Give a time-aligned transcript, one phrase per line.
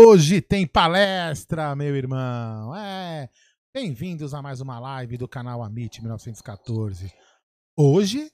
[0.00, 2.72] Hoje tem palestra, meu irmão.
[2.76, 3.28] É.
[3.74, 7.12] Bem-vindos a mais uma live do canal Amit 1914.
[7.76, 8.30] Hoje,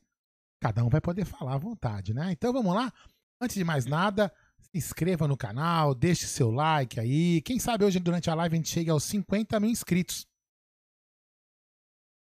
[0.61, 2.31] cada um vai poder falar à vontade, né?
[2.33, 2.93] Então vamos lá.
[3.41, 4.31] Antes de mais nada,
[4.61, 7.41] se inscreva no canal, deixe seu like aí.
[7.41, 10.27] Quem sabe hoje, durante a live, a gente chega aos 50 mil inscritos.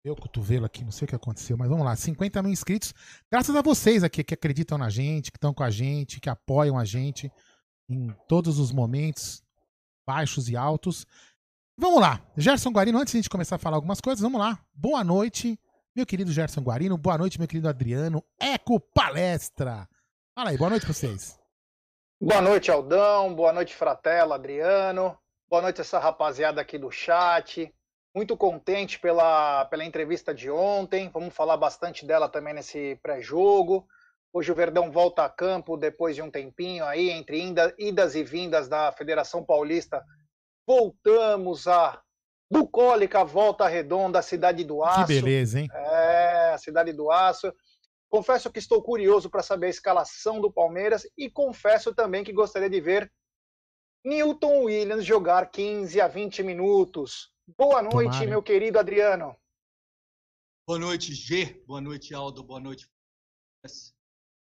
[0.02, 1.94] Meu cotovelo aqui, não sei o que aconteceu, mas vamos lá.
[1.94, 2.94] 50 mil inscritos.
[3.30, 6.78] Graças a vocês aqui que acreditam na gente, que estão com a gente, que apoiam
[6.78, 7.30] a gente
[7.88, 9.42] em todos os momentos,
[10.06, 11.06] baixos e altos.
[11.76, 14.58] Vamos lá, Gerson Guarino, antes de a gente começar a falar algumas coisas, vamos lá.
[14.74, 15.58] Boa noite,
[15.94, 16.98] meu querido Gerson Guarino.
[16.98, 18.22] Boa noite, meu querido Adriano.
[18.38, 19.88] Eco Palestra.
[20.34, 21.38] Fala aí, boa noite pra vocês.
[22.20, 23.32] Boa noite, Aldão.
[23.32, 25.16] Boa noite, Fratela, Adriano.
[25.48, 27.72] Boa noite, essa rapaziada aqui do chat.
[28.14, 31.08] Muito contente pela, pela entrevista de ontem.
[31.10, 33.86] Vamos falar bastante dela também nesse pré-jogo.
[34.32, 37.40] Hoje o Verdão volta a campo depois de um tempinho aí, entre
[37.78, 40.04] idas e vindas da Federação Paulista.
[40.66, 42.02] Voltamos a
[42.50, 45.06] bucólica volta redonda, a cidade do aço.
[45.06, 45.68] Que beleza, hein?
[45.72, 47.52] É, a cidade do aço.
[48.08, 52.70] Confesso que estou curioso para saber a escalação do Palmeiras e confesso também que gostaria
[52.70, 53.12] de ver
[54.04, 57.30] Newton Williams jogar 15 a 20 minutos.
[57.56, 58.26] Boa noite, Tomara.
[58.26, 59.36] meu querido Adriano.
[60.66, 61.62] Boa noite, G.
[61.66, 62.42] Boa noite, Aldo.
[62.42, 62.88] Boa noite.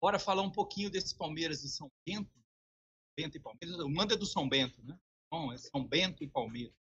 [0.02, 2.32] Bora falar um pouquinho desse Palmeiras e São Bento.
[3.18, 3.80] Bento e Palmeiras.
[3.80, 4.98] O manda é do São Bento, né?
[5.32, 6.74] Bom, é São Bento e Palmeiras.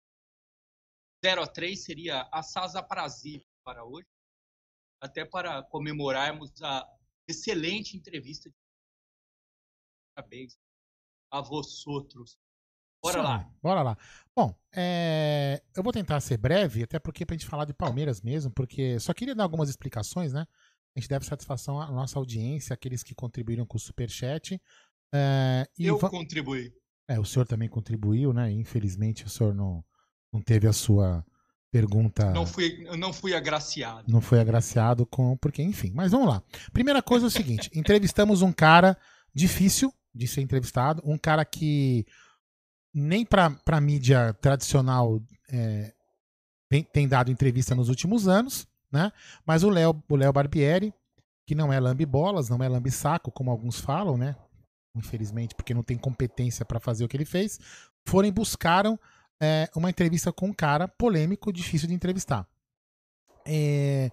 [1.25, 4.07] 0 a 3 seria assaz aprazível para hoje,
[5.01, 6.88] até para comemorarmos a
[7.28, 8.51] excelente entrevista.
[10.16, 10.57] Parabéns
[11.31, 12.38] a vosotros.
[13.03, 13.53] Bora Sim, lá.
[13.61, 13.97] Bora lá.
[14.35, 15.61] Bom, é...
[15.75, 18.99] eu vou tentar ser breve, até porque para a gente falar de Palmeiras mesmo, porque
[18.99, 20.47] só queria dar algumas explicações, né?
[20.97, 24.59] A gente deve satisfação à nossa audiência, aqueles que contribuíram com o Superchat.
[25.14, 26.73] É, Eu contribuí.
[27.08, 28.52] É, o senhor também contribuiu, né?
[28.52, 29.85] Infelizmente o senhor não,
[30.34, 31.23] não teve a sua
[31.72, 32.32] pergunta.
[32.32, 34.11] Não fui, não fui agraciado.
[34.11, 35.38] Não foi agraciado com.
[35.38, 35.91] Porque, enfim.
[35.94, 36.41] Mas vamos lá.
[36.73, 38.97] Primeira coisa é o seguinte: entrevistamos um cara
[39.32, 42.08] difícil de ser entrevistado, um cara que
[42.91, 45.93] nem para a mídia tradicional é,
[46.67, 49.11] tem, tem dado entrevista nos últimos anos né?
[49.45, 50.93] Mas o Léo, o Léo Barbieri,
[51.45, 54.35] que não é lambe-bolas, não é lambe-saco, como alguns falam, né?
[54.95, 57.59] Infelizmente, porque não tem competência para fazer o que ele fez,
[58.07, 58.99] foram e buscaram
[59.41, 62.47] é, uma entrevista com um cara polêmico, difícil de entrevistar.
[63.45, 64.11] É,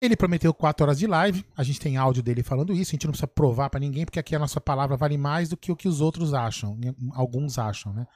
[0.00, 3.06] ele prometeu quatro horas de live, a gente tem áudio dele falando isso, a gente
[3.06, 5.76] não precisa provar para ninguém, porque aqui a nossa palavra vale mais do que o
[5.76, 6.78] que os outros acham,
[7.12, 8.06] alguns acham, né?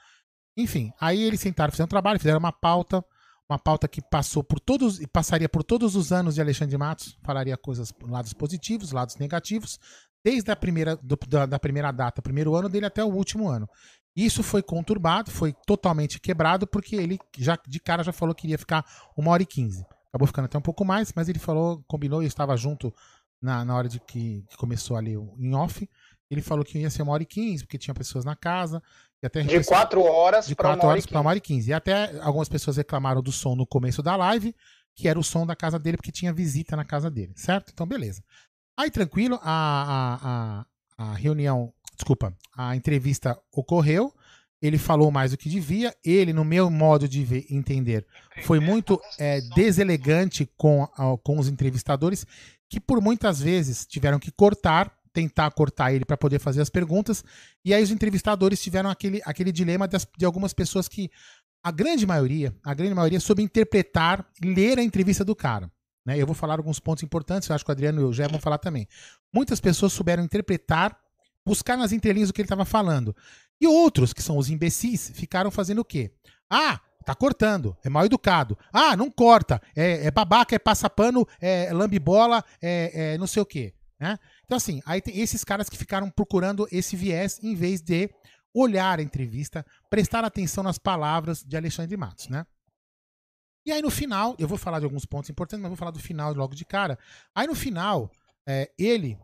[0.57, 3.05] Enfim, aí eles sentaram, fizeram um trabalho, fizeram uma pauta,
[3.51, 7.19] uma pauta que passou por todos e passaria por todos os anos de Alexandre Matos,
[7.23, 9.81] falaria coisas lados positivos, lados negativos,
[10.25, 13.69] desde a primeira do, da, da, primeira data, primeiro ano dele até o último ano.
[14.15, 18.59] Isso foi conturbado, foi totalmente quebrado, porque ele já de cara já falou que iria
[18.59, 18.85] ficar
[19.17, 19.85] uma hora e quinze.
[20.09, 22.95] Acabou ficando até um pouco mais, mas ele falou, combinou, e estava junto
[23.43, 25.89] na, na hora de que, que começou ali em off.
[26.31, 28.81] Ele falou que ia ser uma hora e quinze, porque tinha pessoas na casa.
[29.23, 31.71] E até de quatro horas para uma, horas uma hora e quinze.
[31.71, 34.55] E até algumas pessoas reclamaram do som no começo da live,
[34.95, 37.71] que era o som da casa dele, porque tinha visita na casa dele, certo?
[37.73, 38.23] Então, beleza.
[38.77, 40.65] Aí, tranquilo, a,
[40.99, 44.13] a, a, a reunião, desculpa, a entrevista ocorreu.
[44.63, 45.95] Ele falou mais do que devia.
[46.05, 48.07] Ele, no meu modo de ver, entender,
[48.43, 50.87] foi muito é, deselegante com,
[51.23, 52.27] com os entrevistadores,
[52.69, 57.25] que por muitas vezes tiveram que cortar tentar cortar ele para poder fazer as perguntas.
[57.65, 61.11] E aí os entrevistadores tiveram aquele, aquele dilema das, de algumas pessoas que
[61.63, 65.71] a grande maioria, a grande maioria soube interpretar, ler a entrevista do cara.
[66.07, 66.19] Né?
[66.19, 68.41] Eu vou falar alguns pontos importantes, eu acho que o Adriano e o Jé vão
[68.41, 68.89] falar também.
[69.33, 70.97] Muitas pessoas souberam interpretar,
[71.45, 73.15] buscar nas entrelinhas o que ele estava falando.
[73.61, 76.11] E outros, que são os imbecis, ficaram fazendo o quê?
[76.49, 78.57] Ah, tá cortando, é mal educado.
[78.73, 83.47] Ah, não corta, é, é babaca, é passapano, é lambibola, é, é não sei o
[83.47, 83.75] quê.
[84.01, 84.19] Né?
[84.51, 88.13] Então, assim, aí tem esses caras que ficaram procurando esse viés em vez de
[88.53, 92.45] olhar a entrevista, prestar atenção nas palavras de Alexandre Matos, né?
[93.65, 96.01] E aí no final, eu vou falar de alguns pontos importantes, mas vou falar do
[96.01, 96.99] final logo de cara.
[97.33, 98.11] Aí no final,
[98.45, 99.17] é, ele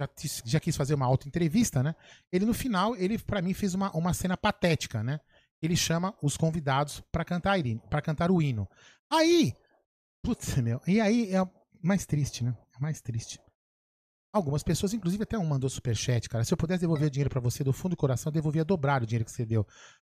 [0.00, 0.08] já,
[0.46, 1.94] já, quis fazer uma auto-entrevista, né?
[2.32, 5.20] Ele no final, ele para mim fez uma, uma cena patética, né?
[5.60, 7.58] Ele chama os convidados para cantar,
[7.90, 8.66] para cantar o hino.
[9.10, 9.52] Aí,
[10.22, 11.46] putz, meu, e aí é
[11.82, 12.56] mais triste, né?
[12.74, 13.38] É mais triste.
[14.34, 16.42] Algumas pessoas, inclusive até um mandou superchat, cara.
[16.42, 19.00] Se eu pudesse devolver o dinheiro para você do fundo do coração, eu devolvia dobrar
[19.00, 19.64] o dinheiro que você deu.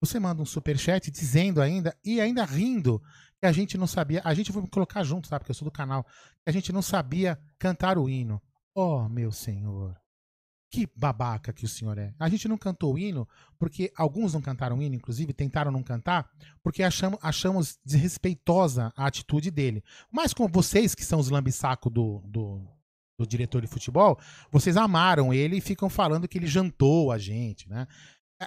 [0.00, 3.02] Você manda um superchat dizendo ainda, e ainda rindo,
[3.38, 4.22] que a gente não sabia.
[4.24, 5.38] A gente vai colocar junto, tá?
[5.38, 6.02] Porque eu sou do canal.
[6.42, 8.40] Que a gente não sabia cantar o hino.
[8.74, 9.94] Oh, meu senhor.
[10.70, 12.14] Que babaca que o senhor é.
[12.18, 13.28] A gente não cantou o hino
[13.58, 16.30] porque alguns não cantaram o hino, inclusive, tentaram não cantar,
[16.62, 19.84] porque achamos, achamos desrespeitosa a atitude dele.
[20.10, 22.66] Mas com vocês, que são os lambisaco do, do,
[23.18, 24.18] do diretor de futebol,
[24.50, 27.86] vocês amaram ele e ficam falando que ele jantou a gente, né?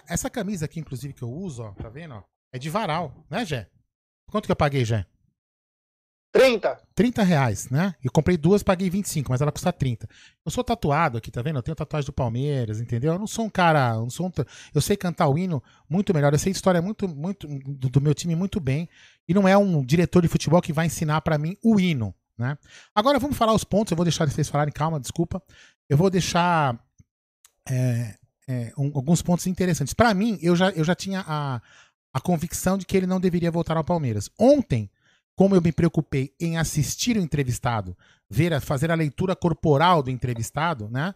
[0.08, 2.14] Essa camisa aqui, inclusive, que eu uso, ó, tá vendo?
[2.14, 2.24] Ó,
[2.54, 3.68] é de varal, né, Jé?
[4.30, 5.06] Quanto que eu paguei, Jé?
[6.32, 6.80] 30.
[6.94, 7.96] 30 reais, né?
[8.04, 10.08] Eu comprei duas, paguei 25, mas ela custa 30.
[10.46, 11.58] Eu sou tatuado aqui, tá vendo?
[11.58, 13.14] Eu tenho tatuagem do Palmeiras, entendeu?
[13.14, 13.96] Eu não sou um cara.
[13.96, 14.32] Eu, não sou um,
[14.74, 16.32] eu sei cantar o hino muito melhor.
[16.32, 18.88] Eu sei história muito, muito do, do meu time muito bem.
[19.28, 22.14] E não é um diretor de futebol que vai ensinar para mim o hino.
[22.40, 22.58] Né?
[22.96, 25.44] Agora vamos falar os pontos, eu vou deixar vocês falarem, calma, desculpa.
[25.90, 26.80] Eu vou deixar
[27.70, 28.16] é,
[28.48, 29.94] é, um, alguns pontos interessantes.
[29.94, 31.62] Para mim, eu já, eu já tinha a,
[32.14, 34.30] a convicção de que ele não deveria voltar ao Palmeiras.
[34.40, 34.90] Ontem,
[35.36, 37.96] como eu me preocupei em assistir o entrevistado,
[38.30, 41.14] ver, a, fazer a leitura corporal do entrevistado, né?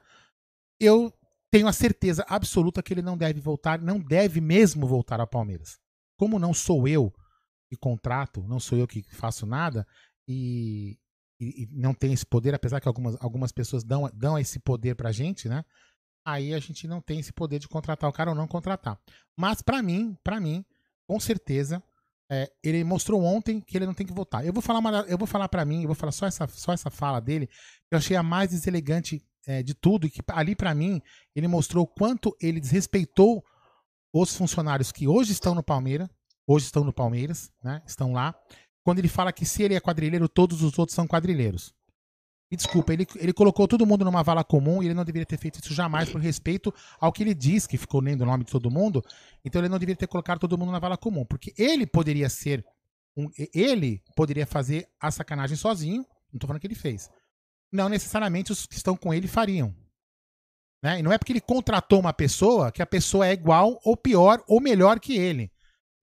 [0.78, 1.14] Eu
[1.50, 5.80] tenho a certeza absoluta que ele não deve voltar, não deve mesmo voltar ao Palmeiras.
[6.18, 7.14] Como não sou eu
[7.70, 9.88] que contrato, não sou eu que faço nada,
[10.28, 10.98] e,
[11.50, 15.12] e, não tem esse poder, apesar que algumas, algumas pessoas dão, dão esse poder pra
[15.12, 15.64] gente, né?
[16.26, 18.98] Aí a gente não tem esse poder de contratar o cara ou não contratar.
[19.36, 20.64] Mas para mim, para mim,
[21.06, 21.84] com certeza,
[22.32, 24.46] é, ele mostrou ontem que ele não tem que votar.
[24.46, 26.72] Eu vou falar, uma, eu vou falar para mim, eu vou falar só essa, só
[26.72, 30.56] essa fala dele, que eu achei a mais deselegante é, de tudo, e que ali
[30.56, 31.02] para mim
[31.36, 33.44] ele mostrou o quanto ele desrespeitou
[34.14, 36.08] os funcionários que hoje estão no Palmeiras,
[36.48, 37.82] hoje estão no Palmeiras, né?
[37.86, 38.34] Estão lá
[38.84, 41.74] quando ele fala que se ele é quadrilheiro, todos os outros são quadrilheiros.
[42.52, 45.40] E desculpa, ele, ele colocou todo mundo numa vala comum e ele não deveria ter
[45.40, 48.52] feito isso jamais por respeito ao que ele diz, que ficou lendo o nome de
[48.52, 49.04] todo mundo.
[49.44, 52.64] Então ele não deveria ter colocado todo mundo na vala comum, porque ele poderia ser.
[53.18, 57.10] Um, ele poderia fazer a sacanagem sozinho, não tô falando que ele fez.
[57.72, 59.74] Não necessariamente os que estão com ele fariam.
[60.84, 61.00] Né?
[61.00, 64.44] E não é porque ele contratou uma pessoa que a pessoa é igual ou pior
[64.48, 65.50] ou melhor que ele.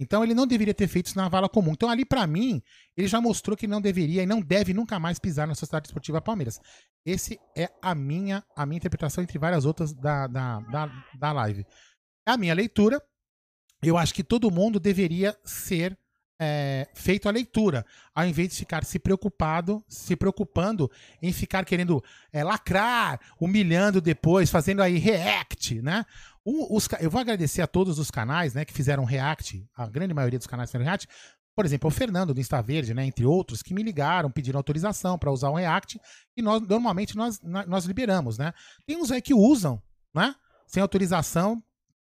[0.01, 1.73] Então ele não deveria ter feito isso na vala comum.
[1.73, 2.63] Então ali para mim,
[2.97, 6.23] ele já mostrou que não deveria e não deve nunca mais pisar na Sociedade Esportiva
[6.23, 6.59] Palmeiras.
[7.05, 11.67] Esse é a minha a minha interpretação entre várias outras da, da, da, da live.
[12.27, 13.03] É a minha leitura.
[13.83, 15.99] Eu acho que todo mundo deveria ser
[16.43, 22.03] é, feito a leitura, ao invés de ficar se preocupado, se preocupando em ficar querendo
[22.33, 26.07] é, lacrar, humilhando depois, fazendo aí react, né?
[26.43, 30.39] os, eu vou agradecer a todos os canais né, que fizeram react, a grande maioria
[30.39, 31.07] dos canais fizeram react.
[31.55, 35.19] Por exemplo, o Fernando do Insta Verde, né, entre outros, que me ligaram, pediram autorização
[35.19, 36.01] para usar o React,
[36.35, 38.55] e nós normalmente nós, nós liberamos, né?
[38.87, 39.83] Tem uns aí que usam,
[40.15, 40.35] né?
[40.67, 41.63] Sem autorização,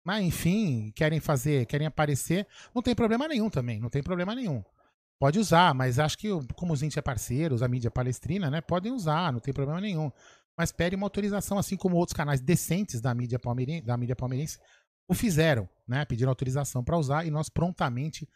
[0.05, 4.63] mas enfim, querem fazer, querem aparecer, não tem problema nenhum também, não tem problema nenhum.
[5.19, 8.91] Pode usar, mas acho que como os gente é parceiros, a mídia palestrina, né, podem
[8.93, 10.11] usar, não tem problema nenhum
[10.61, 14.59] mas pede uma autorização, assim como outros canais decentes da mídia palmeirense, da mídia palmeirense
[15.09, 16.05] o fizeram, né?
[16.05, 18.29] Pediram autorização para usar e nós prontamente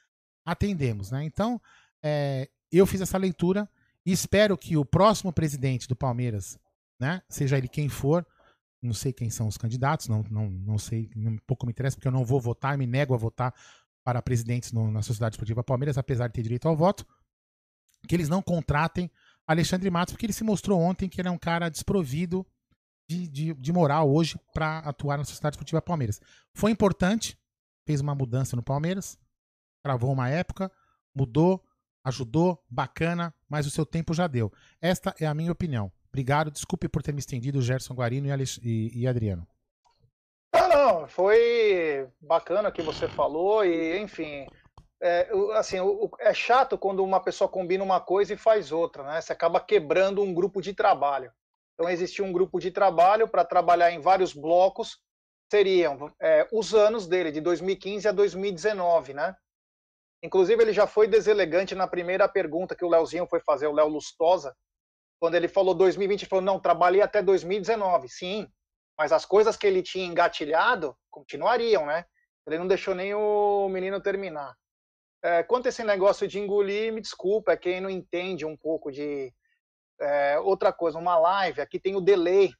[0.42, 1.22] atendemos, né?
[1.22, 1.60] Então,
[2.02, 3.68] é, eu fiz essa leitura
[4.06, 6.58] e espero que o próximo presidente do Palmeiras,
[6.98, 8.26] né, seja ele quem for,
[8.86, 11.10] não sei quem são os candidatos, não, não, não sei,
[11.46, 13.54] pouco me interessa, porque eu não vou votar, me nego a votar
[14.04, 17.06] para presidentes no, na Sociedade Esportiva Palmeiras, apesar de ter direito ao voto,
[18.06, 19.10] que eles não contratem
[19.46, 22.46] Alexandre Matos, porque ele se mostrou ontem que ele é um cara desprovido
[23.08, 26.20] de, de, de moral hoje para atuar na Sociedade Esportiva Palmeiras.
[26.52, 27.38] Foi importante,
[27.86, 29.18] fez uma mudança no Palmeiras,
[29.82, 30.70] travou uma época,
[31.14, 31.64] mudou,
[32.04, 34.52] ajudou, bacana, mas o seu tempo já deu.
[34.80, 35.90] Esta é a minha opinião.
[36.14, 39.44] Obrigado, desculpe por ter me estendido, Gerson Guarino e, e, e Adriano.
[40.54, 44.46] Não, não, foi bacana o que você falou e, enfim,
[45.02, 45.78] é, assim,
[46.20, 49.20] é chato quando uma pessoa combina uma coisa e faz outra, né?
[49.20, 51.32] Você acaba quebrando um grupo de trabalho.
[51.74, 55.00] Então, existia um grupo de trabalho para trabalhar em vários blocos,
[55.50, 59.34] seriam é, os anos dele, de 2015 a 2019, né?
[60.22, 63.88] Inclusive, ele já foi deselegante na primeira pergunta que o Leozinho foi fazer, o Léo
[63.88, 64.54] Lustosa,
[65.24, 68.10] quando ele falou 2020, ele falou, não, trabalhei até 2019.
[68.10, 68.46] Sim,
[68.98, 72.04] mas as coisas que ele tinha engatilhado continuariam, né?
[72.46, 74.54] Ele não deixou nem o menino terminar.
[75.22, 78.92] É, quanto a esse negócio de engolir, me desculpa, é quem não entende um pouco
[78.92, 79.32] de
[79.98, 82.52] é, outra coisa, uma live, aqui tem o delay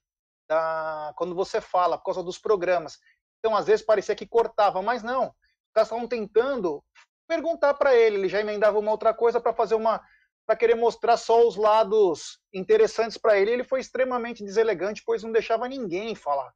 [0.49, 2.99] da, quando você fala, por causa dos programas.
[3.41, 5.27] Então, às vezes, parecia que cortava, mas não.
[5.27, 6.83] Os caras estavam tentando
[7.29, 10.01] perguntar para ele, ele já emendava uma outra coisa para fazer uma.
[10.47, 13.51] Para querer mostrar só os lados interessantes para ele.
[13.51, 16.53] Ele foi extremamente deselegante, pois não deixava ninguém falar.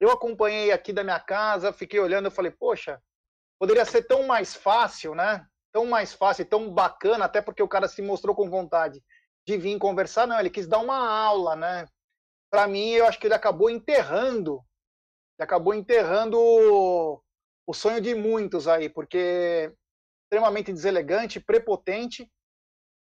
[0.00, 3.00] Eu acompanhei aqui da minha casa, fiquei olhando, eu falei, poxa,
[3.58, 5.46] poderia ser tão mais fácil, né?
[5.72, 9.02] Tão mais fácil, tão bacana, até porque o cara se mostrou com vontade
[9.46, 11.86] de vir conversar, não, ele quis dar uma aula, né?
[12.50, 14.62] Para mim, eu acho que ele acabou enterrando,
[15.38, 17.20] ele acabou enterrando o,
[17.66, 19.72] o sonho de muitos aí, porque
[20.24, 22.30] extremamente deselegante, prepotente,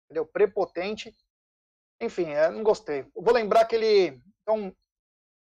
[0.07, 0.25] entendeu?
[0.25, 1.15] Prepotente.
[2.01, 3.01] Enfim, eu não gostei.
[3.15, 4.75] Eu vou lembrar que ele, então,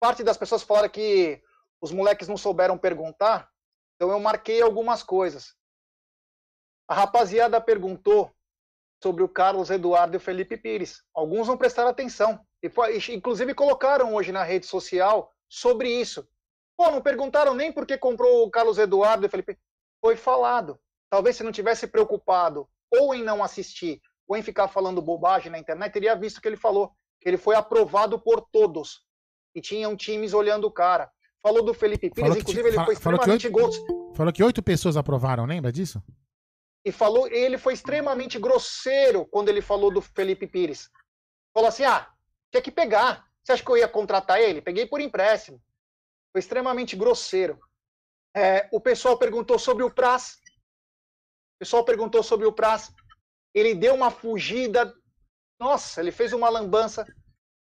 [0.00, 1.42] parte das pessoas falaram que
[1.80, 3.50] os moleques não souberam perguntar,
[3.94, 5.54] então eu marquei algumas coisas.
[6.88, 8.34] A rapaziada perguntou
[9.02, 11.02] sobre o Carlos Eduardo e o Felipe Pires.
[11.14, 12.40] Alguns não prestaram atenção.
[12.62, 12.70] E,
[13.12, 16.26] inclusive colocaram hoje na rede social sobre isso.
[16.76, 19.58] Pô, não perguntaram nem por que comprou o Carlos Eduardo e o Felipe.
[20.00, 20.80] Foi falado.
[21.10, 25.58] Talvez se não tivesse preocupado ou em não assistir ou em ficar falando bobagem na
[25.58, 29.02] internet, teria visto que ele falou que ele foi aprovado por todos.
[29.54, 31.10] E tinham times olhando o cara.
[31.42, 34.12] Falou do Felipe Pires, inclusive ele foi extremamente gosto.
[34.14, 36.02] Falou que oito pessoas aprovaram, lembra disso?
[36.84, 40.90] e falou, ele foi extremamente grosseiro quando ele falou do Felipe Pires.
[41.54, 42.12] Falou assim: ah,
[42.50, 43.26] tinha que pegar.
[43.42, 44.60] Você acha que eu ia contratar ele?
[44.60, 45.60] Peguei por empréstimo.
[46.32, 47.58] Foi extremamente grosseiro.
[48.36, 50.38] É, o pessoal perguntou sobre o Praz.
[51.56, 52.92] O pessoal perguntou sobre o Praz.
[53.54, 54.92] Ele deu uma fugida.
[55.58, 57.06] Nossa, ele fez uma lambança.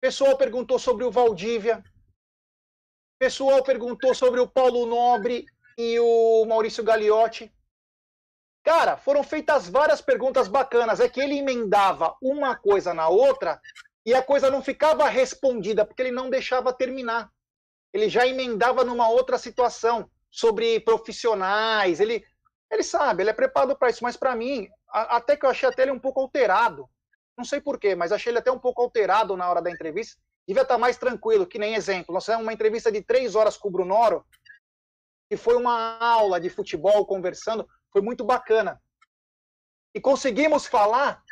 [0.01, 1.85] Pessoal perguntou sobre o Valdívia.
[3.21, 5.45] Pessoal perguntou sobre o Paulo Nobre
[5.79, 7.53] e o Maurício Gagliotti.
[8.65, 11.01] Cara, foram feitas várias perguntas bacanas.
[11.01, 13.61] É que ele emendava uma coisa na outra
[14.05, 17.31] e a coisa não ficava respondida, porque ele não deixava terminar.
[17.93, 22.01] Ele já emendava numa outra situação sobre profissionais.
[22.01, 22.25] Ele,
[22.71, 24.03] ele sabe, ele é preparado para isso.
[24.03, 26.89] Mas para mim, até que eu achei até ele um pouco alterado.
[27.37, 30.21] Não sei porquê, mas achei ele até um pouco alterado na hora da entrevista.
[30.47, 32.13] Devia estar mais tranquilo, que nem exemplo.
[32.13, 34.27] Nós fizemos uma entrevista de três horas com o Brunoro,
[35.31, 37.67] que foi uma aula de futebol conversando.
[37.91, 38.83] Foi muito bacana.
[39.95, 41.23] E conseguimos falar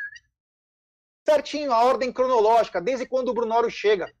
[1.27, 4.11] certinho a ordem cronológica, desde quando o Brunoro chega.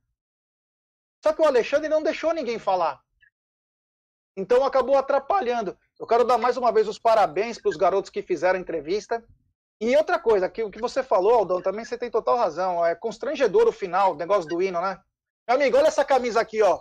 [1.23, 3.01] Só que o Alexandre não deixou ninguém falar.
[4.35, 5.77] Então acabou atrapalhando.
[6.01, 9.23] Eu quero dar mais uma vez os parabéns para os garotos que fizeram a entrevista.
[9.79, 12.83] E outra coisa, que o que você falou, Aldão, também você tem total razão.
[12.83, 14.97] É constrangedor o final, o negócio do hino, né?
[15.47, 16.79] Meu amigo, olha essa camisa aqui, ó.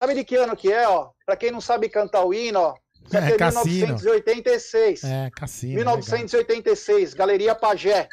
[0.00, 1.10] Sabe de que ano que é, ó?
[1.26, 2.74] Para quem não sabe cantar o hino, ó.
[3.12, 3.86] É, é Cassino.
[3.86, 5.02] 1986.
[5.02, 5.74] É, Cassino.
[5.74, 7.18] 1986, legal.
[7.18, 8.08] Galeria Pajé.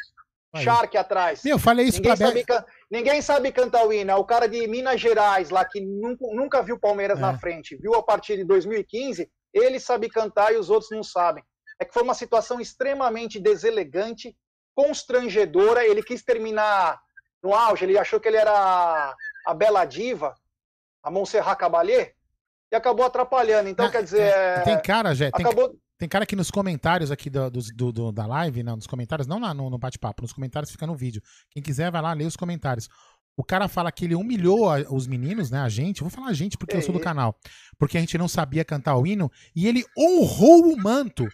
[0.56, 0.64] Aí.
[0.64, 1.44] Shark atrás.
[1.44, 2.66] Meu, falei isso ninguém pra sabe, can...
[2.90, 4.10] Ninguém sabe cantar o hino.
[4.10, 7.22] É o cara de Minas Gerais, lá que nunca, nunca viu Palmeiras é.
[7.22, 9.30] na frente, viu a partir de 2015,
[9.60, 11.44] ele sabe cantar e os outros não sabem.
[11.80, 14.36] É que foi uma situação extremamente deselegante,
[14.76, 15.86] constrangedora.
[15.86, 17.00] Ele quis terminar
[17.42, 20.36] no auge, ele achou que ele era a bela diva,
[21.02, 22.14] a Montserrat Caballé
[22.72, 23.70] e acabou atrapalhando.
[23.70, 24.22] Então, quer dizer.
[24.22, 25.28] É, tem cara, já.
[25.28, 25.70] Acabou...
[25.70, 29.28] Tem, tem cara aqui nos comentários aqui do, do, do da live, não, nos comentáririos,
[29.28, 31.22] não lá no, no bate-papo, nos comentários fica no vídeo.
[31.52, 32.90] Quem quiser vai lá ler os comentários.
[33.38, 35.60] O cara fala que ele humilhou a- os meninos, né?
[35.60, 37.04] A gente, eu vou falar a gente porque eu sou do É.
[37.04, 37.38] canal.
[37.78, 39.30] Porque a gente não sabia cantar o hino.
[39.56, 41.28] E ele honrou o manto.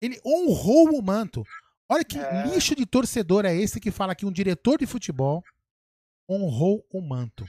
[0.00, 1.42] Ele honrou o manto.
[1.90, 2.46] Olha que É.
[2.46, 5.42] lixo de torcedor é esse que fala que um diretor de futebol
[6.30, 7.44] honrou o manto.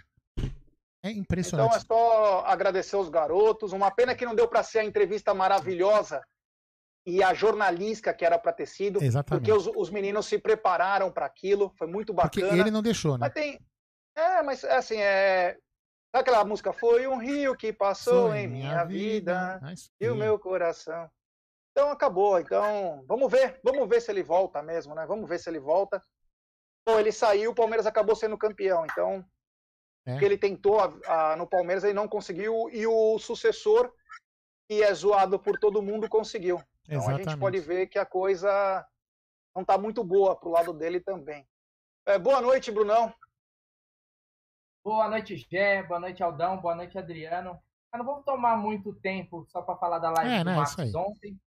[1.03, 1.75] É Então impressionante.
[1.75, 3.71] é só agradecer os garotos.
[3.71, 6.21] Uma pena que não deu para ser a entrevista maravilhosa
[7.05, 9.45] e a jornalística que era para ter sido, Exatamente.
[9.45, 11.71] porque os, os meninos se prepararam para aquilo.
[11.77, 12.59] Foi muito Porque bacana.
[12.59, 13.27] ele não deixou, né?
[13.27, 13.59] Mas tem.
[14.15, 15.57] É, mas assim, é.
[16.15, 16.71] Sabe aquela música?
[16.71, 21.09] Foi um rio que passou em minha vida isso e o meu coração.
[21.71, 22.39] Então acabou.
[22.39, 23.59] Então, vamos ver.
[23.61, 25.05] Vamos ver se ele volta mesmo, né?
[25.05, 26.01] Vamos ver se ele volta.
[26.87, 28.85] Bom, ele saiu, o Palmeiras acabou sendo campeão.
[28.85, 29.25] Então,
[30.05, 30.17] É.
[30.17, 30.93] que ele tentou a-
[31.33, 32.69] a- no Palmeiras, ele não conseguiu.
[32.71, 33.91] E o sucessor,
[34.69, 36.63] que é zoado por todo mundo, conseguiu.
[36.85, 37.39] Então a gente Exatamente.
[37.41, 38.87] pode ver que a coisa
[39.53, 41.45] não está muito boa pro lado dele também.
[42.05, 43.13] É, boa noite, Brunão.
[44.85, 45.81] Boa noite, Gé.
[45.81, 46.61] Boa noite, Aldão.
[46.61, 47.59] Boa noite, Adriano.
[47.91, 50.93] Eu não vou tomar muito tempo só para falar da live É, do né, Marcos
[50.93, 51.39] ontem.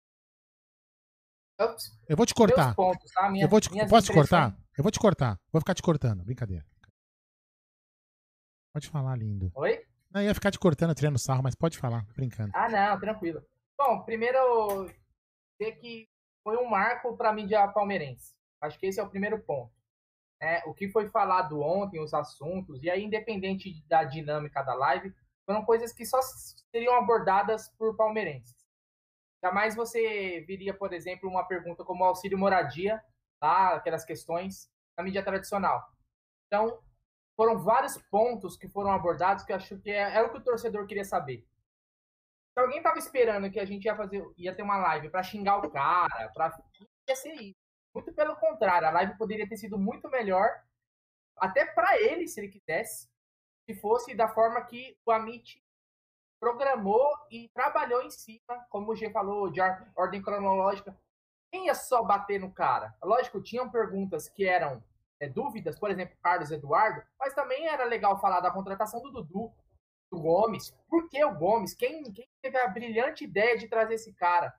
[1.59, 1.77] Eu,
[2.09, 2.75] Eu vou te cortar.
[2.75, 3.29] pontos, tá?
[3.29, 4.57] Minhas- Eu vou te, posso te cortar?
[4.77, 5.39] Eu vou te cortar.
[5.53, 6.25] Vou ficar te cortando.
[6.25, 6.65] Brincadeira.
[8.75, 9.51] Pode falar, lindo.
[9.55, 9.85] Oi?
[10.11, 12.53] Não, ia ficar te cortando, tirando sarro, mas pode falar, brincando.
[12.55, 13.43] Ah, não, tranquilo.
[13.77, 14.87] Bom, primeiro,
[15.59, 16.09] dizer que
[16.43, 18.35] foi um marco para a mídia palmeirense.
[18.63, 19.75] Acho que esse é o primeiro ponto.
[20.41, 25.15] É, o que foi falado ontem, os assuntos, e aí, independente da dinâmica da live,
[25.47, 26.21] foram coisas que só
[26.71, 28.55] seriam abordadas por palmeirenses.
[29.43, 33.03] Jamais você viria, por exemplo, uma pergunta como auxílio moradia,
[33.41, 33.77] tá?
[33.77, 35.89] aquelas questões na mídia tradicional.
[36.47, 36.81] Então,
[37.37, 40.45] foram vários pontos que foram abordados que eu acho que é, é o que o
[40.45, 41.47] torcedor queria saber.
[42.55, 45.59] Se alguém tava esperando que a gente ia fazer, ia ter uma live para xingar
[45.59, 46.59] o cara, para
[47.09, 47.66] ia ser isso.
[47.97, 50.63] Muito pelo contrário, a live poderia ter sido muito melhor,
[51.39, 53.09] até para ele, se ele quisesse,
[53.65, 55.65] se fosse da forma que o Amit
[56.39, 60.95] programou e trabalhou em cima, como o G falou, de or- ordem cronológica.
[61.51, 62.95] Quem ia só bater no cara?
[63.03, 64.85] Lógico, tinham perguntas que eram
[65.19, 69.51] é, dúvidas, por exemplo, Carlos Eduardo, mas também era legal falar da contratação do Dudu,
[70.13, 70.69] do Gomes.
[70.87, 71.73] Por que o Gomes?
[71.73, 74.55] Quem, quem teve a brilhante ideia de trazer esse cara?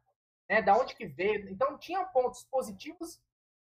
[0.50, 0.60] Né?
[0.60, 1.48] Da onde que veio?
[1.52, 3.22] Então tinha pontos positivos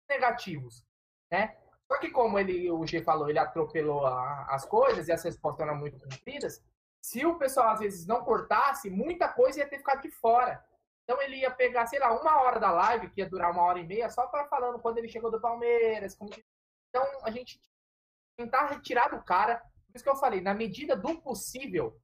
[0.09, 0.85] negativos,
[1.31, 1.57] né?
[1.87, 5.67] Só que como ele, o G falou, ele atropelou a- as coisas e as respostas
[5.67, 6.63] eram muito compridas,
[7.01, 10.65] se o pessoal às vezes não cortasse, muita coisa ia ter ficado de fora.
[11.03, 13.77] Então ele ia pegar, sei lá, uma hora da live, que ia durar uma hora
[13.79, 16.15] e meia, só para falando quando ele chegou do Palmeiras.
[16.15, 16.31] como
[16.89, 17.61] Então a gente
[18.35, 19.59] tentar retirar do cara.
[19.59, 21.95] Por isso que eu falei, na medida do possível,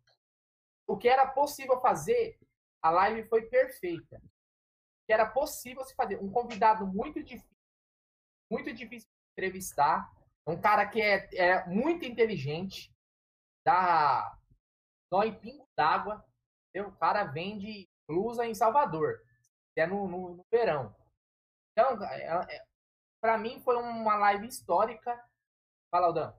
[0.87, 2.37] o que era possível fazer,
[2.81, 4.17] a live foi perfeita.
[4.17, 6.21] O que era possível se fazer.
[6.21, 7.49] Um convidado muito difícil,
[8.51, 10.11] muito difícil de entrevistar.
[10.45, 12.93] Um cara que é, é muito inteligente,
[13.65, 14.37] dá
[15.11, 16.23] nó em pingo d'água.
[16.75, 19.21] O cara vende blusa em Salvador,
[19.77, 20.93] é no, no, no verão.
[21.71, 22.63] Então, é, é,
[23.21, 25.17] para mim foi uma live histórica.
[25.89, 26.33] Fala, Aldão.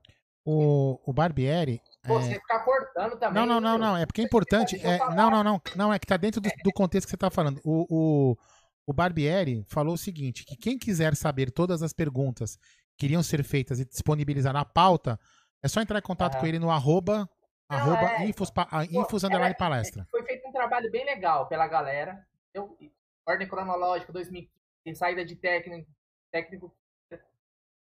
[0.45, 1.81] O, o Barbieri.
[2.05, 3.45] Pô, é, Você ficar cortando também.
[3.45, 3.97] Não, não, não, não.
[3.97, 4.75] É porque é importante.
[4.85, 5.61] É, não, não, não.
[5.75, 7.61] Não, é que tá dentro do, do contexto que você tá falando.
[7.63, 8.37] O, o,
[8.85, 12.57] o Barbieri falou o seguinte: que quem quiser saber todas as perguntas
[12.97, 15.19] que iriam ser feitas e disponibilizar na pauta,
[15.63, 16.41] é só entrar em contato Aham.
[16.41, 17.27] com ele no arroba,
[17.69, 18.25] Não, arroba é.
[18.27, 20.07] infos, ah, Pô, infos era- underline palestra.
[20.11, 22.25] Foi feito um trabalho bem legal pela galera.
[22.53, 22.77] Eu,
[23.25, 25.89] ordem cronológica, 2015, saída de técnico,
[26.31, 26.75] técnico.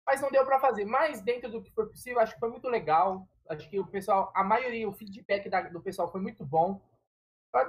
[0.07, 0.85] Mas não deu para fazer.
[0.85, 3.29] Mas dentro do que foi possível, acho que foi muito legal.
[3.49, 6.81] Acho que o pessoal, a maioria, o feedback da- do pessoal foi muito bom.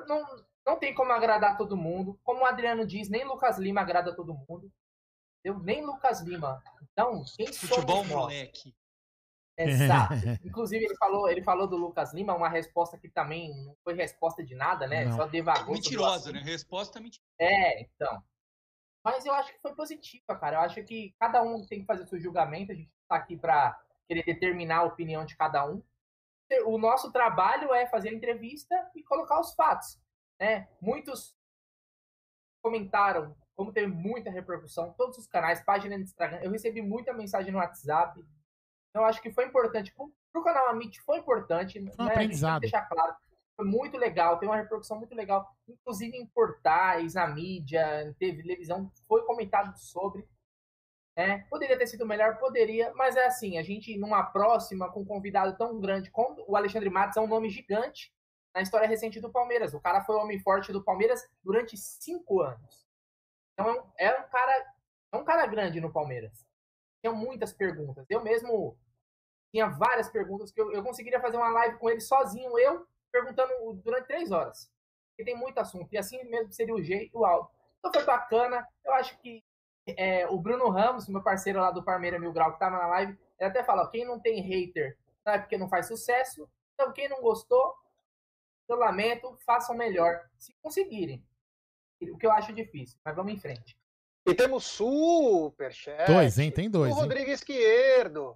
[0.07, 0.25] Não,
[0.67, 2.19] não tem como agradar todo mundo.
[2.23, 4.69] Como o Adriano diz, nem Lucas Lima agrada todo mundo.
[5.41, 6.61] Eu, nem Lucas Lima.
[6.91, 8.75] Então, quem Futebol somos moleque.
[9.57, 10.13] Exato.
[10.43, 14.43] Inclusive, ele falou, ele falou do Lucas Lima, uma resposta que também não foi resposta
[14.43, 15.05] de nada, né?
[15.05, 15.15] Não.
[15.15, 15.73] Só devagou.
[15.73, 16.41] Mentirosa, né?
[16.41, 17.25] Resposta mentirosa.
[17.39, 18.21] É, então.
[19.05, 20.57] Mas eu acho que foi positiva, cara.
[20.57, 22.73] Eu acho que cada um tem que fazer o seu julgamento.
[22.73, 25.81] A gente tá aqui para querer determinar a opinião de cada um.
[26.65, 29.97] O nosso trabalho é fazer a entrevista e colocar os fatos.
[30.39, 30.67] Né?
[30.79, 31.35] Muitos
[32.61, 36.39] comentaram, como teve muita repercussão, todos os canais, página no Instagram.
[36.41, 38.19] Eu recebi muita mensagem no WhatsApp.
[38.89, 39.93] Então, eu acho que foi importante.
[39.93, 41.79] Pro, canal Amit foi importante.
[41.79, 42.11] um né?
[42.11, 42.61] Aprendizado.
[42.61, 43.15] deixar claro.
[43.55, 45.51] Foi muito legal, tem uma repercussão muito legal.
[45.67, 50.27] Inclusive em portais, na mídia, teve televisão, foi comentado sobre.
[51.15, 51.39] né?
[51.49, 55.57] Poderia ter sido melhor, poderia, mas é assim, a gente numa próxima com um convidado
[55.57, 58.13] tão grande como o Alexandre Matos é um nome gigante
[58.57, 59.75] na história recente do Palmeiras.
[59.75, 62.87] O cara foi o homem forte do Palmeiras durante cinco anos.
[63.53, 64.73] Então é um, é um cara
[65.11, 66.43] é um cara grande no Palmeiras.
[66.99, 68.03] Tinha muitas perguntas.
[68.09, 68.75] Eu mesmo
[69.51, 73.73] tinha várias perguntas que eu, eu conseguiria fazer uma live com ele sozinho, eu perguntando
[73.83, 74.71] durante três horas.
[75.19, 75.93] E tem muito assunto.
[75.93, 77.49] E assim mesmo seria o jeito, o Aldo.
[77.77, 78.67] Então foi bacana.
[78.83, 79.43] Eu acho que
[79.85, 83.15] é, o Bruno Ramos, meu parceiro lá do Parmeira Mil Grau, que tava na live,
[83.39, 86.49] ele até fala: quem não tem hater não é porque não faz sucesso.
[86.73, 87.75] Então, quem não gostou,
[88.69, 91.23] eu lamento, façam melhor, se conseguirem.
[92.01, 93.77] O que eu acho difícil, mas vamos em frente.
[94.27, 96.11] E temos superchat.
[96.11, 96.51] Dois, hein?
[96.51, 96.91] Tem dois.
[96.91, 98.35] O Rodrigo Esquerdo.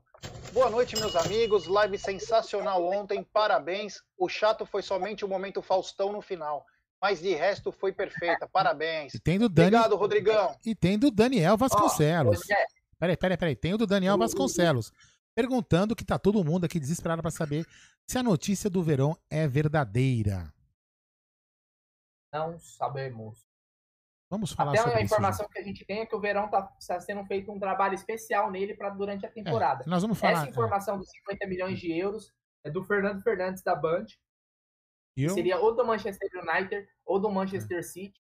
[0.53, 1.67] Boa noite, meus amigos.
[1.67, 3.23] Live sensacional ontem.
[3.33, 4.01] Parabéns.
[4.17, 6.65] O chato foi somente o momento Faustão no final.
[7.01, 8.47] Mas de resto foi perfeita.
[8.47, 9.13] Parabéns.
[9.13, 9.75] E tem do Dani...
[9.75, 10.55] Obrigado, Rodrigão.
[10.65, 12.39] E tem do Daniel Vasconcelos.
[12.39, 13.55] Oh, peraí, peraí, peraí.
[13.55, 14.93] Tem o do Daniel Vasconcelos.
[15.35, 17.65] Perguntando que tá todo mundo aqui desesperado para saber
[18.07, 20.53] se a notícia do verão é verdadeira.
[22.33, 23.45] Não sabemos.
[24.31, 26.49] Vamos falar Até sobre a informação isso, que a gente tem é que o Verão
[26.79, 29.83] está sendo feito um trabalho especial nele para durante a é, temporada.
[29.83, 30.43] É, nós vamos falar.
[30.43, 30.97] Essa informação é.
[30.99, 34.05] dos 50 milhões de euros é do Fernando Fernandes da Band.
[35.17, 35.31] Eu?
[35.31, 37.83] Seria ou do Manchester United ou do Manchester é.
[37.83, 38.17] City.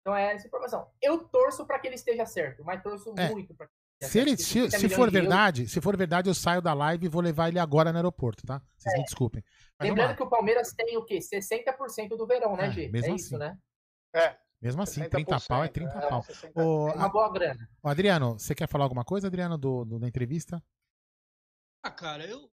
[0.00, 0.90] Então é essa informação.
[1.00, 3.30] Eu torço para que ele esteja certo, mas torço é.
[3.30, 3.72] muito para que
[4.04, 7.20] se, ele, se, se for verdade, se for verdade, eu saio da live e vou
[7.20, 8.62] levar ele agora no aeroporto, tá?
[8.76, 8.98] Vocês é.
[8.98, 9.44] me desculpem.
[9.78, 11.18] Mas Lembrando que o Palmeiras tem o quê?
[11.18, 12.88] 60% do verão, né, G?
[12.88, 13.14] Mesmo é assim.
[13.14, 13.58] isso, né?
[14.14, 14.36] É.
[14.60, 16.24] Mesmo assim, 30 pau é 30 é, pau.
[16.56, 17.68] É uma boa grana.
[17.82, 20.62] O Adriano, você quer falar alguma coisa, Adriano, do, do, da entrevista?
[21.82, 22.50] Ah, cara, eu.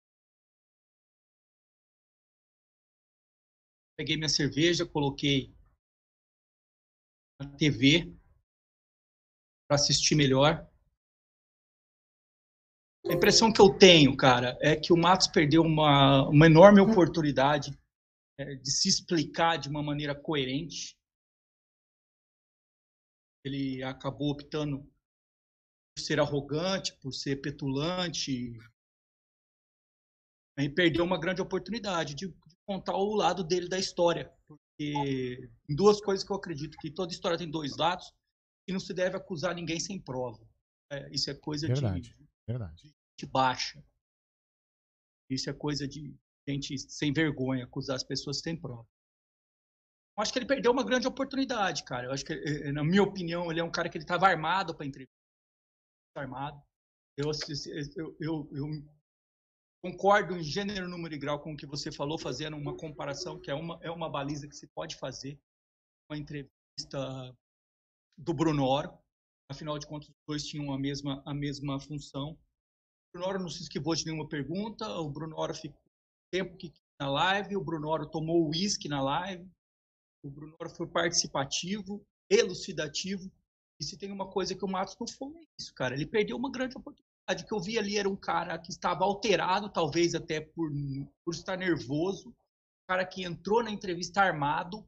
[3.99, 5.55] Peguei minha cerveja, coloquei
[7.39, 8.11] na TV
[9.69, 10.67] para assistir melhor.
[13.07, 17.79] A impressão que eu tenho, cara, é que o Matos perdeu uma, uma enorme oportunidade
[18.39, 20.99] é, de se explicar de uma maneira coerente
[23.49, 28.53] ele acabou optando por ser arrogante, por ser petulante.
[30.59, 32.33] E perdeu uma grande oportunidade de,
[32.67, 34.31] contar o lado dele da história.
[34.47, 38.13] Porque em duas coisas que eu acredito, que toda história tem dois lados
[38.69, 40.47] e não se deve acusar ninguém sem prova.
[40.93, 42.95] É, isso é coisa verdade, de, verdade.
[43.17, 43.85] de baixa.
[45.31, 46.17] Isso é coisa de
[46.49, 48.87] gente sem vergonha, acusar as pessoas sem prova
[50.21, 52.07] acho que ele perdeu uma grande oportunidade, cara.
[52.07, 54.75] Eu acho que, eh, na minha opinião, ele é um cara que ele estava armado
[54.75, 55.13] para entrevista.
[56.17, 56.61] Armado.
[57.17, 57.31] Eu,
[57.97, 58.67] eu, eu, eu,
[59.81, 63.51] concordo em gênero, número e grau com o que você falou, fazendo uma comparação, que
[63.51, 65.39] é uma, é uma baliza que se pode fazer.
[66.11, 67.37] Uma entrevista
[68.17, 68.99] do Bruno Oro.
[69.51, 72.33] Afinal de contas, os dois tinham a mesma, a mesma função.
[72.33, 72.39] O
[73.13, 74.87] Bruno Oro não se esquivou de nenhuma pergunta.
[75.01, 75.81] O Bruno Oro ficou
[76.31, 77.57] tempo que na live.
[77.57, 79.49] O Bruno Oro tomou uísque na live
[80.23, 83.31] o Bruno foi participativo, elucidativo.
[83.81, 85.95] E se tem uma coisa que o Matos não foi, é isso, cara.
[85.95, 87.45] Ele perdeu uma grande oportunidade.
[87.45, 90.71] O que eu vi ali era um cara que estava alterado, talvez até por,
[91.25, 92.35] por estar nervoso.
[92.89, 94.87] Cara que entrou na entrevista armado,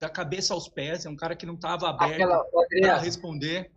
[0.00, 1.06] da cabeça aos pés.
[1.06, 2.28] É um cara que não estava aberto
[2.80, 3.70] para responder.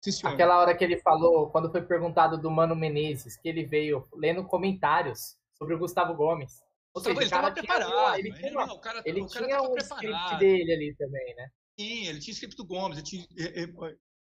[0.00, 4.08] Sim, Aquela hora que ele falou, quando foi perguntado do Mano Menezes, que ele veio
[4.14, 6.62] lendo comentários sobre o Gustavo Gomes.
[6.94, 8.18] Ou seja, ele estava preparado.
[8.18, 10.04] Ele tinha, não, o cara, ele o cara tinha um preparado.
[10.04, 11.50] script dele ali também, né?
[11.78, 12.98] Sim, ele tinha script do Gomes.
[12.98, 13.96] Ele tinha, é, é,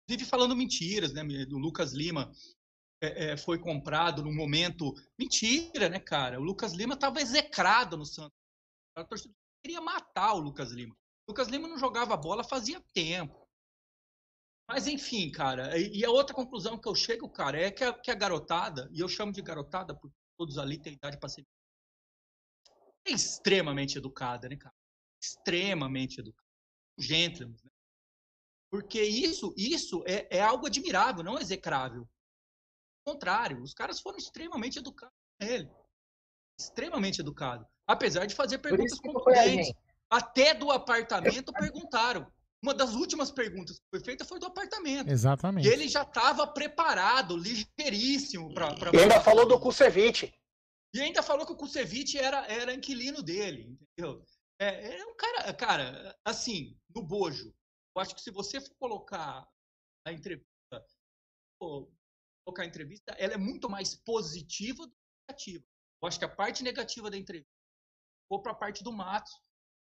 [0.08, 1.24] vive falando mentiras, né?
[1.46, 2.32] Do Lucas Lima
[3.02, 4.94] é, é, foi comprado no momento.
[5.18, 6.40] Mentira, né, cara?
[6.40, 8.38] O Lucas Lima estava execrado no Santos.
[8.96, 10.96] A torcida queria matar o Lucas Lima.
[11.28, 13.48] O Lucas Lima não jogava bola fazia tempo.
[14.68, 18.12] Mas enfim, cara, e a outra conclusão que eu chego, cara, é que a, que
[18.12, 21.46] a garotada, e eu chamo de garotada porque todos ali têm idade para ser
[23.06, 24.76] é extremamente educada, né, cara?
[25.22, 26.48] Extremamente educada.
[26.98, 27.72] Gentleman, né?
[28.70, 32.08] Porque isso, isso é, é algo admirável, não execrável.
[33.06, 35.70] Ao contrário, os caras foram extremamente educados com ele.
[36.60, 37.68] Extremamente educados.
[37.90, 39.74] Apesar de fazer perguntas contundentes.
[40.12, 42.32] Até do apartamento perguntaram.
[42.62, 45.10] Uma das últimas perguntas que foi feita foi do apartamento.
[45.10, 45.68] Exatamente.
[45.68, 48.76] E ele já estava preparado, ligeiríssimo para.
[48.94, 50.32] E ainda falou do Kusevich.
[50.94, 54.24] E ainda falou que o Kusevich era, era inquilino dele, entendeu?
[54.60, 57.54] É, é um cara, cara, assim, no bojo.
[57.96, 59.48] Eu acho que se você for colocar
[60.06, 60.86] a entrevista,
[61.60, 65.66] colocar a entrevista, ela é muito mais positiva do que negativa.
[66.02, 67.59] Eu acho que a parte negativa da entrevista
[68.30, 69.34] ou para a parte do Matos,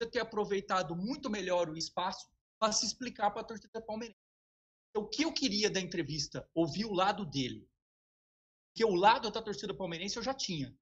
[0.02, 2.28] você ter aproveitado muito melhor o espaço
[2.60, 4.19] para se explicar para a torcida palmeirense.
[4.89, 6.49] Então, o que eu queria da entrevista?
[6.54, 7.67] Ouvir o lado dele.
[8.71, 10.75] Porque o lado da torcida palmeirense eu já tinha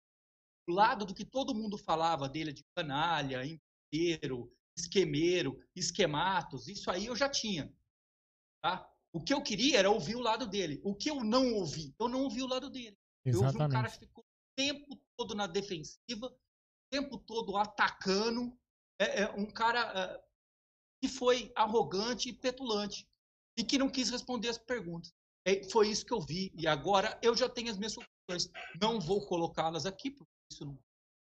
[0.68, 7.06] o lado do que todo mundo falava dele de canalha, inteiro, esquemeiro, esquematos, isso aí
[7.06, 7.74] eu já tinha.
[8.62, 8.88] Tá?
[9.14, 10.82] O que eu queria era ouvir o lado dele.
[10.84, 12.98] O que eu não ouvi, eu não ouvi o lado dele.
[13.26, 16.38] Eu vi um cara que ficou o tempo todo na defensiva,
[16.90, 18.58] tempo todo atacando.
[19.00, 20.24] É, é um cara é,
[21.02, 23.08] que foi arrogante e petulante
[23.58, 25.14] e que não quis responder as perguntas.
[25.46, 26.52] É, foi isso que eu vi.
[26.56, 28.52] E agora eu já tenho as minhas conclusões.
[28.82, 30.78] Não vou colocá-las aqui, porque isso não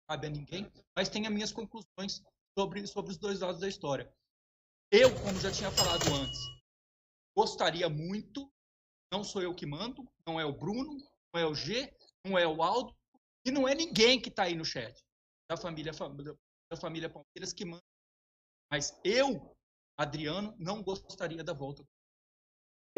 [0.09, 2.23] cabe a ninguém, mas tenho as minhas conclusões
[2.57, 4.13] sobre, sobre os dois lados da história.
[4.91, 6.41] Eu, como já tinha falado antes,
[7.37, 8.51] gostaria muito,
[9.13, 10.97] não sou eu que mando, não é o Bruno,
[11.35, 11.93] não é o G,
[12.25, 12.95] não é o Aldo,
[13.45, 15.05] e não é ninguém que está aí no chat,
[15.49, 15.93] da família,
[16.71, 17.83] da família Palmeiras que manda.
[18.71, 19.55] Mas eu,
[19.97, 21.85] Adriano, não gostaria da volta.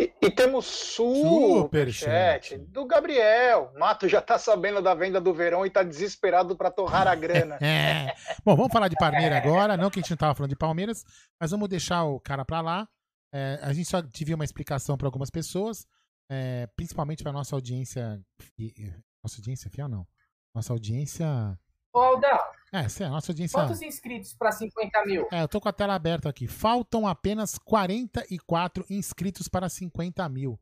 [0.00, 3.72] E, e temos super chat do Gabriel.
[3.76, 7.58] Mato já tá sabendo da venda do verão e tá desesperado para torrar a grana.
[7.60, 8.14] é.
[8.44, 9.76] Bom, vamos falar de Palmeiras agora.
[9.76, 11.04] Não que a gente não tava falando de Palmeiras,
[11.40, 12.88] mas vamos deixar o cara para lá.
[13.34, 15.84] É, a gente só tive uma explicação para algumas pessoas,
[16.30, 18.22] é, principalmente para nossa audiência.
[19.22, 20.06] Nossa audiência fiel, não.
[20.54, 21.26] Nossa audiência.
[21.98, 22.38] Ô, Aldão.
[22.72, 23.58] É, é a nossa audiência.
[23.58, 25.26] Quantos inscritos para 50 mil?
[25.32, 26.46] É, eu tô com a tela aberta aqui.
[26.46, 30.58] Faltam apenas 44 inscritos para 50 mil.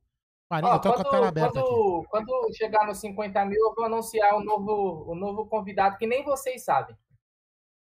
[0.49, 2.09] Ó, eu tô quando, com a tela aberta quando, aqui.
[2.09, 6.07] Quando chegar nos 50 mil, eu vou anunciar o um novo, um novo convidado que
[6.07, 6.97] nem vocês sabem.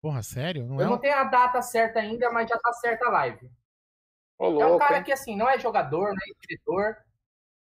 [0.01, 0.65] Porra, sério?
[0.65, 0.97] Não eu é não um...
[0.97, 3.51] tenho a data certa ainda, mas já tá certa a live.
[4.39, 5.03] Ô, é um cara hein?
[5.03, 6.97] que, assim, não é jogador, não é escritor,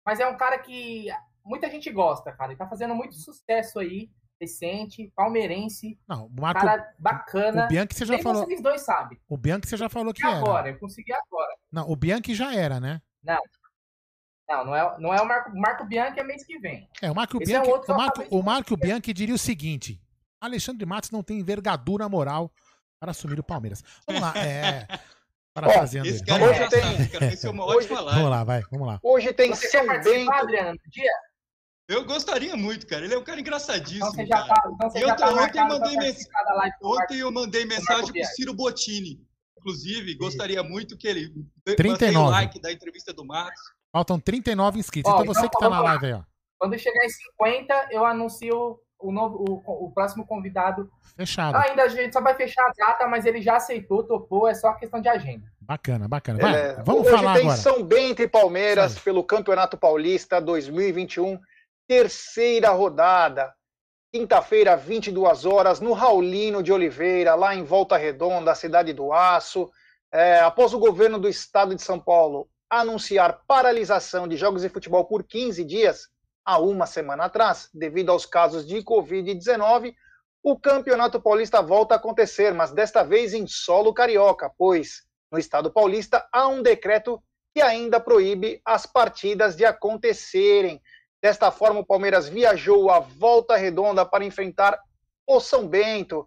[0.05, 1.09] mas é um cara que
[1.45, 2.53] muita gente gosta, cara.
[2.53, 5.99] Ele tá fazendo muito sucesso aí recente, palmeirense.
[6.07, 7.65] Não, o Marco, cara bacana.
[7.65, 8.45] O Bianchi você já Nem falou.
[8.45, 9.19] Vocês dois sabem.
[9.29, 10.49] O Bianchi você já falou que agora, era.
[10.49, 11.55] Agora, eu consegui agora.
[11.71, 13.01] Não, o Bianchi já era, né?
[13.23, 13.41] Não.
[14.49, 16.89] Não, não é, não é o Marco, Marco Bianchi é mês que vem.
[17.03, 20.01] É, o Marco Esse Bianchi, é o, Marco, o Marco Bianchi diria o seguinte:
[20.41, 22.53] Alexandre Matos não tem envergadura moral
[23.01, 23.83] para assumir o Palmeiras.
[24.07, 24.87] Vamos lá, é.
[25.53, 26.23] Parafraseando ele.
[26.27, 27.29] Vamos, hoje tem...
[27.29, 27.89] Esse é uma hoje...
[27.89, 28.15] falar.
[28.15, 29.01] vamos lá, vai, vamos lá.
[29.03, 30.31] Hoje tem Você São Bento.
[30.31, 31.11] Adriano, no dia?
[31.89, 33.05] Eu gostaria muito, cara.
[33.05, 34.09] Ele é um cara engraçadíssimo.
[34.09, 36.29] Então você já tá, então você eu, já tá ontem, eu mandei mens...
[36.83, 39.21] ontem eu mandei mensagem pro Ciro Bottini.
[39.59, 41.33] Inclusive, gostaria muito que ele
[41.77, 42.17] 39.
[42.17, 43.61] o like da entrevista do Marcos.
[43.93, 45.11] Faltam 39 inscritos.
[45.11, 46.23] Ó, então, você então, que tá na live aí, ó.
[46.59, 50.91] Quando chegar em 50, eu anuncio o, novo, o, o próximo convidado.
[51.17, 51.57] Fechado.
[51.57, 54.73] ainda a gente só vai fechar a data, mas ele já aceitou, topou, é só
[54.75, 55.47] questão de agenda.
[55.61, 56.39] Bacana, bacana.
[56.39, 57.57] Vai, é, vamos hoje falar tem agora.
[57.57, 59.05] São Bento e Palmeiras Sabe.
[59.05, 61.39] pelo Campeonato Paulista 2021
[61.87, 63.55] terceira rodada.
[64.13, 69.71] Quinta-feira, 22 horas, no Raulino de Oliveira, lá em Volta Redonda, cidade do Aço.
[70.13, 75.05] É, após o governo do estado de São Paulo anunciar paralisação de jogos de futebol
[75.05, 76.09] por 15 dias,
[76.45, 79.95] há uma semana atrás, devido aos casos de Covid-19,
[80.43, 85.73] o Campeonato Paulista volta a acontecer, mas desta vez em solo carioca, pois no estado
[85.73, 87.21] paulista há um decreto
[87.53, 90.81] que ainda proíbe as partidas de acontecerem.
[91.23, 94.79] Desta forma, o Palmeiras viajou a volta redonda para enfrentar
[95.27, 96.25] o São Bento,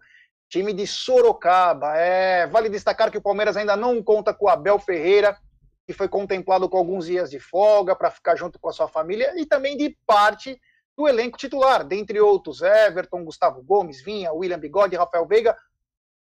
[0.48, 1.96] time de Sorocaba.
[1.96, 5.38] É, vale destacar que o Palmeiras ainda não conta com o Abel Ferreira,
[5.86, 9.32] que foi contemplado com alguns dias de folga para ficar junto com a sua família,
[9.36, 10.60] e também de parte
[10.96, 15.56] do elenco titular, dentre outros, Everton, Gustavo Gomes, Vinha, William Bigode, Rafael Veiga,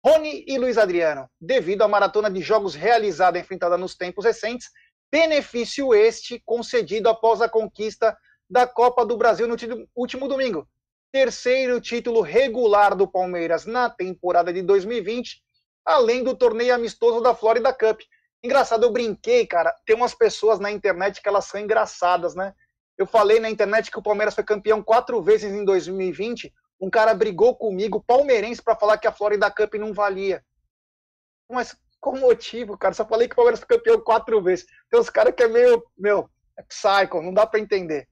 [0.04, 4.70] Rony e Luiz Adriano, devido à maratona de jogos realizada e enfrentada nos tempos recentes,
[5.10, 8.16] benefício este concedido após a conquista
[8.48, 9.56] da Copa do Brasil no
[9.94, 10.68] último domingo.
[11.12, 15.42] Terceiro título regular do Palmeiras na temporada de 2020,
[15.84, 18.00] além do torneio amistoso da Florida Cup.
[18.42, 19.74] Engraçado, eu brinquei, cara.
[19.84, 22.54] Tem umas pessoas na internet que elas são engraçadas, né?
[22.98, 26.52] Eu falei na internet que o Palmeiras foi campeão quatro vezes em 2020.
[26.80, 30.44] Um cara brigou comigo, palmeirense, para falar que a Florida Cup não valia.
[31.50, 32.94] Mas qual motivo, cara?
[32.94, 34.66] Só falei que o Palmeiras foi campeão quatro vezes.
[34.90, 38.08] Tem uns caras que é meio, meu, é psycho, não dá para entender.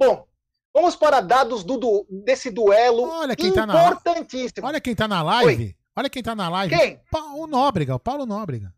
[0.00, 0.26] Bom,
[0.72, 4.54] vamos para dados do, do, desse duelo Olha quem importantíssimo.
[4.54, 5.64] Tá na, olha quem tá na live.
[5.64, 5.76] Oi.
[5.94, 6.74] Olha quem tá na live.
[6.74, 7.00] Quem?
[7.34, 8.72] O Nóbrega, o Paulo Nóbrega.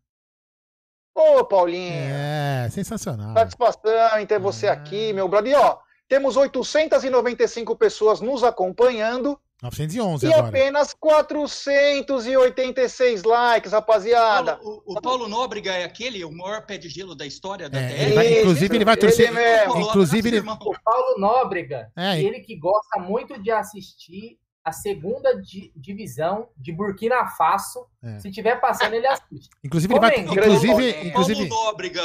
[1.15, 1.93] Ô, Paulinho.
[1.93, 3.33] É, sensacional.
[3.33, 4.69] Satisfação em ter você é.
[4.71, 5.53] aqui, meu brother.
[5.53, 5.77] E, ó,
[6.09, 9.39] temos 895 pessoas nos acompanhando.
[9.63, 10.49] 911 e agora.
[10.49, 14.57] apenas 486 likes, rapaziada.
[14.57, 17.79] Paulo, o, o, Paulo Nóbrega é aquele, o maior pé de gelo da história da
[17.79, 18.01] é, TR.
[18.01, 19.29] Ele vai, inclusive, ele vai torcer.
[19.29, 19.39] Ele
[19.81, 20.39] inclusive, ele...
[20.39, 26.73] O Paulo Nóbrega, é, ele que gosta muito de assistir a segunda di divisão de
[26.73, 27.87] Burkina Faso.
[28.03, 28.19] É.
[28.19, 29.47] Se tiver passando, ele assiste.
[29.63, 30.19] Inclusive, ele vai.
[30.19, 31.47] Inclusive, inclusive...
[31.47, 32.01] Paulo Nóbrega,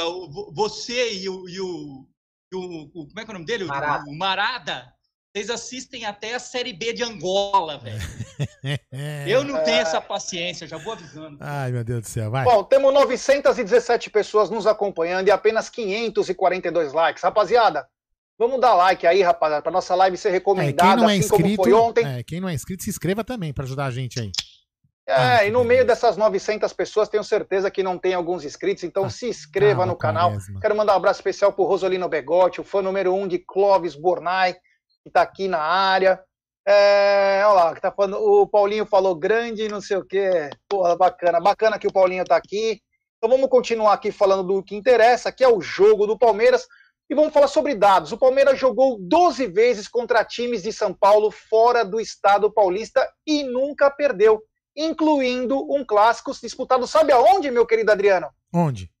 [0.53, 2.07] você e o, e o,
[2.53, 3.65] e o, Como é que é o nome dele?
[3.65, 4.05] Marada.
[4.07, 4.97] O, o Marada
[5.39, 7.99] vocês assistem até a Série B de Angola, velho.
[9.25, 11.37] Eu não tenho essa paciência, já vou avisando.
[11.39, 12.43] Ai, meu Deus do céu, vai.
[12.43, 17.23] Bom, temos 917 pessoas nos acompanhando e apenas 542 likes.
[17.23, 17.87] Rapaziada,
[18.37, 21.57] Vamos dar like aí, rapaziada, para nossa live ser recomendada, é, não é assim inscrito,
[21.57, 22.05] como foi ontem.
[22.05, 24.31] É, quem não é inscrito, se inscreva também para ajudar a gente aí.
[25.05, 28.85] É, ah, e no meio dessas 900 pessoas, tenho certeza que não tem alguns inscritos,
[28.85, 30.31] então ah, se inscreva no canal.
[30.61, 34.55] Quero mandar um abraço especial pro Rosolino Begotti, o fã número um de Clóvis Bornai,
[35.03, 36.23] que tá aqui na área.
[36.67, 40.49] É, olha lá, que tá falando, o Paulinho falou grande, não sei o quê.
[40.67, 42.81] Porra, bacana, bacana que o Paulinho tá aqui.
[43.17, 46.67] Então vamos continuar aqui falando do que interessa, que é o jogo do Palmeiras.
[47.09, 48.11] E vamos falar sobre dados.
[48.11, 53.43] O Palmeiras jogou 12 vezes contra times de São Paulo fora do estado paulista e
[53.43, 54.39] nunca perdeu,
[54.77, 58.29] incluindo um clássico disputado, sabe aonde, meu querido Adriano?
[58.53, 58.91] Onde?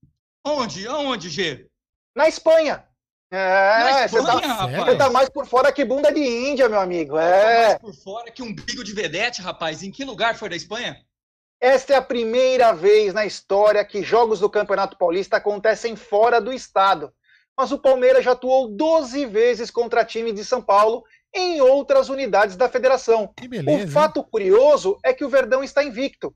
[0.43, 0.87] Onde?
[0.87, 1.67] Aonde, G?
[2.15, 2.88] Na Espanha.
[3.31, 7.17] É, você tá, você tá, mais por fora que bunda de Índia, meu amigo.
[7.17, 7.67] É.
[7.67, 9.83] mais por fora que um bigo de vedete, rapaz.
[9.83, 10.97] Em que lugar foi da Espanha?
[11.61, 16.51] Esta é a primeira vez na história que jogos do Campeonato Paulista acontecem fora do
[16.51, 17.13] estado
[17.59, 21.03] mas o Palmeiras já atuou 12 vezes contra times de São Paulo
[21.35, 23.33] em outras unidades da federação.
[23.49, 24.25] Beleza, o fato hein?
[24.31, 26.33] curioso é que o Verdão está invicto.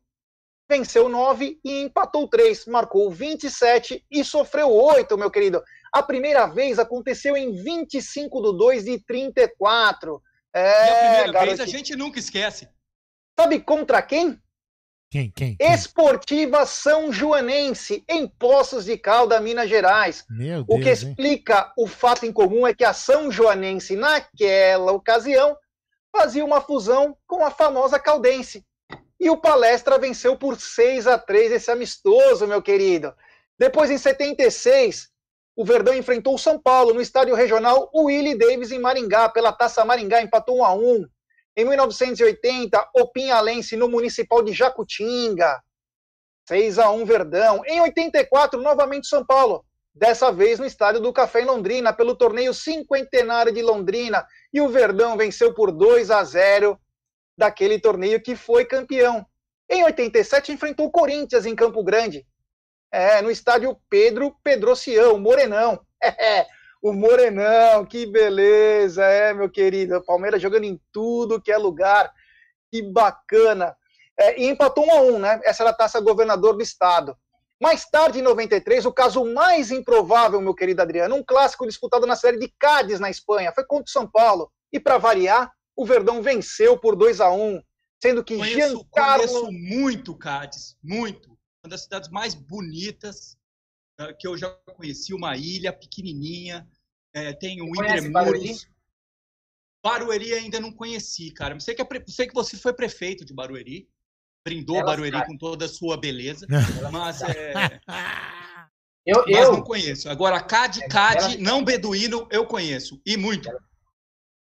[0.69, 5.63] Venceu 9 e empatou 3, marcou 27 e sofreu 8, meu querido.
[5.93, 10.21] A primeira vez aconteceu em 25 de 2 de 34.
[10.51, 11.57] É, e a primeira garotinho.
[11.57, 12.67] vez a gente nunca esquece.
[13.39, 14.39] Sabe contra quem?
[15.11, 15.71] Quem, quem, quem?
[15.71, 20.25] Esportiva São Joanense, em Poços de Calda, Minas Gerais.
[20.27, 21.71] Meu Deus, o que explica hein?
[21.77, 25.55] o fato em comum é que a São Joanense, naquela ocasião,
[26.11, 28.65] fazia uma fusão com a famosa Caldense.
[29.19, 33.13] E o Palestra venceu por 6 a 3 esse amistoso, meu querido.
[33.59, 35.12] Depois, em 76,
[35.55, 39.85] o Verdão enfrentou o São Paulo no estádio regional Willie Davis em Maringá, pela Taça
[39.85, 41.05] Maringá, empatou 1 a 1.
[41.55, 45.61] Em 1980, o Pinhalense no Municipal de Jacutinga.
[46.47, 47.61] 6 a 1 Verdão.
[47.65, 49.63] Em 84, novamente São Paulo.
[49.93, 54.25] Dessa vez no estádio do Café em Londrina, pelo torneio cinquentenário de Londrina.
[54.51, 56.79] E o Verdão venceu por 2 a 0
[57.37, 59.23] daquele torneio que foi campeão.
[59.69, 62.25] Em 87, enfrentou o Corinthians em Campo Grande.
[62.93, 65.79] É, no estádio Pedro Pedrocião, Morenão.
[66.05, 66.45] É,
[66.81, 69.95] o Morenão, que beleza, é, meu querido.
[69.95, 72.11] O Palmeiras jogando em tudo que é lugar,
[72.69, 73.73] que bacana.
[74.19, 75.39] É, e empatou um a um, né?
[75.45, 77.15] Essa era a taça governador do estado.
[77.57, 82.17] Mais tarde, em 93, o caso mais improvável, meu querido Adriano, um clássico disputado na
[82.17, 84.51] série de Cádiz, na Espanha, foi contra o São Paulo.
[84.73, 87.61] E para variar, o Verdão venceu por 2 a 1
[88.03, 89.25] sendo que conheço, Giancarlo...
[89.25, 91.32] Conheço muito Cádiz, muito.
[91.63, 93.37] Uma das cidades mais bonitas
[94.01, 96.67] uh, que eu já conheci, uma ilha pequenininha,
[97.13, 98.67] é, tem o Indemuros.
[99.83, 101.59] Barueri ainda não conheci, cara.
[101.59, 102.03] Sei que, é pre...
[102.07, 103.87] sei que você foi prefeito de Barueri,
[104.45, 105.25] brindou Ela Barueri sai.
[105.25, 106.47] com toda a sua beleza,
[106.91, 107.53] mas é...
[109.05, 109.51] eu, mas eu...
[109.53, 110.09] não conheço.
[110.09, 113.01] Agora, Cade, é, Cade, não beduíno, eu conheço.
[113.05, 113.49] E muito.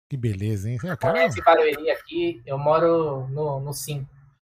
[0.09, 0.77] Que beleza, hein?
[0.77, 0.97] Cara...
[0.97, 4.12] Conhece Barueri aqui, eu moro no, no 5.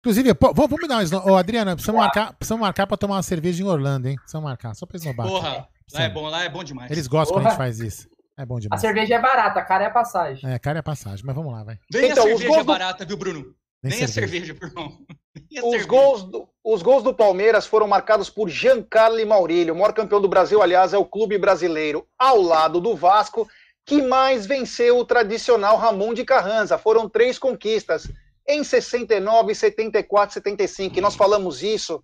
[0.06, 1.32] Inclusive, pô, vamos me dar um.
[1.32, 4.14] Ô, Adriana, precisamos marcar, precisamos marcar pra tomar uma cerveja em Orlando, hein?
[4.14, 5.26] Precisamos marcar, só pra esnobar.
[5.26, 6.92] Porra, lá é bom, lá é bom demais.
[6.92, 7.40] Eles gostam Porra.
[7.40, 8.08] quando a gente faz isso.
[8.38, 8.80] É bom demais.
[8.80, 10.48] A cerveja é barata, a cara é a passagem.
[10.48, 11.76] É, cara é a passagem, mas vamos lá, vai.
[11.90, 13.52] Vem então, a cerveja barata, viu, Bruno?
[13.82, 14.52] Nem, Nem cerveja.
[14.52, 14.96] a cerveja, irmão.
[15.36, 15.86] Os cerveja.
[15.88, 19.74] gols, do, os gols do Palmeiras foram marcados por Giancarlo Maurílio.
[19.74, 23.48] O maior campeão do Brasil, aliás, é o clube brasileiro, ao lado do Vasco,
[23.84, 26.78] que mais venceu o tradicional Ramon de Carranza.
[26.78, 28.08] Foram três conquistas
[28.48, 30.98] em 69, 74, 75.
[30.98, 32.02] E nós falamos isso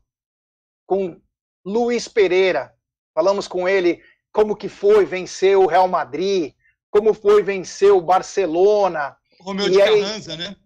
[0.87, 1.20] com
[1.64, 2.74] Luiz Pereira.
[3.14, 4.02] Falamos com ele
[4.33, 6.55] como que foi vencer o Real Madrid,
[6.90, 9.16] como foi vencer o Barcelona.
[9.40, 10.57] Romeu de aí, Carranza, né?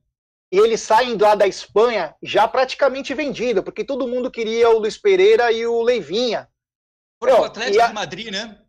[0.53, 4.97] E eles saem lá da Espanha já praticamente vendido, porque todo mundo queria o Luiz
[4.97, 6.49] Pereira e o Leivinha.
[7.19, 8.61] Foi o Atlético a, de Madrid, né?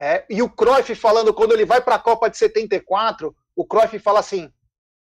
[0.00, 3.98] É, e o Cruyff falando, quando ele vai para a Copa de 74, o Cruyff
[3.98, 4.50] fala assim,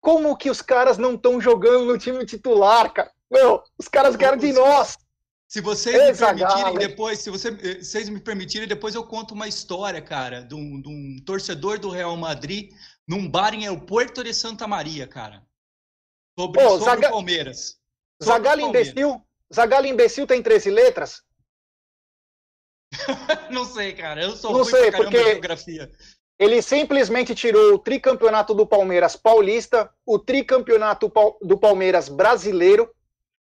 [0.01, 3.11] como que os caras não estão jogando no time titular, cara?
[3.29, 4.97] Meu, os caras ganharam de nós.
[5.47, 9.47] Se vocês me permitirem depois, se você, eh, vocês me permitirem, depois eu conto uma
[9.47, 12.71] história, cara, de um, de um torcedor do Real Madrid
[13.07, 15.43] num bar em Puerto de Santa Maria, cara.
[16.37, 17.07] Sobre, Pô, sobre Zaga...
[17.07, 17.79] o Palmeiras.
[18.23, 19.25] Zagallo imbecil?
[19.53, 21.23] Zagallo imbecil tem 13 letras?
[23.49, 24.21] não sei, cara.
[24.21, 25.91] Eu sou não sei, porque geografia.
[26.39, 31.11] Ele simplesmente tirou o tricampeonato do Palmeiras paulista, o tricampeonato
[31.41, 32.89] do Palmeiras brasileiro,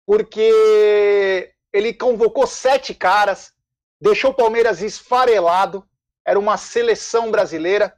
[0.05, 3.53] porque ele convocou sete caras,
[4.01, 5.87] deixou o Palmeiras esfarelado,
[6.27, 7.95] era uma seleção brasileira.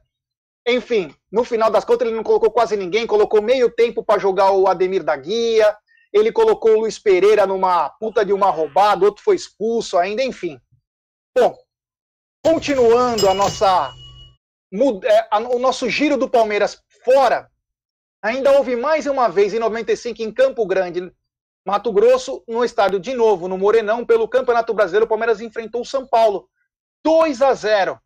[0.64, 4.52] Enfim, no final das contas, ele não colocou quase ninguém, colocou meio tempo para jogar
[4.52, 5.76] o Ademir da Guia,
[6.12, 10.60] ele colocou o Luiz Pereira numa puta de uma roubada, outro foi expulso ainda, enfim.
[11.36, 11.56] Bom,
[12.42, 13.92] continuando a nossa
[14.72, 17.50] o nosso giro do Palmeiras fora,
[18.22, 21.12] ainda houve mais uma vez em 95 em Campo Grande,
[21.66, 25.84] Mato Grosso, no estádio de novo, no Morenão, pelo Campeonato Brasileiro, o Palmeiras enfrentou o
[25.84, 26.48] São Paulo.
[27.04, 28.00] 2 a 0.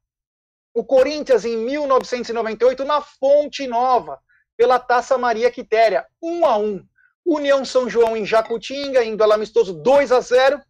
[0.73, 4.19] O Corinthians em 1998 na Fonte Nova,
[4.57, 6.87] pela Taça Maria Quitéria, 1 a 1.
[7.27, 10.63] União São João em Jacutinga, em duelo amistoso 2 a 0.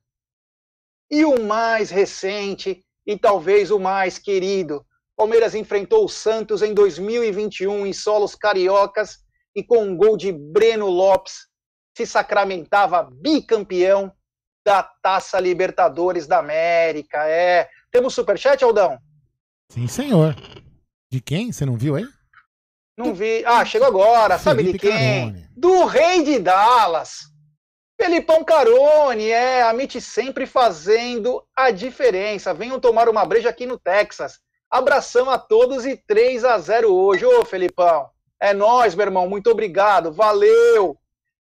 [1.11, 4.85] E o mais recente e talvez o mais querido,
[5.21, 9.19] Palmeiras enfrentou o Santos em 2021 em solos cariocas
[9.55, 11.47] e com um gol de Breno Lopes
[11.95, 14.11] se sacramentava bicampeão
[14.65, 17.29] da Taça Libertadores da América.
[17.29, 18.99] É, temos superchat, Aldão?
[19.71, 20.35] Sim, senhor.
[21.13, 21.53] De quem?
[21.53, 22.07] Você não viu aí?
[22.97, 23.45] Não vi.
[23.45, 24.39] Ah, chegou agora.
[24.39, 24.91] Sabe de quem?
[24.91, 25.51] Carone.
[25.55, 27.25] Do Rei de Dallas.
[28.01, 32.55] Felipão Carone, é, a MIT sempre fazendo a diferença.
[32.55, 34.41] Venham tomar uma breja aqui no Texas.
[34.71, 37.27] Abração a todos e 3 a 0 hoje.
[37.27, 38.09] Ô, Felipão,
[38.39, 39.29] é nós, meu irmão.
[39.29, 40.13] Muito obrigado.
[40.13, 40.97] Valeu.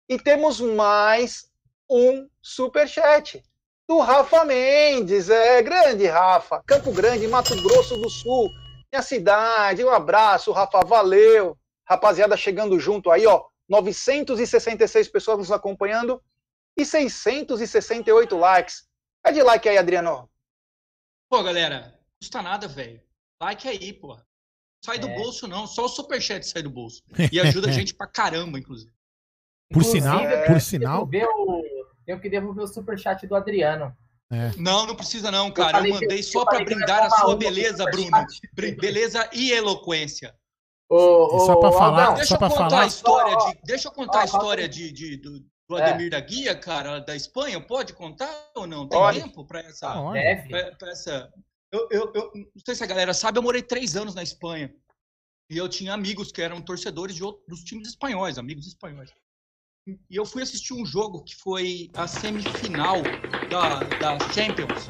[0.08, 1.50] E temos mais
[1.90, 3.42] um super chat
[3.86, 5.28] do Rafa Mendes.
[5.28, 6.62] É grande, Rafa.
[6.66, 8.48] Campo Grande, Mato Grosso do Sul.
[8.90, 9.84] Minha cidade.
[9.84, 10.80] Um abraço, Rafa.
[10.86, 11.54] Valeu.
[11.84, 13.44] Rapaziada chegando junto aí, ó.
[13.68, 16.22] 966 pessoas nos acompanhando
[16.74, 18.88] e 668 likes.
[19.22, 20.30] É de like aí, Adriano.
[21.28, 23.06] Pô, galera, custa nada, velho.
[23.40, 24.18] Like aí, pô.
[24.84, 24.98] Sai é.
[24.98, 25.66] do bolso, não.
[25.66, 27.02] Só o superchat sai do bolso.
[27.32, 28.92] E ajuda a gente pra caramba, inclusive.
[29.70, 31.04] Por inclusive, sinal, é, por sinal.
[31.04, 31.62] O,
[32.06, 33.94] tenho que devolver o superchat do Adriano.
[34.30, 34.52] É.
[34.56, 35.80] Não, não precisa não, cara.
[35.80, 38.26] Eu, eu mandei só para brindar a sua beleza, Bruno.
[38.54, 40.34] Beleza e eloquência.
[40.88, 42.82] Ô, só para falar, deixa só eu contar falar.
[42.82, 45.82] a história de, deixa eu contar a história de, de do, do é.
[45.82, 47.60] Ademir da Guia, cara, da Espanha.
[47.60, 48.88] Pode contar ou não?
[48.88, 49.20] Tem Pode.
[49.20, 49.92] tempo para essa,
[50.78, 51.30] pra, essa?
[51.70, 54.74] Eu, eu, eu não sei se a galera sabe, eu morei três anos na Espanha
[55.50, 59.12] e eu tinha amigos que eram torcedores de dos times espanhóis, amigos espanhóis.
[59.86, 64.86] E eu fui assistir um jogo que foi a semifinal da, da Champions,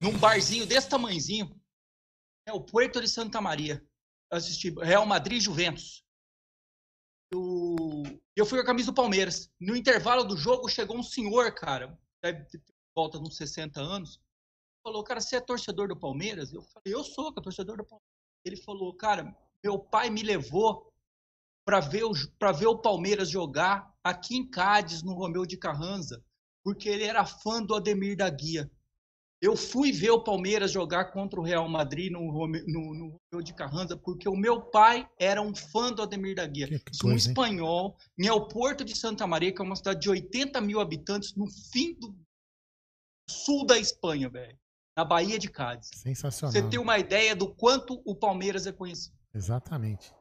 [0.00, 1.60] num barzinho desse tamanhozinho.
[2.46, 3.84] É o Puerto de Santa Maria.
[4.30, 6.04] Assisti Real Madrid e Juventus.
[7.32, 8.02] Eu,
[8.34, 9.52] eu fui com a camisa do Palmeiras.
[9.60, 12.62] No intervalo do jogo chegou um senhor, cara, deve ter
[12.94, 14.20] volta de uns 60 anos,
[14.82, 16.52] falou, cara, você é torcedor do Palmeiras?
[16.52, 18.10] Eu falei, eu sou, cara, torcedor do Palmeiras.
[18.44, 20.90] Ele falou, cara, meu pai me levou
[21.64, 26.24] para ver, o, ver o Palmeiras jogar aqui em Cádiz, no Romeu de Carranza,
[26.64, 28.70] porque ele era fã do Ademir da Guia.
[29.42, 33.42] Eu fui ver o Palmeiras jogar contra o Real Madrid no Romeu, no, no Romeu
[33.42, 36.68] de Carranza, porque o meu pai era um fã do Ademir da Guia.
[37.04, 40.78] um espanhol, em El Porto de Santa Maria, que é uma cidade de 80 mil
[40.78, 42.14] habitantes, no fim do
[43.30, 44.58] sul da Espanha, velho.
[45.00, 45.88] Na Bahia de Cádiz.
[45.94, 46.52] Sensacional.
[46.52, 49.16] Você tem uma ideia do quanto o Palmeiras é conhecido.
[49.34, 50.12] Exatamente.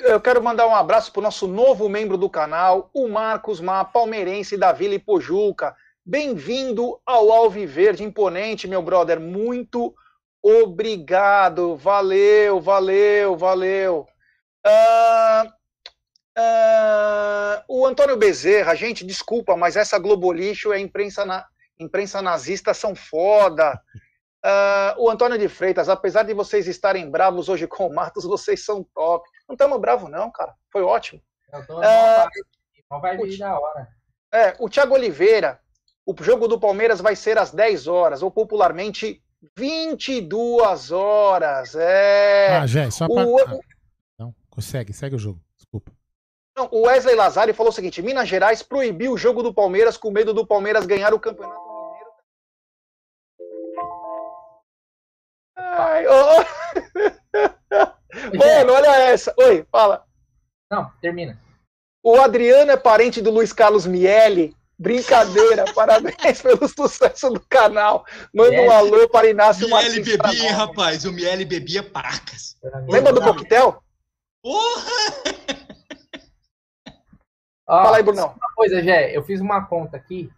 [0.00, 3.82] Eu quero mandar um abraço para o nosso novo membro do canal, o Marcos Má,
[3.82, 5.74] palmeirense da Vila Ipojuca.
[6.04, 9.18] Bem-vindo ao Alviverde Imponente, meu brother.
[9.18, 9.94] Muito
[10.42, 11.78] obrigado.
[11.78, 14.06] Valeu, valeu, valeu.
[14.66, 15.48] Uh,
[16.38, 21.46] uh, o Antônio Bezerra, gente, desculpa, mas essa Globo Lixo é imprensa, na,
[21.80, 23.80] imprensa nazista, são foda.
[24.44, 28.64] Uh, o Antônio de Freitas, apesar de vocês estarem bravos hoje com o Matos, vocês
[28.64, 29.28] são top.
[29.48, 30.54] Não estamos bravos, não, cara.
[30.72, 31.20] Foi ótimo.
[31.52, 33.88] Uh, vai vir na hora.
[34.32, 35.60] É, o Thiago Oliveira,
[36.06, 39.22] o jogo do Palmeiras vai ser às 10 horas, ou popularmente
[39.56, 41.74] 22 horas.
[41.74, 42.56] É.
[42.56, 43.26] Ah, Jé, só pra...
[43.26, 43.58] o, ah,
[44.18, 45.40] não, consegue, segue o jogo.
[45.56, 45.92] Desculpa.
[46.56, 50.10] Não, o Wesley Lazari falou o seguinte: Minas Gerais proibiu o jogo do Palmeiras com
[50.10, 51.69] medo do Palmeiras ganhar o campeonato
[55.86, 56.44] Ai, oh.
[58.36, 59.34] Mano, olha essa.
[59.38, 60.04] Oi, fala.
[60.70, 61.40] Não, termina.
[62.02, 64.56] O Adriano é parente do Luiz Carlos Miele.
[64.78, 68.06] Brincadeira, parabéns pelo sucesso do canal.
[68.32, 69.94] Manda um alô para Inácio Martins.
[69.94, 71.04] Miele bebia, rapaz.
[71.04, 72.56] O Miele bebia pacas.
[72.88, 73.82] Lembra do coquetel?
[74.42, 74.90] Porra!
[77.66, 78.28] Fala aí, Brunão.
[78.28, 80.28] Uma coisa, Jé, eu fiz uma conta aqui,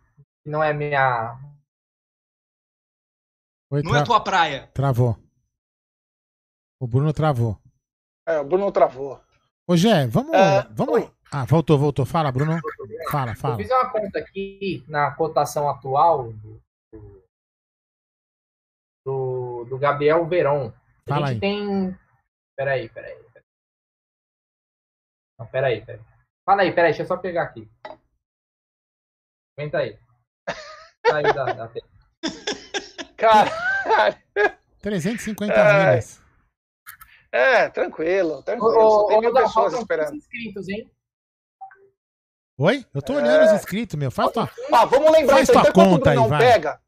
[0.43, 1.39] que não é minha.
[3.71, 4.69] Oi, não é tua praia.
[4.75, 5.17] Travou.
[6.83, 7.57] O Bruno travou.
[8.27, 9.21] É, o Bruno travou.
[9.69, 10.35] Ô, Gé, vamos.
[10.35, 10.95] É, vamos...
[10.95, 11.13] Oi.
[11.31, 12.05] Ah, voltou, voltou.
[12.05, 12.59] Fala, Bruno.
[13.09, 13.55] Fala, fala.
[13.55, 16.61] Eu fiz uma conta aqui na cotação atual do,
[19.07, 20.29] do, do Gabriel.
[21.09, 21.39] Fala a gente aí.
[21.39, 21.99] tem.
[22.57, 23.15] Peraí, peraí.
[23.15, 23.45] peraí.
[25.39, 26.05] Não, peraí, peraí.
[26.45, 27.71] Fala aí, peraí, deixa eu só pegar aqui.
[29.57, 29.97] Aguenta aí.
[31.07, 31.73] Sai da, da
[33.17, 33.51] Cara.
[34.81, 35.91] 350 é...
[35.91, 36.22] milhas.
[37.33, 38.75] É, tranquilo, tranquilo.
[38.75, 40.15] Só tem mil pessoas esperando.
[40.15, 40.91] inscritos, hein?
[42.59, 42.85] Oi?
[42.95, 43.47] Eu tô olhando é...
[43.47, 44.11] os inscritos, meu.
[44.11, 44.51] Faz tua.
[44.71, 46.81] Ah, vamos lembrar Faz então, enquanto conta o Brunão aí, pega.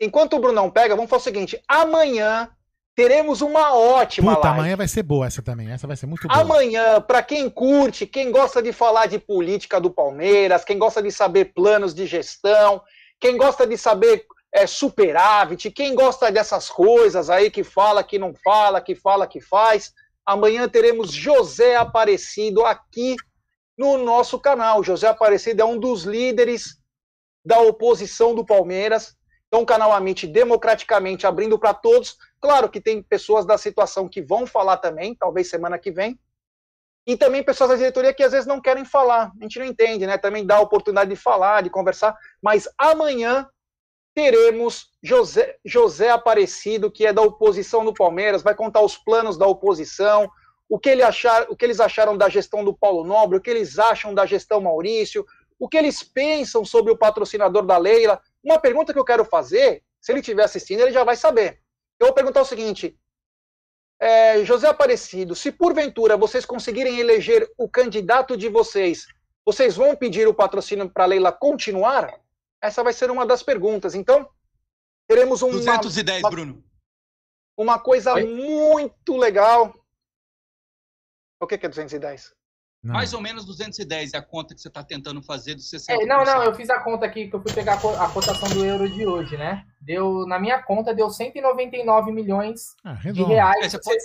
[0.00, 2.48] Enquanto o Brunão pega, vamos fazer o seguinte: amanhã
[2.94, 4.60] teremos uma ótima Puta, live.
[4.60, 5.70] amanhã vai ser boa essa também.
[5.70, 6.40] Essa vai ser muito boa.
[6.40, 11.12] Amanhã, para quem curte, quem gosta de falar de política do Palmeiras, quem gosta de
[11.12, 12.82] saber planos de gestão,
[13.20, 18.34] quem gosta de saber é, superávit, quem gosta dessas coisas aí que fala, que não
[18.34, 19.94] fala, que fala, que faz,
[20.26, 23.16] amanhã teremos José Aparecido aqui
[23.78, 24.84] no nosso canal.
[24.84, 26.76] José Aparecido é um dos líderes
[27.44, 29.16] da oposição do Palmeiras.
[29.48, 29.92] Então, o canal
[30.28, 32.16] democraticamente abrindo para todos.
[32.40, 36.18] Claro que tem pessoas da situação que vão falar também, talvez semana que vem.
[37.06, 39.32] E também pessoas da diretoria que às vezes não querem falar.
[39.38, 40.16] A gente não entende, né?
[40.16, 42.16] Também dá a oportunidade de falar, de conversar.
[42.40, 43.46] Mas amanhã
[44.14, 49.46] teremos José, José Aparecido, que é da oposição do Palmeiras, vai contar os planos da
[49.46, 50.30] oposição,
[50.68, 53.50] o que, ele achar, o que eles acharam da gestão do Paulo Nobre, o que
[53.50, 55.24] eles acham da gestão Maurício,
[55.58, 58.20] o que eles pensam sobre o patrocinador da Leila.
[58.42, 61.60] Uma pergunta que eu quero fazer, se ele estiver assistindo, ele já vai saber.
[62.00, 62.98] Eu vou perguntar o seguinte:
[64.00, 69.06] é, José Aparecido, se porventura vocês conseguirem eleger o candidato de vocês,
[69.44, 72.12] vocês vão pedir o patrocínio para a Leila continuar?
[72.62, 73.94] Essa vai ser uma das perguntas.
[73.94, 74.28] Então,
[75.08, 75.50] teremos um.
[75.50, 76.64] 210, uma, Bruno.
[77.56, 78.24] Uma coisa Oi?
[78.24, 79.74] muito legal
[81.42, 82.32] o que, que é 210?
[82.84, 82.94] Não.
[82.94, 85.84] Mais ou menos 210 é a conta que você está tentando fazer do 60%.
[85.88, 88.64] É, não, não, eu fiz a conta aqui que eu fui pegar a cotação do
[88.64, 89.64] euro de hoje, né?
[89.80, 93.98] Deu, na minha conta, deu 199 milhões ah, de reais, é, pode...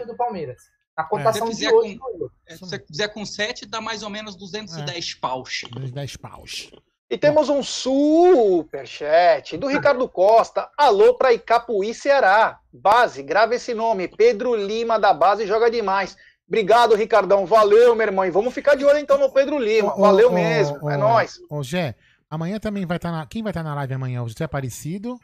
[0.00, 0.62] 60% do Palmeiras.
[0.96, 1.06] A é.
[1.06, 1.98] cotação é, de hoje.
[1.98, 5.20] Com, é, se você fizer com 7, dá mais ou menos 210 é.
[5.20, 5.62] paus.
[5.72, 6.70] 210 paus.
[7.08, 10.68] E temos um superchat do Ricardo Costa.
[10.76, 12.58] Alô para Icapuí, Ceará.
[12.72, 14.08] Base, grava esse nome.
[14.08, 16.16] Pedro Lima da base joga demais.
[16.48, 17.46] Obrigado, Ricardão.
[17.46, 18.24] Valeu, meu irmão.
[18.24, 19.94] E vamos ficar de olho então no Pedro Lima.
[19.94, 20.90] Valeu mesmo.
[20.90, 21.38] é nóis.
[21.48, 21.94] Ô, Gé,
[22.28, 23.26] amanhã também vai estar tá na.
[23.26, 24.24] Quem vai estar tá na live amanhã?
[24.24, 25.16] O José Aparecido?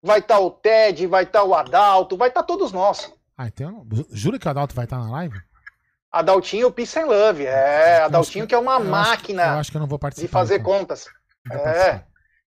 [0.00, 3.12] Vai estar tá o Ted, vai estar tá o Adalto, vai estar tá todos nós.
[3.36, 3.84] Ah, então.
[4.12, 5.40] Jura que o Adalto vai estar tá na live?
[6.18, 7.44] Adaltinho Peace and Love.
[7.44, 9.42] É, Adaltinho que, que, é uma máquina.
[9.42, 10.26] eu acho que eu não vou participar.
[10.26, 10.72] De fazer então.
[10.72, 11.06] contas.
[11.50, 12.02] É.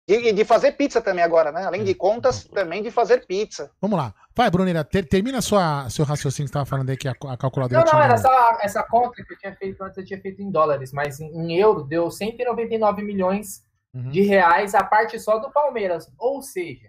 [0.08, 1.64] E de fazer pizza também agora, né?
[1.64, 3.72] Além de contas, também de fazer pizza.
[3.80, 4.14] Vamos lá.
[4.36, 7.36] Vai, Brunira, ter, termina sua, seu raciocínio que você estava falando aí que a, a
[7.36, 7.84] calculadora.
[7.84, 10.50] Não, não, era só essa conta que eu tinha feito antes, eu tinha feito em
[10.50, 14.10] dólares, mas em, em euro deu 199 milhões uhum.
[14.10, 16.08] de reais a parte só do Palmeiras.
[16.16, 16.88] Ou seja,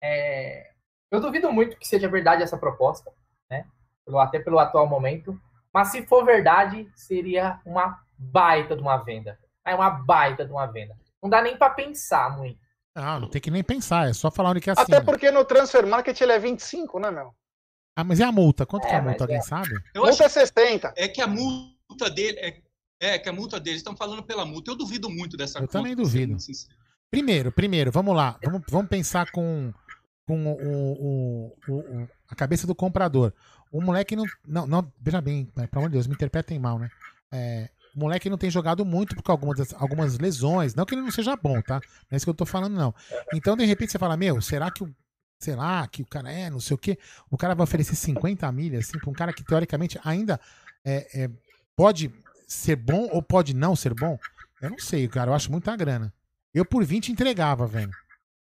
[0.00, 0.68] é,
[1.10, 3.10] eu duvido muito que seja verdade essa proposta,
[3.50, 3.66] né?
[4.06, 5.36] Pelo, até pelo atual momento.
[5.72, 9.38] Mas se for verdade, seria uma baita de uma venda.
[9.64, 10.96] É uma baita de uma venda.
[11.22, 12.58] Não dá nem para pensar muito.
[12.94, 14.82] Ah, não tem que nem pensar, é só falar onde que é assim.
[14.82, 17.32] Até porque no Transfer Market ele é 25, né, meu?
[17.94, 18.64] Ah, mas e a multa?
[18.64, 19.24] Quanto é, que é a multa?
[19.24, 19.42] Alguém é.
[19.42, 19.70] sabe?
[19.94, 20.94] Eu multa é 60.
[20.96, 22.38] É que a multa dele.
[22.38, 22.60] É,
[23.00, 24.70] é que a multa deles estão falando pela multa.
[24.70, 26.36] Eu duvido muito dessa Eu conta, também duvido.
[27.10, 28.38] Primeiro, primeiro, vamos lá.
[28.44, 29.72] Vamos, vamos pensar com,
[30.26, 33.32] com o, o, o, a cabeça do comprador.
[33.70, 34.24] O moleque não.
[34.46, 36.90] Não, não veja bem, pelo amor de Deus, me interpretem mal, né?
[37.30, 40.74] É, o moleque não tem jogado muito por algumas, algumas lesões.
[40.74, 41.74] Não que ele não seja bom, tá?
[41.74, 42.94] Não é isso que eu tô falando, não.
[43.34, 44.94] Então, de repente, você fala, meu, será que o.
[45.40, 46.98] Sei lá, que o cara é, não sei o quê.
[47.30, 50.40] O cara vai oferecer 50 milhas, assim, pra um cara que teoricamente ainda
[50.84, 51.30] é, é,
[51.76, 52.12] pode
[52.48, 54.18] ser bom ou pode não ser bom?
[54.60, 55.30] Eu não sei, cara.
[55.30, 56.12] Eu acho muita grana.
[56.52, 57.92] Eu por 20 entregava, velho.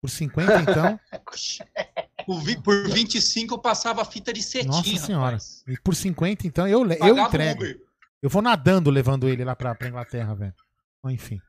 [0.01, 0.99] Por 50, então.
[2.63, 5.25] por 25 eu passava a fita de cetim, Nossa senhora.
[5.25, 5.65] Rapaz.
[5.67, 7.63] E por 50, então, eu, eu entrego.
[7.63, 7.81] Uber.
[8.23, 10.55] Eu vou nadando levando ele lá pra, pra Inglaterra, velho.
[11.07, 11.41] Enfim.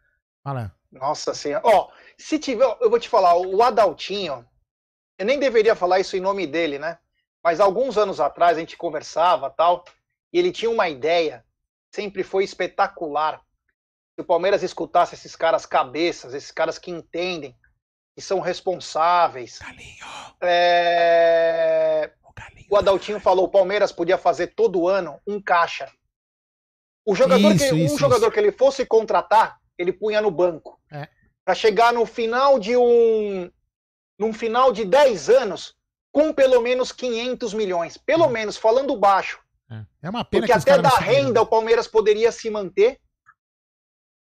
[0.44, 0.74] Fala.
[0.92, 1.64] Nossa senhora.
[1.66, 4.46] Ó, se tiver, eu vou te falar, o Adaltinho,
[5.18, 6.98] eu nem deveria falar isso em nome dele, né?
[7.44, 9.84] Mas alguns anos atrás a gente conversava tal,
[10.32, 11.44] e ele tinha uma ideia,
[11.94, 13.42] sempre foi espetacular.
[14.16, 17.56] Se o Palmeiras escutasse esses caras cabeças, esses caras que entendem,
[18.16, 19.60] que são responsáveis.
[19.60, 20.06] Galinho.
[20.42, 22.12] É...
[22.24, 25.92] O, Galinho o Adaltinho falou: o Palmeiras podia fazer todo ano um caixa
[27.06, 28.32] o jogador isso, que, isso, um jogador isso.
[28.32, 30.80] que ele fosse contratar, ele punha no banco.
[30.92, 31.08] É.
[31.44, 33.50] Para chegar no final de um.
[34.20, 35.74] Num final de 10 anos,
[36.12, 37.98] com pelo menos 500 milhões.
[37.98, 38.30] Pelo é.
[38.30, 39.40] menos, falando baixo.
[39.70, 43.00] É, é uma pena Porque até da renda o Palmeiras poderia se manter.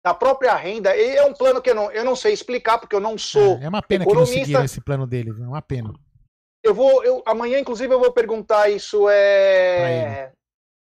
[0.03, 0.95] Da própria renda.
[0.95, 3.57] E é um plano que eu não, eu não sei explicar, porque eu não sou.
[3.57, 4.33] É, é uma pena economista.
[4.33, 5.29] que não seguiram esse plano dele.
[5.29, 5.93] É uma pena.
[6.63, 7.03] Eu vou.
[7.03, 9.07] Eu, amanhã, inclusive, eu vou perguntar isso.
[9.09, 10.31] É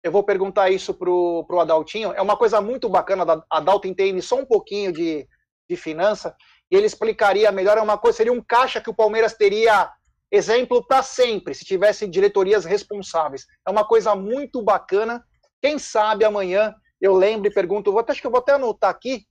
[0.05, 2.13] eu vou perguntar isso pro, pro Adaltinho.
[2.13, 5.27] É uma coisa muito bacana, a Adalto entende só um pouquinho de,
[5.67, 6.35] de finança,
[6.69, 9.91] e ele explicaria melhor, é uma coisa, seria um caixa que o Palmeiras teria
[10.31, 13.47] exemplo para sempre, se tivesse diretorias responsáveis.
[13.67, 15.25] É uma coisa muito bacana.
[15.59, 19.25] Quem sabe amanhã eu lembro e pergunto, vou, acho que eu vou até anotar aqui,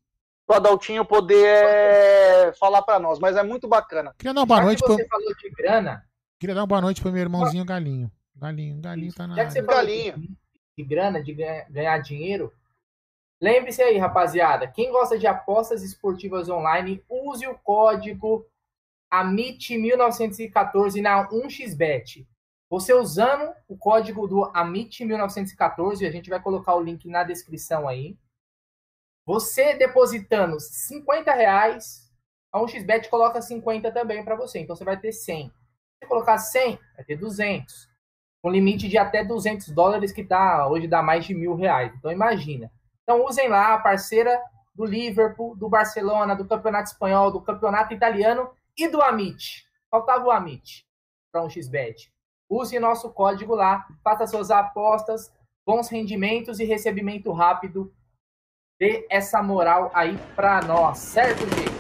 [0.47, 4.15] para o Adaltinho poder é, falar para nós, mas é muito bacana.
[4.19, 6.05] Queria dar uma boa Já noite você falou de grana,
[6.39, 8.11] queria dar uma boa noite pro meu irmãozinho Galinho.
[8.37, 9.67] Galinho, Galinho tá na já que você área.
[9.71, 10.17] falou Galinha.
[10.19, 10.29] de,
[10.77, 12.53] de grana, de ganha- ganhar dinheiro,
[13.41, 18.47] lembre-se aí, rapaziada, quem gosta de apostas esportivas online, use o código
[19.13, 22.27] AMIT1914 na 1xBet.
[22.75, 28.19] Você usando o código do AMIT1914, a gente vai colocar o link na descrição aí.
[29.25, 32.13] Você depositando 50 reais,
[32.53, 34.59] a 1xBet coloca 50 também para você.
[34.59, 35.51] Então você vai ter 100.
[35.51, 35.53] Se
[36.01, 37.89] você colocar 100, vai ter 200.
[38.43, 41.95] Com limite de até 200 dólares, que dá, hoje dá mais de mil reais.
[41.97, 42.73] Então imagina.
[43.05, 44.43] Então usem lá a parceira
[44.75, 49.65] do Liverpool, do Barcelona, do Campeonato Espanhol, do Campeonato Italiano e do Amit.
[49.89, 50.85] Faltava o Amit
[51.31, 52.13] para um xbet.
[52.55, 55.33] Use nosso código lá, faça suas apostas,
[55.67, 57.93] bons rendimentos e recebimento rápido.
[58.81, 61.75] Dê essa moral aí para nós, certo, gente?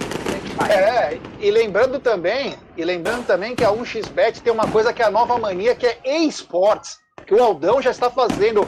[0.68, 5.04] É, e lembrando também, e lembrando também que a 1xBet tem uma coisa que é
[5.04, 8.66] a nova mania, que é esportes, que o Aldão já está fazendo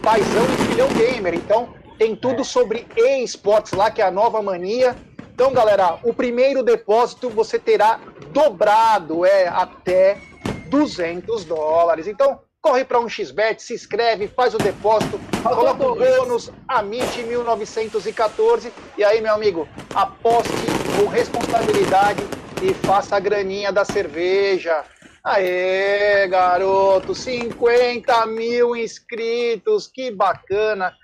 [0.00, 4.96] paizão e filhão gamer, então tem tudo sobre esportes lá, que é a nova mania.
[5.34, 7.98] Então, galera, o primeiro depósito você terá
[8.32, 10.20] dobrado, é até
[10.68, 12.06] 200 dólares.
[12.06, 18.72] Então, corre para um xbet, se inscreve, faz o depósito, coloca o bônus AMIT 1914
[18.96, 20.52] e aí, meu amigo, aposte
[20.98, 22.20] com responsabilidade
[22.62, 24.84] e faça a graninha da cerveja.
[25.22, 30.94] Aê, garoto, 50 mil inscritos, que bacana,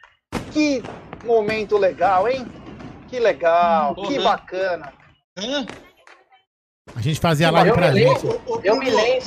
[0.53, 0.83] que
[1.25, 2.47] momento legal, hein?
[3.09, 4.23] Que legal, que Porra.
[4.23, 4.93] bacana.
[5.39, 5.67] Hã?
[6.93, 8.27] A gente fazia live Eu pra gente.
[8.27, 9.25] Ô, ô, Eu me lembro.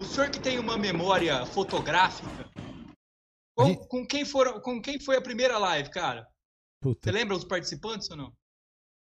[0.00, 2.28] o senhor que tem uma memória fotográfica,
[3.56, 6.26] com, gente- com quem foram, com quem foi a primeira live, cara?
[6.82, 8.32] Puta, Você lembra os participantes ou não?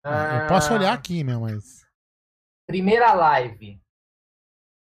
[0.04, 1.84] eu posso olhar aqui, meu, mas.
[2.66, 3.80] Primeira live.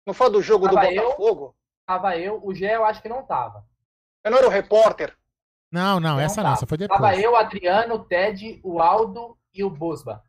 [0.08, 1.04] Não foi do jogo do Tava eu?
[1.04, 1.56] Botafogo?
[1.88, 3.66] Tava eu, o Gé eu acho que não tava.
[4.24, 5.16] Eu não era o repórter?
[5.72, 7.00] Não, não, Não essa não, essa foi depois.
[7.00, 10.24] Tava eu, o Adriano, o Ted, o Aldo e o Bosba.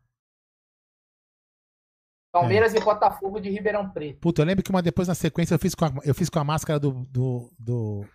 [2.39, 2.77] Palmeiras É.
[2.77, 4.19] e Botafogo de Ribeirão Preto.
[4.19, 6.37] Puta, eu lembro que uma depois na sequência eu fiz com a, eu fiz com
[6.37, 8.05] a máscara do, do, do,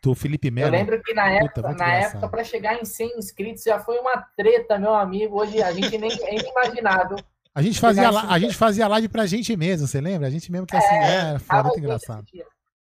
[0.00, 0.50] do Felipe É.
[0.50, 0.70] Eu Melo.
[0.70, 4.16] lembro que na época, muito na época para chegar em 100 inscritos já foi uma
[4.36, 5.40] treta, meu amigo.
[5.40, 7.16] Hoje a gente nem é inimaginável.
[7.54, 10.28] A gente, fazia, a gente fazia live pra gente mesmo, você lembra?
[10.28, 12.18] A gente mesmo que assim, é, era foda, Tava muito engraçado.
[12.20, 12.44] assistindo.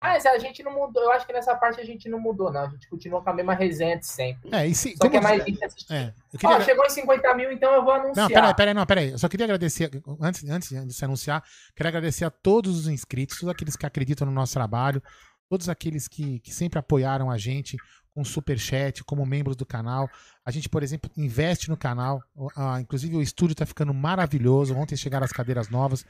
[0.02, 1.02] Mas a gente não mudou.
[1.02, 2.62] Eu acho que nessa parte a gente não mudou, não.
[2.62, 4.50] A gente continua com a mesma resenha de sempre.
[4.52, 5.96] É, e se, Só que é mais gente assistindo.
[5.96, 8.28] é, queria, chegou em 50 mil, então eu vou anunciar.
[8.28, 9.10] Não, peraí, peraí, não, peraí.
[9.12, 9.90] Eu só queria agradecer,
[10.20, 11.44] antes, antes de se anunciar,
[11.76, 15.00] quero agradecer a todos os inscritos, todos aqueles que acreditam no nosso trabalho,
[15.48, 17.76] todos aqueles que, que sempre apoiaram a gente
[18.14, 20.08] com superchat, como membros do canal.
[20.44, 22.22] A gente, por exemplo, investe no canal.
[22.56, 24.74] Ah, inclusive, o estúdio tá ficando maravilhoso.
[24.76, 26.04] Ontem chegaram as cadeiras novas.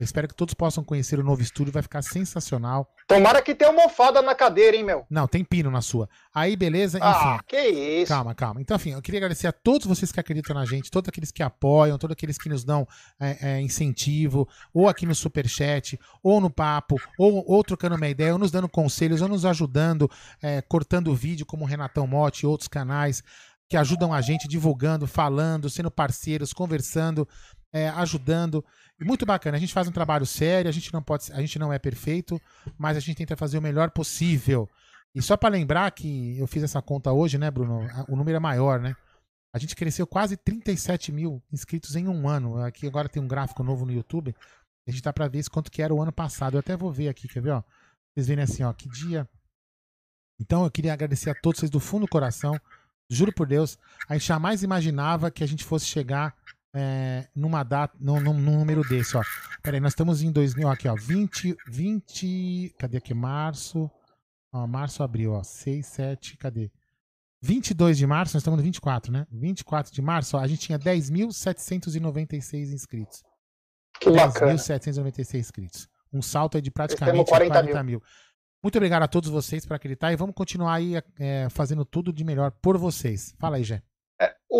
[0.00, 2.88] Eu espero que todos possam conhecer o novo estúdio, vai ficar sensacional.
[3.08, 5.04] Tomara que tenha almofada na cadeira, hein, meu?
[5.10, 6.08] Não, tem pino na sua.
[6.32, 6.98] Aí, beleza?
[6.98, 7.08] Enfim.
[7.08, 8.08] Ah, que isso.
[8.08, 8.60] Calma, calma.
[8.60, 11.42] Então, enfim, eu queria agradecer a todos vocês que acreditam na gente, todos aqueles que
[11.42, 12.86] apoiam, todos aqueles que nos dão
[13.18, 18.32] é, é, incentivo, ou aqui no Superchat, ou no papo, ou, ou trocando uma ideia,
[18.32, 20.08] ou nos dando conselhos, ou nos ajudando,
[20.40, 23.20] é, cortando o vídeo, como o Renatão Motti e outros canais
[23.68, 27.28] que ajudam a gente, divulgando, falando, sendo parceiros, conversando,
[27.72, 28.64] é, ajudando.
[29.00, 29.56] E muito bacana.
[29.56, 32.40] A gente faz um trabalho sério, a gente não pode, a gente não é perfeito,
[32.76, 34.68] mas a gente tenta fazer o melhor possível.
[35.14, 37.80] E só para lembrar que eu fiz essa conta hoje, né, Bruno?
[38.08, 38.94] O número é maior, né?
[39.52, 42.62] A gente cresceu quase 37 mil inscritos em um ano.
[42.62, 44.34] Aqui agora tem um gráfico novo no YouTube.
[44.86, 46.54] A gente tá para ver quanto que era o ano passado.
[46.54, 47.50] Eu até vou ver aqui, quer ver?
[47.50, 47.62] Ó?
[48.12, 49.28] Vocês verem assim, ó, que dia.
[50.40, 52.58] Então eu queria agradecer a todos vocês do fundo do coração.
[53.10, 56.36] Juro por Deus, a gente jamais imaginava que a gente fosse chegar
[56.74, 59.22] é, numa data, num, num- num número desse, ó.
[59.62, 63.14] Peraí, nós estamos em 2000, ó, aqui, ó, 20, 20, cadê aqui?
[63.14, 63.90] Março,
[64.52, 66.70] ó, março, abril, ó, 6, 7, cadê?
[67.40, 69.26] 22 de março, nós estamos no 24, né?
[69.30, 73.22] 24 de março, ó, a gente tinha 10.796 inscritos.
[74.00, 74.54] Que bacana.
[74.54, 75.88] 10.796 inscritos.
[76.12, 78.02] Um salto aí de praticamente temos 40 40, mil.
[78.62, 82.24] Muito obrigado a todos vocês por acreditar e vamos continuar aí é, fazendo tudo de
[82.24, 83.34] melhor por vocês.
[83.38, 83.82] Fala aí, Jé.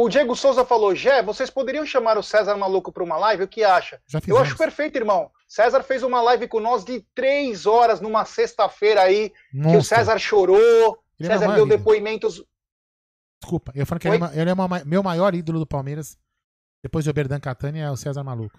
[0.00, 3.42] O Diego Souza falou, Gé, vocês poderiam chamar o César Maluco para uma live?
[3.44, 4.00] O que acha?
[4.26, 5.30] Eu acho perfeito, irmão.
[5.48, 9.82] César fez uma live com nós de três horas numa sexta-feira aí, que o.
[9.82, 11.78] César chorou, Ele é César maior deu ídolo.
[11.78, 12.44] depoimentos.
[13.42, 14.26] Desculpa, eu falo que ele é, Oi?
[14.28, 16.16] ma- ele é uma- meu maior ídolo do Palmeiras.
[16.82, 18.58] Depois de Oberdan Catani é o César Maluco.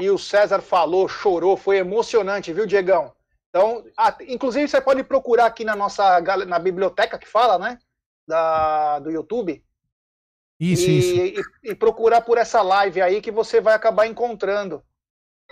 [0.00, 3.12] e o César falou, chorou, foi emocionante, viu, Diegão?
[3.50, 7.78] Então, ah, inclusive você pode procurar aqui na nossa na biblioteca que fala, né?
[8.26, 9.62] Da, do YouTube.
[10.62, 11.42] Isso, e, isso.
[11.64, 14.80] E, e, procurar por essa live aí que você vai acabar encontrando.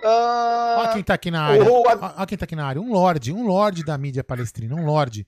[0.04, 1.64] Ah, Olha quem tá aqui na área.
[1.64, 1.82] O...
[1.82, 2.80] Olha quem tá aqui na área.
[2.80, 5.26] Um lorde, um lorde da mídia palestrina, um lorde.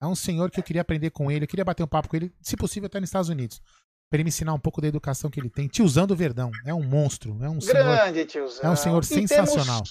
[0.00, 2.14] É um senhor que eu queria aprender com ele, eu queria bater um papo com
[2.14, 3.60] ele, se possível até nos Estados Unidos.
[4.08, 5.66] Pra ele me ensinar um pouco da educação que ele tem.
[5.66, 6.52] Tiozão do Verdão.
[6.64, 7.36] É um monstro.
[7.42, 8.70] É um Grande senhor, tiozão.
[8.70, 9.82] É um senhor sensacional.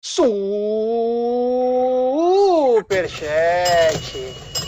[0.00, 0.48] Superchat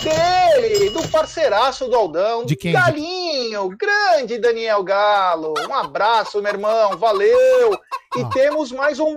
[0.02, 2.72] dele, do parceiraço do Aldão, de quem?
[2.72, 5.54] Galinho, grande Daniel Galo.
[5.68, 7.78] Um abraço, meu irmão, valeu.
[8.16, 9.16] E temos mais um.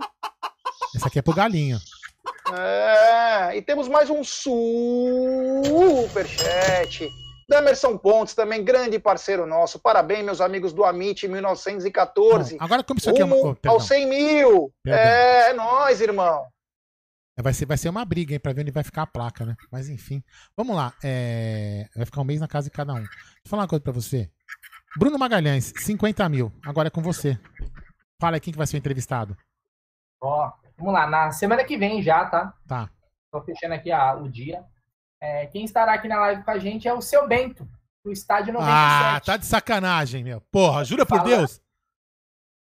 [0.96, 1.80] Esse aqui é pro Galinho.
[2.54, 4.64] É, e temos mais um superchat.
[7.50, 9.78] Damerson Pontes, também grande parceiro nosso.
[9.80, 12.58] Parabéns, meus amigos do Amit 1914.
[12.58, 13.36] Não, agora como isso aqui é uma...
[13.36, 14.74] oh, aos 100 mil.
[14.84, 15.02] Perdão.
[15.02, 16.46] É, é nóis, irmão.
[17.36, 19.46] É, vai ser, vai ser uma briga, hein, pra ver onde vai ficar a placa,
[19.46, 19.56] né?
[19.72, 20.24] Mas enfim.
[20.56, 20.94] Vamos lá.
[21.04, 21.90] É...
[21.96, 22.98] Vai ficar um mês na casa de cada um.
[22.98, 23.12] Deixa
[23.46, 24.30] eu falar uma coisa pra você.
[24.98, 26.52] Bruno Magalhães, 50 mil.
[26.64, 27.40] Agora é com você.
[28.22, 29.36] Fala aí quem que vai ser o entrevistado.
[30.22, 31.08] Ó, vamos lá.
[31.08, 32.54] Na semana que vem já, tá?
[32.68, 32.90] Tá.
[33.32, 34.64] Tô fechando aqui a, o dia.
[35.20, 37.68] É, quem estará aqui na live com a gente é o seu Bento,
[38.06, 38.76] do Estádio 97.
[38.78, 40.42] Ah, tá de sacanagem, meu.
[40.52, 41.63] Porra, jura por Deus?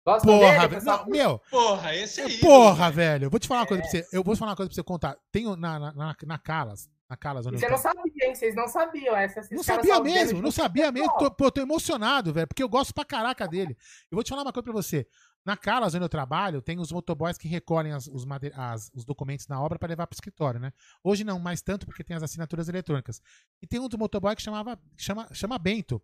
[0.05, 1.39] Gosta porra, dele, não, meu.
[1.51, 2.37] Porra, esse aí.
[2.39, 3.25] Porra, velho.
[3.25, 3.85] Eu vou te falar uma coisa é.
[3.85, 4.15] pra você.
[4.15, 5.17] Eu vou te falar uma coisa pra você contar.
[5.31, 6.89] Tenho na, na, na Calas.
[7.09, 8.35] Na Calas, onde você não sabia, hein?
[8.35, 9.15] Vocês não sabiam.
[9.15, 11.11] Essa, não sabia mesmo, não sabia mesmo.
[11.17, 13.75] Tô, pô, tô emocionado, velho, porque eu gosto pra caraca dele.
[14.11, 15.07] Eu vou te falar uma coisa pra você.
[15.43, 18.23] Na Calas, onde eu trabalho, tem os motoboys que recolhem as, os,
[18.53, 20.71] as, os, documentos na obra para levar para o escritório, né?
[21.03, 23.19] Hoje não mais tanto, porque tem as assinaturas eletrônicas.
[23.59, 25.99] E tem um do motoboy que chamava, chama, chama Bento.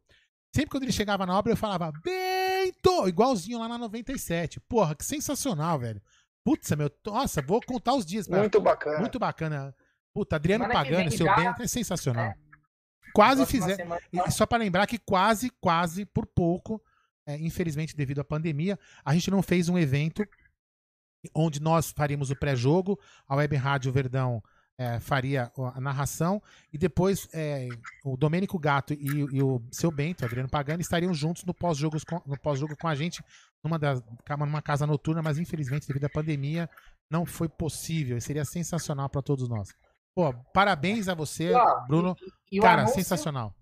[0.56, 3.10] Sempre quando ele chegava na obra, eu falava, Bento!
[3.10, 4.62] Igualzinho lá na 97.
[4.62, 6.02] Porra, que sensacional, velho.
[6.46, 6.90] Putz, meu.
[7.06, 8.26] Nossa, vou contar os dias.
[8.26, 8.40] Pra...
[8.40, 9.00] Muito bacana.
[9.00, 9.76] Muito bacana.
[10.14, 11.36] Puta, Adriano Pagani, seu já...
[11.36, 12.28] Bento, é sensacional.
[12.28, 12.36] É.
[13.14, 13.98] Quase fizeram.
[14.32, 16.82] Só para lembrar que quase, quase, por pouco,
[17.28, 20.26] é, infelizmente, devido à pandemia, a gente não fez um evento
[21.34, 22.98] onde nós faríamos o pré-jogo,
[23.28, 24.42] a Web Rádio Verdão
[24.78, 27.70] é, faria a narração e depois é,
[28.04, 32.38] o Domênico Gato e, e, o seu Bento, Adriano Pagani, estariam juntos no pós-jogo no
[32.38, 33.24] pós com a gente
[33.64, 34.04] numa, das,
[34.40, 36.70] numa casa noturna, mas infelizmente, devido à pandemia,
[37.10, 38.20] não foi possível.
[38.20, 39.70] Seria sensacional para todos nós.
[40.14, 41.52] Pô, parabéns a você,
[41.88, 42.16] Bruno.
[42.52, 43.54] E, e Cara, sensacional.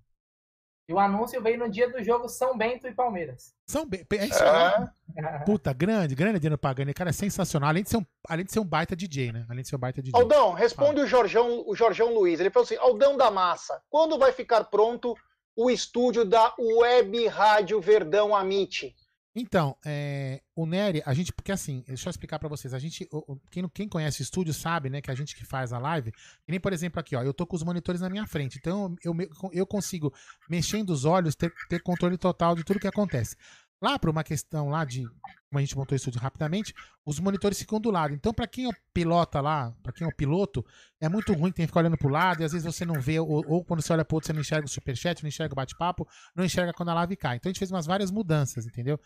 [0.88, 3.54] E o anúncio veio no dia do jogo São Bento e Palmeiras.
[3.66, 4.06] São Bento.
[4.14, 5.40] É isso é.
[5.46, 6.94] Puta, grande, grande Adriano Pagani.
[6.94, 7.70] Cara, é sensacional.
[7.70, 9.46] Além de, ser um, além de ser um baita DJ, né?
[9.50, 10.20] Além de ser um baita DJ.
[10.20, 12.40] Aldão, responde o Jorjão, o Jorjão Luiz.
[12.40, 15.16] Ele falou assim: Aldão da Massa, quando vai ficar pronto
[15.56, 18.94] o estúdio da Web Rádio Verdão Amit?
[19.36, 23.10] Então, é, o Nery, a gente, porque assim, deixa eu explicar para vocês, a gente,
[23.50, 26.52] quem, quem conhece o estúdio sabe, né, que a gente que faz a live, que
[26.52, 29.16] nem, por exemplo, aqui, ó, eu tô com os monitores na minha frente, então eu,
[29.52, 30.14] eu consigo,
[30.48, 33.36] mexendo os olhos, ter, ter controle total de tudo que acontece.
[33.84, 36.74] Lá, para uma questão lá de, como a gente montou o estúdio rapidamente,
[37.06, 38.14] os monitores ficam do lado.
[38.14, 40.66] Então, para quem é pilota lá, para quem é o piloto,
[41.02, 43.20] é muito ruim ter que ficar olhando pro lado e às vezes você não vê,
[43.20, 45.56] ou, ou quando você olha pro outro, você não enxerga o superchat, não enxerga o
[45.58, 47.36] bate-papo, não enxerga quando a live cai.
[47.36, 48.98] Então, a gente fez umas várias mudanças, entendeu?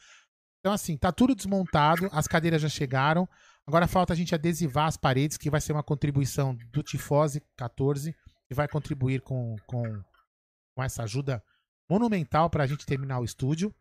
[0.60, 3.28] Então, assim, tá tudo desmontado, as cadeiras já chegaram.
[3.66, 8.16] Agora falta a gente adesivar as paredes, que vai ser uma contribuição do Tifose 14,
[8.48, 10.04] que vai contribuir com, com,
[10.76, 11.44] com essa ajuda
[11.90, 13.74] monumental para a gente terminar o estúdio.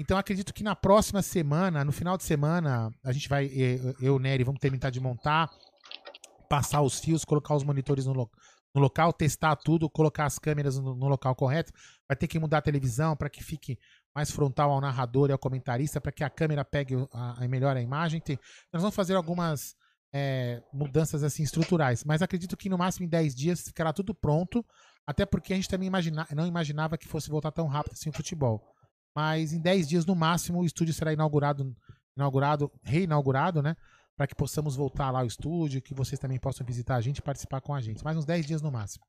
[0.00, 4.08] Então acredito que na próxima semana, no final de semana, a gente vai, eu e
[4.08, 5.50] o Nery, vamos terminar de montar,
[6.48, 8.30] passar os fios, colocar os monitores no, lo,
[8.74, 11.70] no local, testar tudo, colocar as câmeras no, no local correto.
[12.08, 13.78] Vai ter que mudar a televisão para que fique
[14.14, 17.76] mais frontal ao narrador e ao comentarista, para que a câmera pegue a, a melhor
[17.76, 18.22] a imagem.
[18.22, 18.38] Tem,
[18.72, 19.76] nós vamos fazer algumas
[20.14, 24.64] é, mudanças assim estruturais, mas acredito que no máximo em 10 dias ficará tudo pronto,
[25.06, 28.14] até porque a gente também imagina, não imaginava que fosse voltar tão rápido assim o
[28.14, 28.79] futebol.
[29.14, 31.74] Mas em 10 dias, no máximo, o estúdio será inaugurado,
[32.16, 33.76] inaugurado, reinaugurado, né?
[34.16, 37.22] Para que possamos voltar lá ao estúdio, que vocês também possam visitar a gente e
[37.22, 38.04] participar com a gente.
[38.04, 39.04] Mais uns 10 dias no máximo.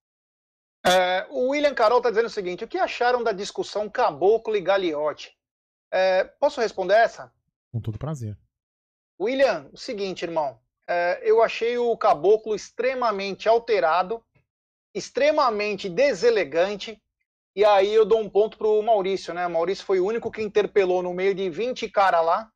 [0.83, 4.61] É, o William Carol está dizendo o seguinte: o que acharam da discussão Caboclo e
[4.61, 5.37] Gagliotti?
[5.91, 7.31] É, posso responder essa?
[7.71, 8.37] Com todo prazer.
[9.19, 10.59] William, o seguinte, irmão.
[10.87, 14.23] É, eu achei o Caboclo extremamente alterado,
[14.95, 17.01] extremamente deselegante,
[17.55, 19.45] e aí eu dou um ponto pro Maurício, né?
[19.45, 22.49] O Maurício foi o único que interpelou no meio de 20 cara lá.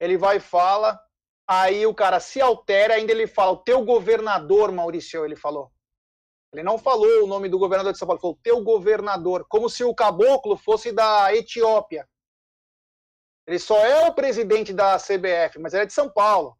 [0.00, 0.98] Ele vai e fala,
[1.46, 5.72] aí o cara se altera, ainda ele fala, o teu governador, Maurício, ele falou.
[6.52, 9.82] Ele não falou o nome do governador de São Paulo, falou teu governador, como se
[9.82, 12.08] o caboclo fosse da Etiópia.
[13.46, 16.56] Ele só é o presidente da CBF, mas ele é de São Paulo.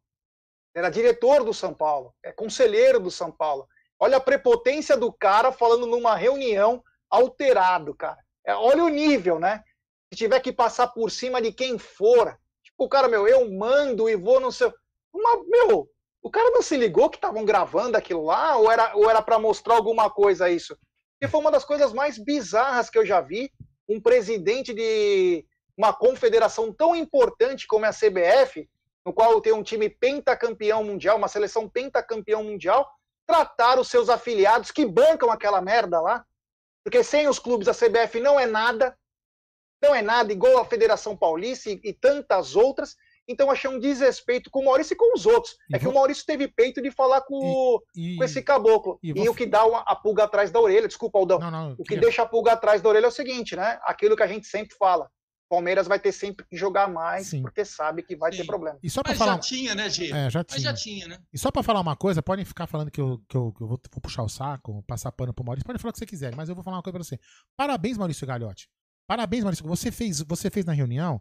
[0.75, 3.69] Era diretor do São Paulo, é conselheiro do São Paulo.
[3.99, 8.19] Olha a prepotência do cara falando numa reunião alterado, cara.
[8.47, 9.63] É, olha o nível, né?
[10.11, 12.39] Se tiver que passar por cima de quem for.
[12.63, 14.73] Tipo, o cara, meu, eu mando e vou no seu.
[15.13, 15.89] Uma, meu,
[16.23, 18.57] o cara não se ligou que estavam gravando aquilo lá?
[18.57, 20.77] Ou era ou era para mostrar alguma coisa isso?
[21.13, 23.51] Porque foi uma das coisas mais bizarras que eu já vi.
[23.89, 25.45] Um presidente de
[25.77, 28.69] uma confederação tão importante como é a CBF,
[29.07, 32.89] no qual tem um time pentacampeão mundial, uma seleção pentacampeão mundial,
[33.27, 36.25] tratar os seus afiliados que bancam aquela merda lá.
[36.89, 38.97] Porque sem os clubes a CBF não é nada,
[39.83, 42.97] não é nada, igual a Federação Paulista e, e tantas outras.
[43.29, 45.55] Então achei um desrespeito com o Maurício e com os outros.
[45.69, 45.81] E é vou...
[45.81, 48.17] que o Maurício teve peito de falar com, e, e...
[48.17, 48.99] com esse caboclo.
[49.03, 49.29] E, vou...
[49.29, 51.39] o que dá uma, a pulga atrás da orelha, desculpa, Aldão.
[51.39, 52.01] Não, não, o que queria...
[52.05, 53.79] deixa a pulga atrás da orelha é o seguinte, né?
[53.83, 55.11] Aquilo que a gente sempre fala.
[55.49, 57.43] Palmeiras vai ter sempre que jogar mais, Sim.
[57.43, 58.39] porque sabe que vai Sim.
[58.39, 58.79] ter problema.
[58.83, 59.33] E só Mas falar...
[59.33, 60.13] já tinha, né, Gê?
[60.13, 60.57] É, já tinha.
[60.57, 61.19] Mas já tinha, né?
[61.33, 63.67] E só pra falar uma coisa, podem ficar falando que eu, que eu, que eu
[63.67, 66.35] vou, vou, puxar o saco, passar pano pro Maurício, podem falar o que você quiser,
[66.37, 67.19] mas eu vou falar uma coisa pra você.
[67.57, 68.69] Parabéns, Maurício Galhotti.
[69.07, 69.67] Parabéns, Maurício.
[69.67, 71.21] Você fez, você fez na reunião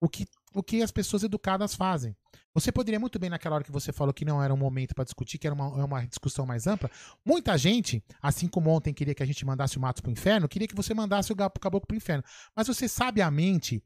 [0.00, 2.16] o que, o que as pessoas educadas fazem.
[2.52, 5.04] Você poderia muito bem, naquela hora que você falou que não era um momento para
[5.04, 6.90] discutir, que era uma, é uma discussão mais ampla.
[7.24, 10.66] Muita gente, assim como ontem queria que a gente mandasse o Matos pro inferno, queria
[10.66, 12.24] que você mandasse o Caboclo pro inferno.
[12.54, 13.82] Mas você sabiamente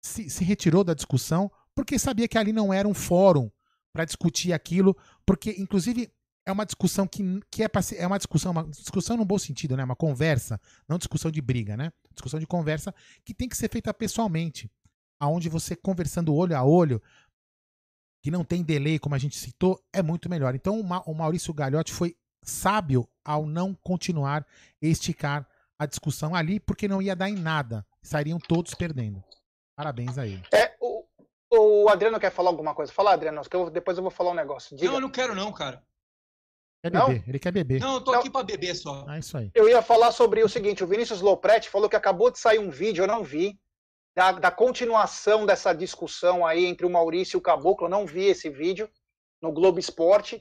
[0.00, 3.50] se, se retirou da discussão porque sabia que ali não era um fórum
[3.92, 6.10] para discutir aquilo, porque, inclusive,
[6.46, 9.84] é uma discussão que, que é, é uma discussão, uma discussão no bom sentido, né?
[9.84, 11.92] Uma conversa, não discussão de briga, né?
[12.12, 14.70] Discussão de conversa que tem que ser feita pessoalmente
[15.22, 17.00] aonde você conversando olho a olho,
[18.24, 20.52] que não tem delay, como a gente citou, é muito melhor.
[20.52, 24.44] Então o Maurício Galhotti foi sábio ao não continuar
[24.82, 25.48] e esticar
[25.78, 27.86] a discussão ali, porque não ia dar em nada.
[28.02, 29.22] Sairiam todos perdendo.
[29.76, 30.42] Parabéns a ele.
[30.52, 31.04] É, o,
[31.50, 32.92] o Adriano quer falar alguma coisa?
[32.92, 34.76] Fala, Adriano, que eu, depois eu vou falar um negócio.
[34.76, 34.88] Diga.
[34.88, 35.84] Não, eu não quero não, cara.
[36.82, 37.28] Quer beber, não?
[37.28, 37.80] ele quer beber.
[37.80, 38.18] Não, eu tô não.
[38.18, 39.04] aqui pra beber só.
[39.06, 39.52] Ah, isso aí.
[39.54, 42.70] Eu ia falar sobre o seguinte, o Vinícius Lopretti falou que acabou de sair um
[42.70, 43.56] vídeo, eu não vi,
[44.14, 47.86] da, da, continuação dessa discussão aí entre o Maurício e o Caboclo.
[47.86, 48.88] Eu não vi esse vídeo
[49.40, 50.40] no Globo Esporte.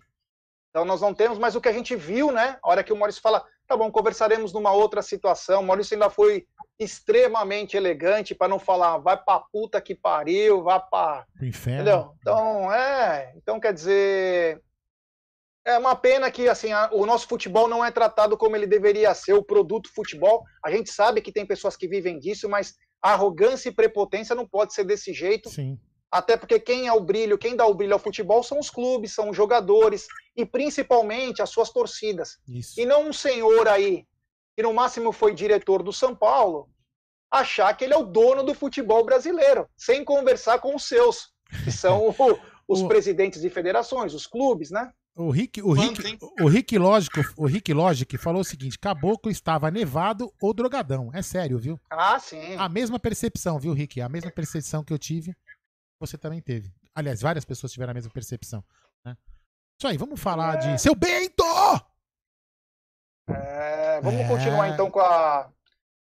[0.69, 2.57] Então nós não temos, mas o que a gente viu, né?
[2.63, 5.61] A hora que o Maurício fala, tá bom, conversaremos numa outra situação.
[5.61, 6.45] O Maurício ainda foi
[6.79, 11.25] extremamente elegante para não falar, vai pra puta que pariu, vai pra.
[11.41, 11.81] Inferno.
[11.81, 12.15] Entendeu?
[12.19, 13.33] Então, é.
[13.35, 14.61] Então quer dizer.
[15.63, 19.13] É uma pena que assim a, o nosso futebol não é tratado como ele deveria
[19.13, 20.43] ser, o produto futebol.
[20.65, 24.73] A gente sabe que tem pessoas que vivem disso, mas arrogância e prepotência não pode
[24.73, 25.49] ser desse jeito.
[25.49, 25.79] Sim.
[26.11, 29.13] Até porque quem é o brilho, quem dá o brilho ao futebol são os clubes,
[29.13, 32.37] são os jogadores e principalmente as suas torcidas.
[32.47, 32.79] Isso.
[32.79, 34.05] E não um senhor aí,
[34.55, 36.69] que no máximo foi diretor do São Paulo,
[37.31, 41.31] achar que ele é o dono do futebol brasileiro, sem conversar com os seus,
[41.63, 42.87] que são o, os o...
[42.89, 44.91] presidentes de federações, os clubes, né?
[45.15, 49.69] O Rick, o Rick, o Rick Lógico, o Rick Logic falou o seguinte: Caboclo estava
[49.69, 51.11] nevado ou drogadão.
[51.13, 51.79] É sério, viu?
[51.89, 52.55] Ah, sim.
[52.55, 53.99] A mesma percepção, viu, Rick?
[53.99, 55.35] A mesma percepção que eu tive,
[55.99, 56.73] você também teve.
[56.95, 58.63] Aliás, várias pessoas tiveram a mesma percepção.
[59.03, 59.17] Né?
[59.77, 60.57] Isso aí, vamos falar é...
[60.57, 60.81] de.
[60.81, 61.43] Seu Bento!
[63.27, 64.27] É, vamos é...
[64.29, 65.51] continuar então com a.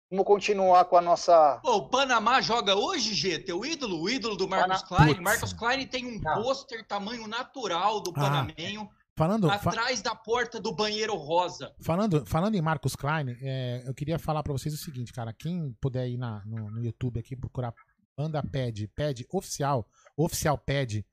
[0.10, 1.60] Vamos continuar com a nossa.
[1.62, 4.88] Pô, o Panamá joga hoje, G, teu ídolo, o ídolo do Marcos Pana...
[4.88, 5.08] Klein.
[5.10, 5.24] Putz.
[5.24, 8.14] Marcos Klein tem um pôster tamanho natural do ah.
[8.14, 8.90] Panamenho.
[9.18, 10.04] Falando, atrás fa...
[10.04, 11.74] da porta do banheiro rosa.
[11.82, 15.34] Falando, falando em Marcos Klein, é, eu queria falar para vocês o seguinte, cara.
[15.34, 17.74] Quem puder ir na, no, no YouTube aqui procurar
[18.16, 21.06] banda Pad, Pad oficial, oficial Pad,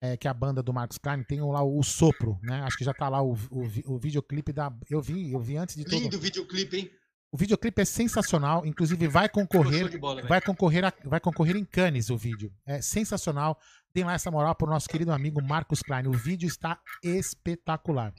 [0.00, 2.62] é, que é a banda do Marcos Klein, tem lá o, o Sopro, né?
[2.62, 4.72] Acho que já tá lá o, o, o videoclipe da.
[4.88, 5.98] Eu vi, eu vi antes de tudo.
[5.98, 6.90] Lindo videoclipe, hein?
[7.34, 12.08] O videoclipe é sensacional, inclusive vai concorrer, bola, vai concorrer, a, vai concorrer em Cannes
[12.08, 12.52] o vídeo.
[12.64, 13.58] É sensacional.
[13.92, 16.06] Tem lá essa moral pro nosso querido amigo Marcos Klein.
[16.06, 18.14] O vídeo está espetacular.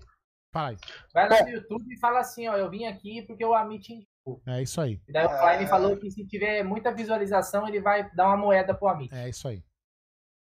[0.52, 0.78] Fala aí.
[1.14, 4.42] Vai lá no YouTube e fala assim, ó, eu vim aqui porque o Amit indicou.
[4.46, 5.00] É isso aí.
[5.08, 5.68] E daí o Klein é...
[5.68, 9.16] falou que se tiver muita visualização, ele vai dar uma moeda pro Amit.
[9.16, 9.64] É isso aí.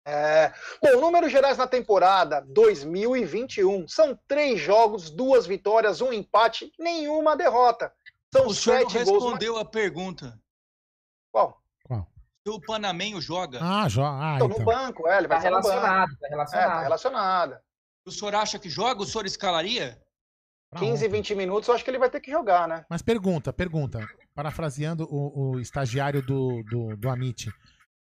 [0.05, 0.53] É...
[0.80, 7.91] Bom, números gerais na temporada 2021 são três jogos, duas vitórias, um empate, nenhuma derrota.
[8.34, 10.39] São o senhor não respondeu a pergunta.
[11.32, 11.61] Qual?
[11.84, 12.07] Qual?
[12.45, 13.59] Se o Panamenho joga.
[13.61, 14.09] Ah, joga.
[14.09, 14.59] Ah, então, então.
[14.59, 16.69] no banco, é, ele vai tá relacionado, tá relacionado.
[16.69, 17.59] É, tá relacionado.
[18.05, 19.01] O senhor acha que joga?
[19.01, 20.01] O senhor escalaria?
[20.77, 22.86] 15, 20 minutos, eu acho que ele vai ter que jogar, né?
[22.88, 24.07] Mas pergunta, pergunta.
[24.36, 27.51] Parafraseando o, o estagiário do, do, do Amit,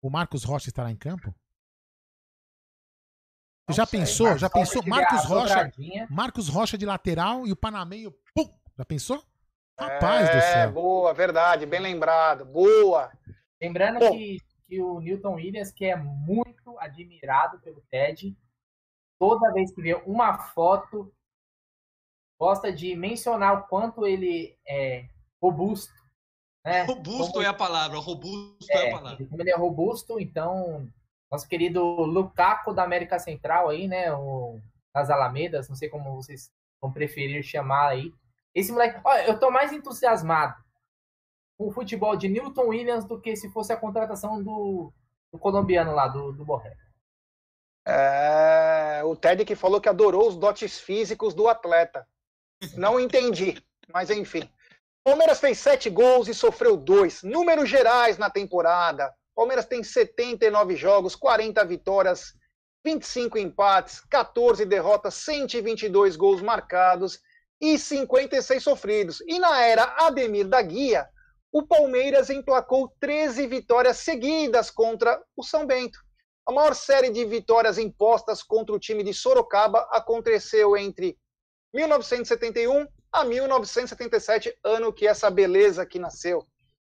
[0.00, 1.34] o Marcos Rocha estará em campo?
[3.68, 4.26] Não já sei, pensou?
[4.26, 4.82] Marcos já pensou?
[4.86, 5.72] Marcos Rocha,
[6.08, 8.50] Marcos Rocha de lateral e o Panamenho, pum!
[8.78, 9.22] Já pensou?
[9.78, 10.72] Rapaz é, do céu.
[10.72, 12.44] Boa, verdade, bem lembrado.
[12.44, 13.12] Boa.
[13.60, 18.36] Lembrando Bom, que, que o Newton Williams, que é muito admirado pelo Ted,
[19.18, 21.12] toda vez que vê uma foto,
[22.38, 25.06] gosta de mencionar o quanto ele é
[25.42, 25.92] robusto.
[26.64, 26.82] Né?
[26.88, 29.26] Robusto como, é a palavra, robusto é, é a palavra.
[29.26, 30.90] Como ele é robusto, então,
[31.30, 34.12] nosso querido Lukaku da América Central aí, né?
[34.14, 34.60] O,
[34.94, 36.50] das Alamedas, não sei como vocês
[36.80, 38.14] vão preferir chamar aí.
[38.54, 40.54] Esse moleque, olha, eu tô mais entusiasmado
[41.58, 44.92] com o futebol de Newton Williams do que se fosse a contratação do,
[45.32, 46.76] do colombiano lá, do, do Borré.
[47.86, 52.06] É, o Ted que falou que adorou os dotes físicos do atleta.
[52.76, 54.48] Não entendi, mas enfim.
[55.04, 57.22] Palmeiras fez sete gols e sofreu dois.
[57.22, 59.14] Números gerais na temporada.
[59.34, 62.32] Palmeiras tem 79 jogos, 40 vitórias,
[62.84, 67.20] 25 empates, 14 derrotas, 122 gols marcados
[67.60, 69.22] e 56 sofridos.
[69.26, 71.08] E na era Ademir da Guia,
[71.52, 75.98] o Palmeiras emplacou 13 vitórias seguidas contra o São Bento.
[76.46, 81.16] A maior série de vitórias impostas contra o time de Sorocaba aconteceu entre
[81.72, 86.46] 1971 a 1977, ano que essa beleza aqui nasceu.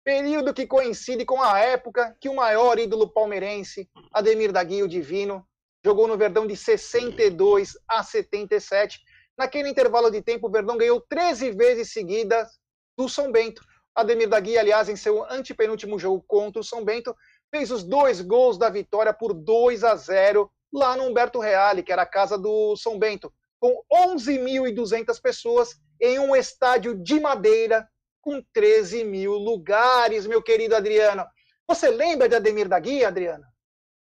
[0.03, 4.87] Período que coincide com a época que o maior ídolo palmeirense, Ademir da Guia, o
[4.87, 5.45] Divino,
[5.85, 8.99] jogou no Verdão de 62 a 77.
[9.37, 12.57] Naquele intervalo de tempo, o Verdão ganhou 13 vezes seguidas
[12.97, 13.63] do São Bento.
[13.93, 17.15] Ademir da Guia, aliás, em seu antepenúltimo jogo contra o São Bento,
[17.51, 21.91] fez os dois gols da vitória por 2 a 0 lá no Humberto Reale, que
[21.91, 27.87] era a casa do São Bento, com 11.200 pessoas em um estádio de madeira
[28.21, 31.25] com 13 mil lugares, meu querido Adriano.
[31.67, 33.43] Você lembra de Ademir da Guia, Adriano?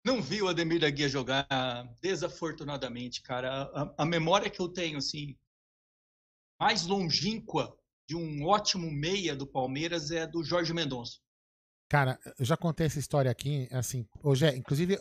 [0.08, 1.46] Não vi o Ademir da Guia jogar,
[2.00, 3.64] desafortunadamente, cara.
[3.74, 5.36] A, a memória que eu tenho, assim,
[6.58, 7.76] mais longínqua
[8.08, 11.18] de um ótimo meia do Palmeiras é do Jorge Mendonça.
[11.90, 14.98] Cara, eu já contei essa história aqui, assim, hoje é, inclusive,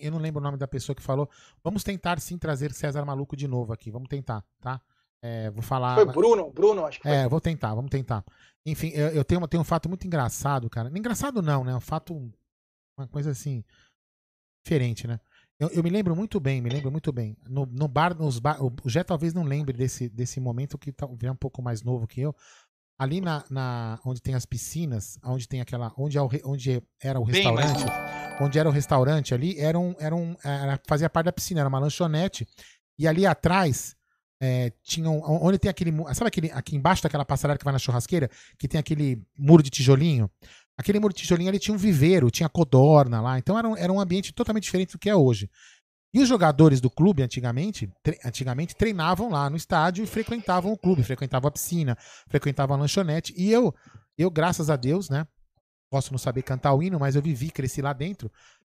[0.00, 1.30] eu não lembro o nome da pessoa que falou.
[1.64, 4.82] Vamos tentar sim trazer César Maluco de novo aqui, vamos tentar, tá?
[5.22, 5.94] É, vou falar.
[5.94, 7.16] Foi Bruno, Bruno, acho que foi.
[7.16, 8.22] É, vou tentar, vamos tentar.
[8.66, 10.90] Enfim, eu, eu tenho, tenho um fato muito engraçado, cara.
[10.94, 11.74] Engraçado não, né?
[11.74, 12.14] Um fato,
[12.98, 13.64] uma coisa assim,
[14.64, 15.18] diferente, né?
[15.58, 17.36] Eu, eu, me lembro muito bem, me lembro muito bem.
[17.48, 21.22] No, no bar, nos bar, o Jé talvez não lembre desse, desse momento que talvez
[21.22, 22.34] é um pouco mais novo que eu.
[22.98, 27.20] Ali na, na onde tem as piscinas, onde tem aquela, onde, é o, onde era
[27.20, 27.84] o restaurante,
[28.40, 31.68] onde era o restaurante ali, era um, era um, era, fazia parte da piscina, era
[31.68, 32.46] uma lanchonete.
[32.98, 33.96] E ali atrás
[34.40, 38.28] é, tinham, onde tem aquele, sabe aquele, aqui embaixo daquela passarela que vai na churrasqueira,
[38.58, 40.28] que tem aquele muro de tijolinho?
[40.76, 43.92] Aquele muro de tijolinho ali tinha um viveiro, tinha codorna lá, então era um, era
[43.92, 45.50] um ambiente totalmente diferente do que é hoje.
[46.14, 50.76] E os jogadores do clube, antigamente, tre antigamente treinavam lá no estádio e frequentavam o
[50.76, 51.96] clube, frequentavam a piscina,
[52.28, 53.32] frequentavam a lanchonete.
[53.36, 53.74] E eu,
[54.18, 55.26] eu graças a Deus, né?
[55.90, 58.30] Posso não saber cantar o hino, mas eu vivi, cresci lá dentro.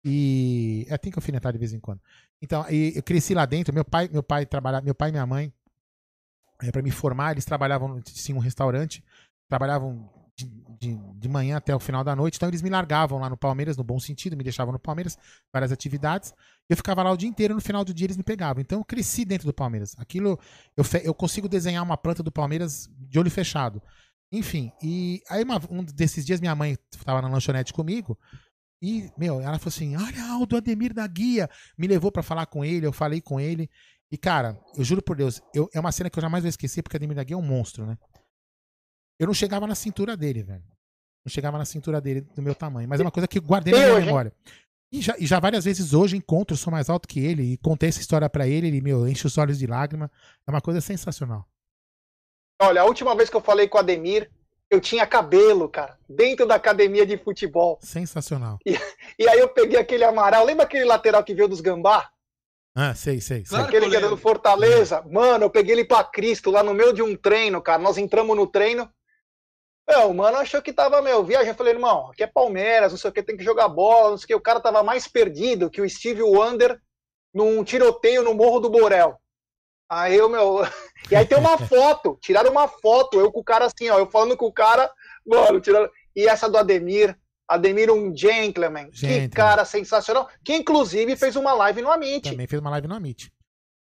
[0.05, 2.01] E é, tem que alfinetar de vez em quando.
[2.39, 3.73] Então, eu cresci lá dentro.
[3.73, 5.51] Meu pai, meu pai trabalhava, meu pai e minha mãe,
[6.61, 9.03] é, para me formar, eles trabalhavam, tinham um restaurante,
[9.49, 12.36] trabalhavam de, de, manhã até o final da noite.
[12.36, 15.17] Então eles me largavam lá no Palmeiras, no bom sentido, me deixavam no Palmeiras,
[15.51, 16.34] várias atividades.
[16.69, 18.61] Eu ficava lá o dia inteiro, no final do dia eles me pegavam.
[18.61, 19.95] Então eu cresci dentro do Palmeiras.
[19.97, 20.39] Aquilo,
[20.75, 23.81] eu, eu consigo desenhar uma planta do Palmeiras de olho fechado.
[24.31, 28.17] Enfim, e aí uma, um desses dias minha mãe estava na lanchonete comigo.
[28.81, 31.49] E, meu, ela falou assim: Olha, Aldo Ademir da Guia.
[31.77, 33.69] Me levou para falar com ele, eu falei com ele.
[34.11, 36.84] E, cara, eu juro por Deus, eu, é uma cena que eu jamais vou esquecer,
[36.84, 37.97] porque Ademir da Guia é um monstro, né?
[39.24, 40.63] Eu não chegava na cintura dele, velho.
[41.26, 42.88] Não chegava na cintura dele do meu tamanho.
[42.88, 44.34] Mas é uma coisa que eu guardei na minha memória.
[44.91, 47.89] E já, e já, várias vezes hoje encontro, sou mais alto que ele, e contei
[47.89, 50.11] essa história para ele, ele meu, enche os olhos de lágrima.
[50.45, 51.47] É uma coisa sensacional.
[52.61, 54.30] Olha, a última vez que eu falei com o Ademir,
[54.69, 57.80] eu tinha cabelo, cara, dentro da academia de futebol.
[57.82, 58.59] Sensacional.
[58.65, 58.78] E,
[59.17, 62.09] e aí eu peguei aquele Amaral, lembra aquele lateral que veio dos Gambá?
[62.76, 63.45] Ah, sei, sei.
[63.45, 63.59] sei.
[63.59, 65.03] Aquele que era do Fortaleza.
[65.09, 67.82] Mano, eu peguei ele pra Cristo lá no meio de um treino, cara.
[67.82, 68.89] Nós entramos no treino,
[69.88, 71.49] é, o mano achou que tava, meu, viagem.
[71.49, 74.17] Eu falei, irmão, aqui é Palmeiras, não sei o que, tem que jogar bola, não
[74.17, 74.36] sei o que.
[74.36, 76.79] O cara tava mais perdido que o Steve Wonder
[77.34, 79.17] num tiroteio no Morro do Borel.
[79.89, 80.61] Aí eu, meu.
[81.11, 84.09] E aí tem uma foto, tiraram uma foto, eu com o cara assim, ó, eu
[84.09, 84.89] falando com o cara,
[85.27, 85.91] mano, tirando.
[86.15, 87.13] E essa do Ademir,
[87.45, 88.89] Ademir, um gentleman.
[88.89, 89.29] gentleman.
[89.29, 90.29] Que cara sensacional.
[90.45, 92.31] Que inclusive fez uma live no Amit.
[92.31, 93.29] Também fez uma live no Amit.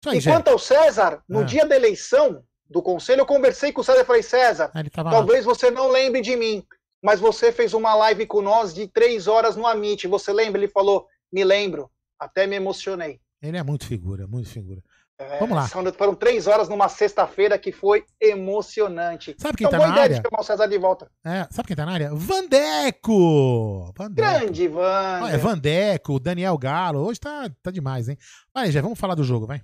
[0.07, 1.45] Aí, e quanto ao César, no é.
[1.45, 5.45] dia da eleição, do conselho, eu conversei com o César e falei, César, ah, talvez
[5.45, 6.65] você não lembre de mim,
[7.03, 10.07] mas você fez uma live com nós de três horas no Amit.
[10.07, 10.61] Você lembra?
[10.61, 11.91] Ele falou, me lembro.
[12.19, 13.19] Até me emocionei.
[13.43, 14.83] Ele é muito figura, muito figura.
[15.19, 15.69] É, Vamos lá.
[15.69, 19.35] Foram três horas numa sexta-feira que foi emocionante.
[19.39, 20.17] Sabe quem então, tá na área?
[20.17, 21.11] de chamar o César de volta.
[21.25, 22.11] É, sabe quem tá na área?
[22.15, 23.93] Vandeco!
[23.97, 24.15] Vandeco.
[24.15, 25.29] Grande Van.
[25.31, 27.01] É, Vandeco, Daniel Galo.
[27.01, 28.17] Hoje tá, tá demais, hein?
[28.55, 29.63] Vai, já vamos falar do jogo, vai.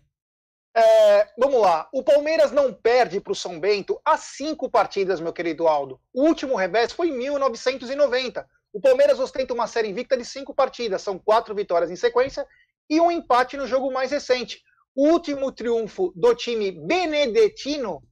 [0.79, 1.89] É, vamos lá.
[1.91, 5.99] O Palmeiras não perde para o São Bento há cinco partidas, meu querido Aldo.
[6.13, 8.47] O último revés foi em 1990.
[8.75, 11.01] O Palmeiras ostenta uma série invicta de cinco partidas.
[11.01, 12.47] São quatro vitórias em sequência
[12.91, 14.63] e um empate no jogo mais recente.
[14.95, 18.03] O último triunfo do time benedetino,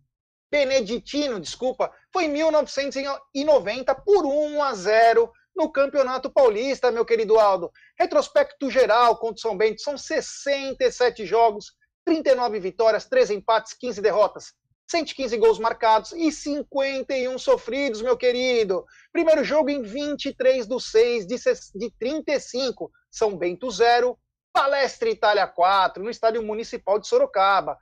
[0.51, 7.71] beneditino, desculpa, foi em 1990 por 1 a 0 no Campeonato Paulista, meu querido Aldo.
[7.99, 11.75] Retrospecto geral contra o São Bento são 67 jogos,
[12.05, 14.53] 39 vitórias, 3 empates, 15 derrotas.
[14.87, 18.85] 115 gols marcados e 51 sofridos, meu querido.
[19.13, 22.91] Primeiro jogo em 23 do 6 de 35.
[23.11, 24.19] São Bento 0,
[24.53, 27.79] Palestra Itália 4, no Estádio Municipal de Sorocaba.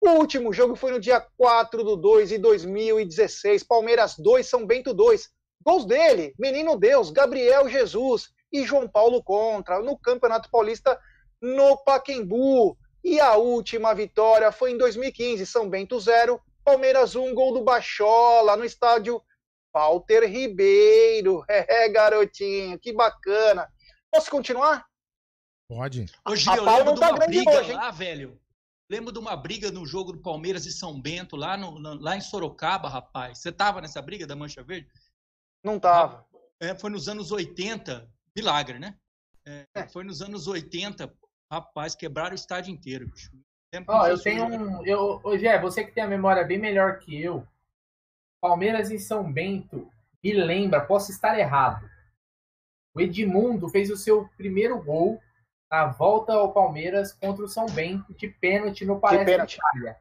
[0.00, 3.62] O último jogo foi no dia 4 do 2 de 2016.
[3.62, 5.28] Palmeiras 2, São Bento 2.
[5.64, 10.98] Gols dele, Menino Deus, Gabriel Jesus e João Paulo Contra, no Campeonato Paulista
[11.42, 12.76] no Paquembu.
[13.06, 18.56] E a última vitória foi em 2015, São Bento 0, Palmeiras 1, gol do Bachola,
[18.56, 19.22] no estádio
[19.72, 21.44] Walter Ribeiro.
[21.48, 23.72] É, garotinho, que bacana.
[24.10, 24.84] Posso continuar?
[25.68, 26.06] Pode.
[26.28, 28.40] Hoje a eu lembro de tá uma briga hoje, lá, velho.
[28.90, 32.20] Lembro de uma briga no jogo do Palmeiras e São Bento, lá, no, lá em
[32.20, 33.38] Sorocaba, rapaz.
[33.38, 34.88] Você tava nessa briga da Mancha Verde?
[35.62, 36.26] Não tava.
[36.60, 38.10] É, foi nos anos 80.
[38.34, 38.98] Milagre, né?
[39.46, 39.86] É, é.
[39.86, 41.08] Foi nos anos 80.
[41.50, 43.30] Rapaz, quebraram o estádio inteiro, bicho.
[43.86, 44.84] Ó, oh, eu tenho um.
[44.86, 47.46] Eu, hoje é, você que tem a memória bem melhor que eu.
[48.40, 49.90] Palmeiras e São Bento,
[50.22, 51.88] me lembra, posso estar errado.
[52.94, 55.20] O Edmundo fez o seu primeiro gol
[55.70, 59.96] na volta ao Palmeiras contra o São Bento de pênalti no Palestra Itália.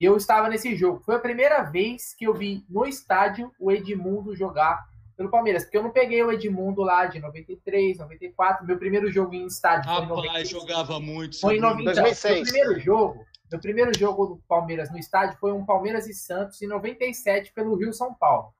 [0.00, 1.00] E eu estava nesse jogo.
[1.00, 4.86] Foi a primeira vez que eu vi no estádio o Edmundo jogar
[5.16, 9.34] pelo Palmeiras, porque eu não peguei o Edmundo lá de 93, 94, meu primeiro jogo
[9.34, 10.48] em estádio Rapaz, foi em 96.
[10.48, 11.40] jogava muito.
[11.40, 12.34] Foi em 90, 2006.
[12.34, 16.60] Meu primeiro jogo, meu primeiro jogo do Palmeiras no estádio foi um Palmeiras e Santos
[16.60, 18.52] em 97 pelo Rio São Paulo.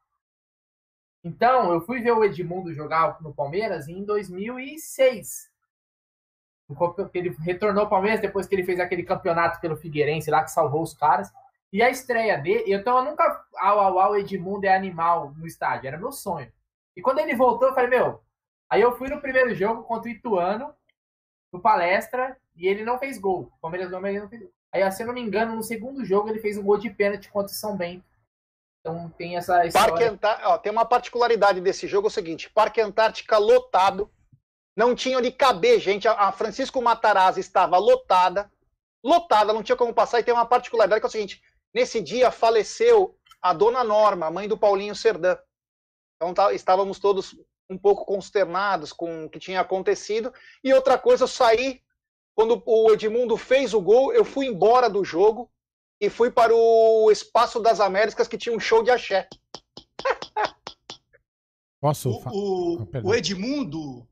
[1.23, 5.55] Então, eu fui ver o Edmundo jogar no Palmeiras em 2006
[7.15, 10.83] ele retornou ao Palmeiras depois que ele fez aquele campeonato pelo Figueirense lá que salvou
[10.83, 11.33] os caras.
[11.77, 13.45] E a estreia dele, então eu nunca.
[13.59, 16.51] Au, au, au, Edmundo é animal no estádio, era meu sonho.
[16.97, 18.23] E quando ele voltou, eu falei, meu.
[18.71, 20.75] Aí eu fui no primeiro jogo contra o Ituano,
[21.53, 23.53] no palestra, e ele não fez gol.
[23.59, 24.51] O Palmeiras não, não fez gol.
[24.73, 27.29] Aí, se eu não me engano, no segundo jogo ele fez um gol de pênalti
[27.29, 28.07] contra o São Bento.
[28.81, 29.93] Então tem essa história.
[29.93, 30.41] Parque Antár...
[30.45, 34.11] Ó, tem uma particularidade desse jogo, é o seguinte: Parque Antártica lotado,
[34.75, 36.09] não tinha onde caber gente.
[36.09, 38.51] A Francisco Matarazzi estava lotada,
[39.05, 40.21] lotada, não tinha como passar.
[40.21, 41.43] E tem uma particularidade que é o seguinte:
[41.77, 45.37] nesse dia faleceu a dona Norma, mãe do Paulinho Serdã.
[46.17, 50.33] Então tá, estávamos todos um pouco consternados com o que tinha acontecido.
[50.65, 51.83] E outra coisa, eu saí,
[52.35, 55.51] quando o Edmundo fez o gol, eu fui embora do jogo
[56.01, 59.29] e fui para o Espaço das Américas, que tinha um show de axé.
[61.79, 62.09] Posso?
[62.09, 64.09] O, o, ah, o Edmundo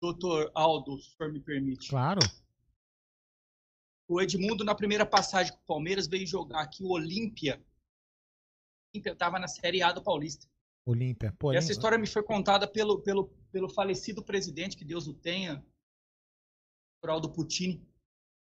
[0.00, 1.88] doutor Aldo, se o senhor me permite.
[1.88, 2.20] Claro.
[4.14, 7.60] O Edmundo, na primeira passagem com o Palmeiras, veio jogar aqui o Olímpia.
[8.94, 10.46] Estava na Série A do Paulista.
[10.86, 11.34] Olímpia.
[11.36, 15.66] Pô, essa história me foi contada pelo, pelo, pelo falecido presidente, que Deus o tenha,
[17.02, 17.84] o Aldo Puccini,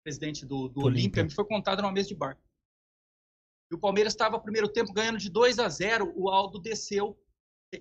[0.06, 1.26] presidente do, do Olímpia.
[1.26, 2.40] Me foi contada numa mesa de bar.
[3.70, 6.14] E o Palmeiras estava, primeiro tempo, ganhando de 2 a 0.
[6.16, 7.22] O Aldo desceu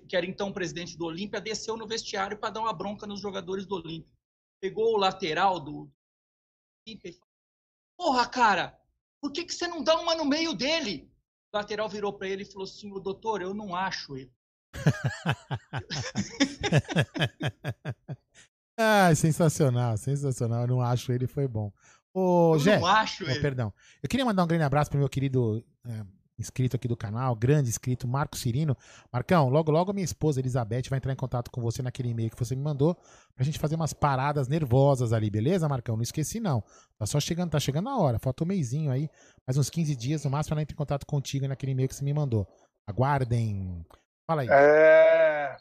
[0.09, 3.65] que era então presidente do Olímpia, desceu no vestiário para dar uma bronca nos jogadores
[3.65, 4.11] do Olímpia.
[4.59, 5.89] Pegou o lateral do
[6.85, 7.26] Olímpia e
[7.97, 8.79] Porra, cara,
[9.19, 11.11] por que, que você não dá uma no meio dele?
[11.51, 14.31] O lateral virou para ele e falou assim: o doutor, eu não acho ele.
[18.77, 20.61] ah, sensacional, sensacional.
[20.61, 21.73] Eu não acho ele, foi bom.
[22.13, 23.39] Ô, eu Gé, não acho oh, ele.
[23.39, 23.73] Perdão.
[24.01, 26.03] Eu queria mandar um grande abraço para meu querido é,
[26.39, 28.77] inscrito aqui do canal, grande inscrito, Marco Cirino.
[29.11, 32.37] Marcão, logo logo minha esposa Elizabeth vai entrar em contato com você naquele e-mail que
[32.37, 32.95] você me mandou
[33.35, 35.95] pra gente fazer umas paradas nervosas ali, beleza, Marcão?
[35.95, 36.63] Não esqueci não.
[36.97, 39.09] Tá só chegando, tá chegando a hora, falta um mêsinho aí,
[39.47, 42.03] mais uns 15 dias no máximo ela entra em contato contigo naquele e-mail que você
[42.03, 42.47] me mandou.
[42.87, 43.85] Aguardem.
[44.25, 44.47] Fala aí.
[44.49, 45.57] É...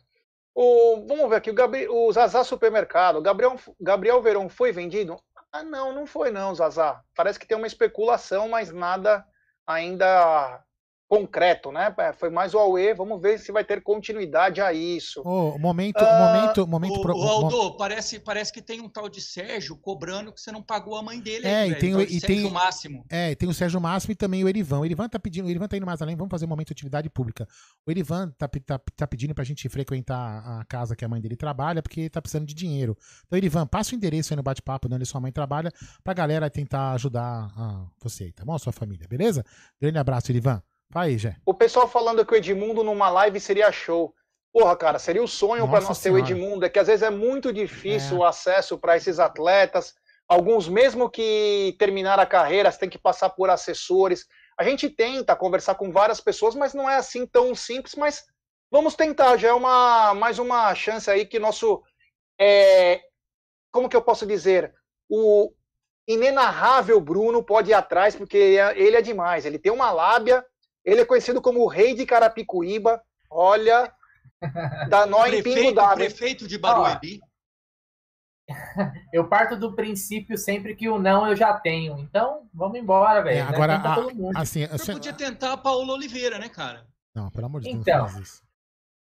[0.55, 5.21] O, vamos ver aqui, o, Gabri, o Zazá Supermercado, Gabriel, Gabriel Verão foi vendido?
[5.53, 7.03] Ah, não, não foi não, Zazá.
[7.15, 9.25] Parece que tem uma especulação, mas nada
[9.67, 10.65] ainda
[11.09, 11.95] concreto, né?
[11.99, 15.23] É, foi mais o Aue, vamos ver se vai ter continuidade a isso.
[15.25, 16.99] Oh, momento, uh, momento, momento.
[16.99, 17.17] O, pro...
[17.17, 20.97] o Aldo, parece, parece que tem um tal de Sérgio cobrando que você não pagou
[20.97, 21.47] a mãe dele.
[21.47, 23.05] É, aí, e tem o, e tem o Máximo.
[23.09, 24.81] É, tem o Sérgio Máximo e também o Erivan.
[24.81, 26.73] O Erivan tá pedindo, o Erivan tá indo mais além, vamos fazer um momento de
[26.73, 27.47] utilidade pública.
[27.87, 31.37] O Erivan tá, tá, tá pedindo pra gente frequentar a casa que a mãe dele
[31.37, 32.97] trabalha, porque tá precisando de dinheiro.
[33.27, 35.73] Então, Erivan, passa o endereço aí no bate-papo onde sua mãe trabalha,
[36.03, 38.55] pra galera tentar ajudar a você, tá bom?
[38.55, 39.45] A sua família, beleza?
[39.81, 40.63] Grande abraço, Erivan.
[40.95, 41.37] Aí, Jé.
[41.45, 44.15] O pessoal falando que o Edmundo numa live seria show.
[44.53, 46.65] Porra, cara, seria o sonho para nós ter o Edmundo.
[46.65, 48.21] É que às vezes é muito difícil é.
[48.21, 49.95] o acesso para esses atletas.
[50.27, 54.27] Alguns, mesmo que terminar a carreira, tem que passar por assessores.
[54.59, 57.95] A gente tenta conversar com várias pessoas, mas não é assim tão simples.
[57.95, 58.25] Mas
[58.71, 59.37] vamos tentar.
[59.37, 61.83] Já é uma, mais uma chance aí que nosso.
[62.41, 63.03] É,
[63.71, 64.75] como que eu posso dizer?
[65.09, 65.53] O
[66.09, 68.39] inenarrável Bruno pode ir atrás, porque
[68.75, 69.45] ele é demais.
[69.45, 70.43] Ele tem uma lábia
[70.87, 73.03] ele é conhecido como o rei de Carapicuíba.
[73.29, 73.93] Olha,
[74.89, 75.97] da nó em Pingo d'Água.
[75.97, 77.21] Prefeito de Barueri.
[79.13, 81.99] eu parto do princípio sempre que o não eu já tenho.
[81.99, 83.39] Então, vamos embora, velho.
[83.39, 86.87] É, agora, a, assim, você podia tentar a Paola Oliveira, né, cara?
[87.13, 87.81] Não, pelo amor de Deus.
[87.81, 88.23] Então,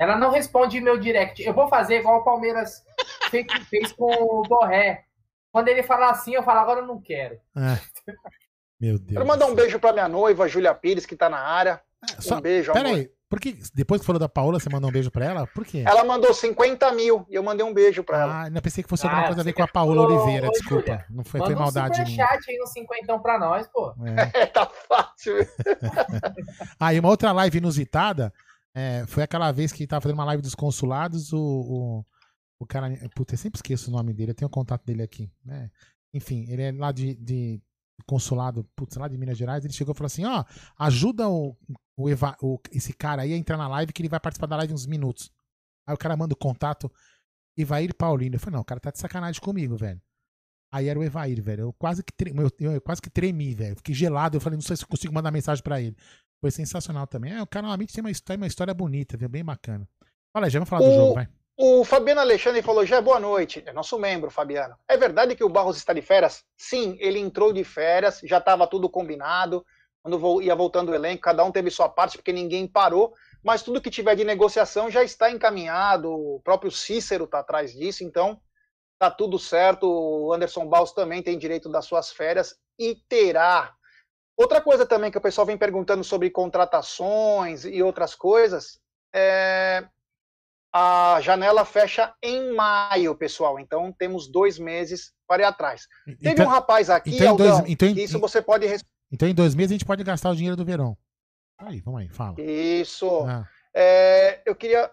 [0.00, 1.40] ela não responde meu direct.
[1.40, 2.84] Eu vou fazer igual o Palmeiras
[3.30, 5.04] fez, fez com o Borré.
[5.52, 7.36] Quando ele falar assim, eu falo, agora eu não quero.
[7.56, 7.78] É.
[8.80, 9.12] Meu Deus.
[9.12, 11.80] Quero mandar um beijo pra minha noiva, Júlia Pires, que tá na área.
[12.02, 12.98] É, só, um beijo, Pera amor.
[13.00, 15.46] aí, por que, depois que falou da Paola, você mandou um beijo pra ela?
[15.48, 15.82] Por quê?
[15.84, 18.42] Ela mandou 50 mil e eu mandei um beijo pra ela.
[18.42, 21.04] Ah, não pensei que fosse alguma ah, coisa a ver com a Paola Oliveira, desculpa.
[21.10, 21.98] Não foi, foi maldade.
[21.98, 23.94] Manda um chat aí no 50 pra nós, pô.
[24.04, 25.34] É, é tá fácil.
[26.78, 28.32] ah, e uma outra live inusitada
[28.72, 32.04] é, foi aquela vez que tava fazendo uma live dos consulados, o, o,
[32.60, 32.88] o cara.
[33.14, 35.28] Puta, eu sempre esqueço o nome dele, eu tenho o contato dele aqui.
[35.44, 35.68] Né?
[36.14, 37.60] Enfim, ele é lá de, de
[38.04, 40.44] consulado, putz, lá de Minas Gerais, ele chegou e falou assim: ó,
[40.78, 41.56] ajuda o,
[41.96, 44.56] o, Eva, o, esse cara aí a entrar na live que ele vai participar da
[44.56, 45.30] live uns minutos.
[45.86, 46.90] Aí o cara manda o contato,
[47.56, 48.36] Evair Paulino.
[48.36, 50.00] Eu falei, não, o cara tá de sacanagem comigo, velho.
[50.72, 51.62] Aí era o Evair, velho.
[51.62, 52.32] Eu quase que, tre...
[52.36, 53.76] eu, eu, quase que tremi, velho.
[53.76, 54.36] Fiquei gelado.
[54.36, 55.96] Eu falei, não sei se eu consigo mandar mensagem para ele.
[56.40, 57.32] Foi sensacional também.
[57.32, 59.28] É, o cara normalmente tem uma história, uma história bonita, viu?
[59.28, 59.88] Bem bacana.
[60.32, 60.90] Fala aí, já vamos falar o...
[60.90, 61.28] do jogo, vai.
[61.58, 63.62] O Fabiano Alexandre falou: já boa noite.
[63.64, 64.76] É nosso membro, Fabiano.
[64.86, 66.44] É verdade que o Barros está de férias?
[66.56, 69.64] Sim, ele entrou de férias, já estava tudo combinado.
[70.02, 73.14] Quando ia voltando o elenco, cada um teve sua parte, porque ninguém parou.
[73.42, 76.12] Mas tudo que tiver de negociação já está encaminhado.
[76.12, 78.38] O próprio Cícero está atrás disso, então
[78.98, 79.88] tá tudo certo.
[79.88, 83.74] O Anderson Barros também tem direito das suas férias e terá.
[84.36, 88.78] Outra coisa também que o pessoal vem perguntando sobre contratações e outras coisas.
[89.12, 89.88] É,
[90.76, 93.58] a janela fecha em maio, pessoal.
[93.58, 95.88] Então temos dois meses para ir atrás.
[96.04, 98.66] Teve então, um rapaz aqui, então, Aldão, dois, então, isso você pode.
[99.10, 100.94] Então em dois meses a gente pode gastar o dinheiro do verão.
[101.58, 102.38] Aí, vamos aí, fala.
[102.38, 103.08] Isso.
[103.26, 103.48] Ah.
[103.74, 104.90] É, eu queria.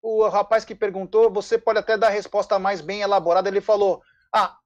[0.00, 3.48] O rapaz que perguntou, você pode até dar a resposta mais bem elaborada.
[3.48, 4.02] Ele falou:
[4.32, 4.56] Ah,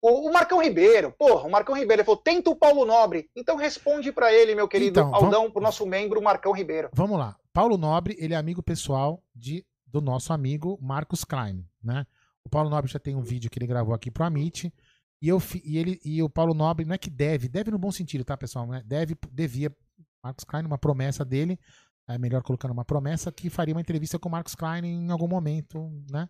[0.00, 3.28] o, Marcão Ribeiro, porra, o Marcão Ribeiro, ele falou, tenta o Paulo Nobre.
[3.36, 5.52] Então responde para ele, meu querido então, Aldão, vamos...
[5.52, 6.88] pro nosso membro, Marcão Ribeiro.
[6.94, 7.36] Vamos lá.
[7.52, 12.04] Paulo Nobre, ele é amigo pessoal de do nosso amigo Marcos Klein, né?
[12.42, 14.74] O Paulo Nobre já tem um vídeo que ele gravou aqui pro Amit.
[15.22, 17.92] E, eu, e, ele, e o Paulo Nobre não é que deve, deve no bom
[17.92, 18.66] sentido, tá, pessoal?
[18.66, 18.82] Né?
[18.84, 19.74] Deve, devia,
[20.20, 21.60] Marcos Klein, uma promessa dele,
[22.08, 25.28] é melhor colocando uma promessa, que faria uma entrevista com o Marcos Klein em algum
[25.28, 26.28] momento, né?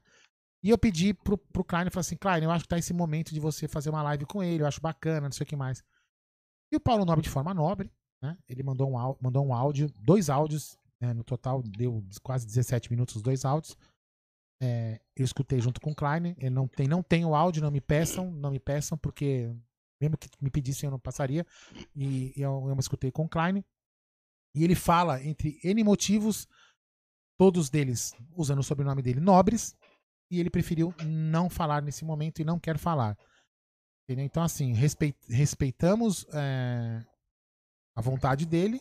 [0.63, 3.33] E eu pedi pro, pro Klein, falei assim, Klein, eu acho que tá esse momento
[3.33, 5.83] de você fazer uma live com ele, eu acho bacana, não sei o que mais.
[6.71, 7.91] E o Paulo Nobre, de forma nobre,
[8.23, 8.37] né?
[8.47, 13.17] Ele mandou um, mandou um áudio, dois áudios é, no total deu quase 17 minutos
[13.17, 13.77] os dois áudios.
[14.63, 16.35] É, eu escutei junto com o Klein.
[16.39, 19.55] Ele não tem, não tem o áudio, não me peçam, não me peçam, porque
[20.01, 21.47] mesmo que me pedissem eu não passaria.
[21.95, 23.63] E eu, eu escutei com o Klein.
[24.55, 26.49] E ele fala entre N motivos,
[27.37, 29.77] todos deles usando o sobrenome dele, nobres,
[30.31, 33.19] e ele preferiu não falar nesse momento e não quer falar.
[34.09, 37.05] Então, assim, respeit, respeitamos é,
[37.97, 38.81] a vontade dele,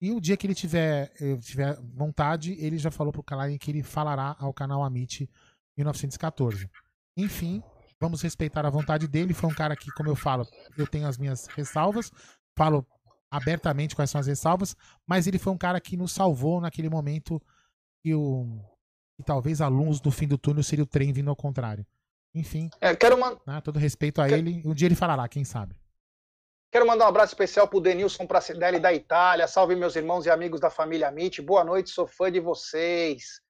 [0.00, 3.70] e o dia que ele tiver, eh, tiver vontade, ele já falou pro Klein que
[3.70, 5.28] ele falará ao canal Amit
[5.76, 6.70] 1914.
[7.16, 7.62] Enfim,
[8.00, 9.34] vamos respeitar a vontade dele.
[9.34, 10.46] Foi um cara que, como eu falo,
[10.76, 12.10] eu tenho as minhas ressalvas,
[12.56, 12.86] falo
[13.30, 14.74] abertamente quais são as ressalvas,
[15.06, 17.40] mas ele foi um cara que nos salvou naquele momento
[18.02, 18.58] que o
[19.16, 21.86] que talvez a luz do fim do túnel seria o trem vindo ao contrário.
[22.34, 22.70] Enfim.
[22.80, 23.38] É, quero uma...
[23.46, 24.40] né, todo respeito a quero...
[24.40, 24.62] ele.
[24.64, 25.76] Um dia ele falará, quem sabe.
[26.70, 29.48] Quero mandar um abraço especial para o Denilson Pracidelli da Itália.
[29.48, 31.42] Salve meus irmãos e amigos da família Amit.
[31.42, 33.40] Boa noite, sou fã de vocês.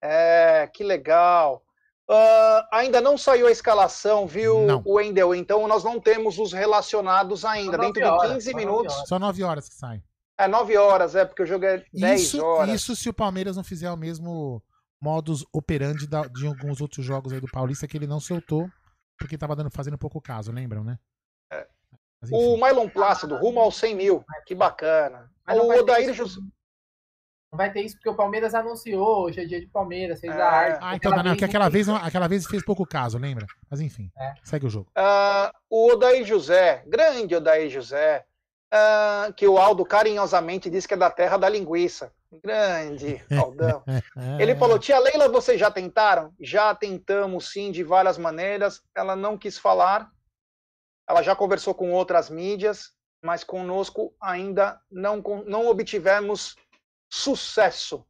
[0.00, 1.64] É, que legal.
[2.08, 4.82] Uh, ainda não saiu a escalação, viu, não.
[4.86, 5.34] Wendel?
[5.34, 7.76] Então nós não temos os relacionados ainda.
[7.76, 8.94] Dentro horas, de 15 minutos.
[9.08, 10.00] Só 9 horas que sai.
[10.38, 12.72] É 9 horas, é, porque o jogo é 10 isso, horas.
[12.72, 14.62] Isso se o Palmeiras não fizer o mesmo
[15.02, 18.70] modus operandi da, de alguns outros jogos aí do Paulista que ele não soltou,
[19.18, 20.96] porque tava dando, fazendo pouco caso, lembram, né?
[21.52, 21.66] É.
[22.30, 24.24] o Mylon Plácido, rumo aos 100 mil.
[24.46, 25.30] Que bacana.
[25.48, 26.40] O Odair José.
[27.50, 30.40] Não vai ter isso porque o Palmeiras anunciou, hoje é dia de Palmeiras, fez é.
[30.40, 30.78] a arte.
[30.82, 33.46] Ah, então não, que aquela vez, aquela vez fez pouco caso, lembra?
[33.70, 34.34] Mas enfim, é.
[34.44, 34.90] segue o jogo.
[34.90, 38.26] Uh, o Odair José, grande Odair José,
[38.72, 42.12] uh, que o Aldo carinhosamente diz que é da terra da linguiça.
[42.44, 43.82] Grande, Aldão.
[44.38, 46.34] Ele falou: Tia Leila, vocês já tentaram?
[46.38, 48.82] Já tentamos, sim, de várias maneiras.
[48.94, 50.10] Ela não quis falar.
[51.08, 56.54] Ela já conversou com outras mídias, mas conosco ainda não, não obtivemos
[57.10, 58.04] sucesso.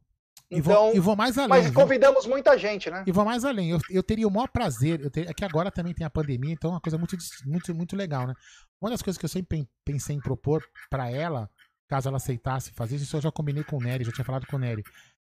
[0.51, 1.49] Então, e vou, mais além.
[1.49, 2.31] Mas convidamos viu?
[2.33, 3.03] muita gente, né?
[3.05, 3.69] E vou mais além.
[3.69, 4.99] Eu, eu teria o maior prazer.
[4.99, 7.15] Eu ter, é que agora também tem a pandemia, então é uma coisa muito,
[7.45, 8.33] muito, muito legal, né?
[8.81, 11.49] Uma das coisas que eu sempre pensei em propor para ela,
[11.87, 14.55] caso ela aceitasse fazer isso, eu já combinei com o Nery, já tinha falado com
[14.55, 14.83] o Nery.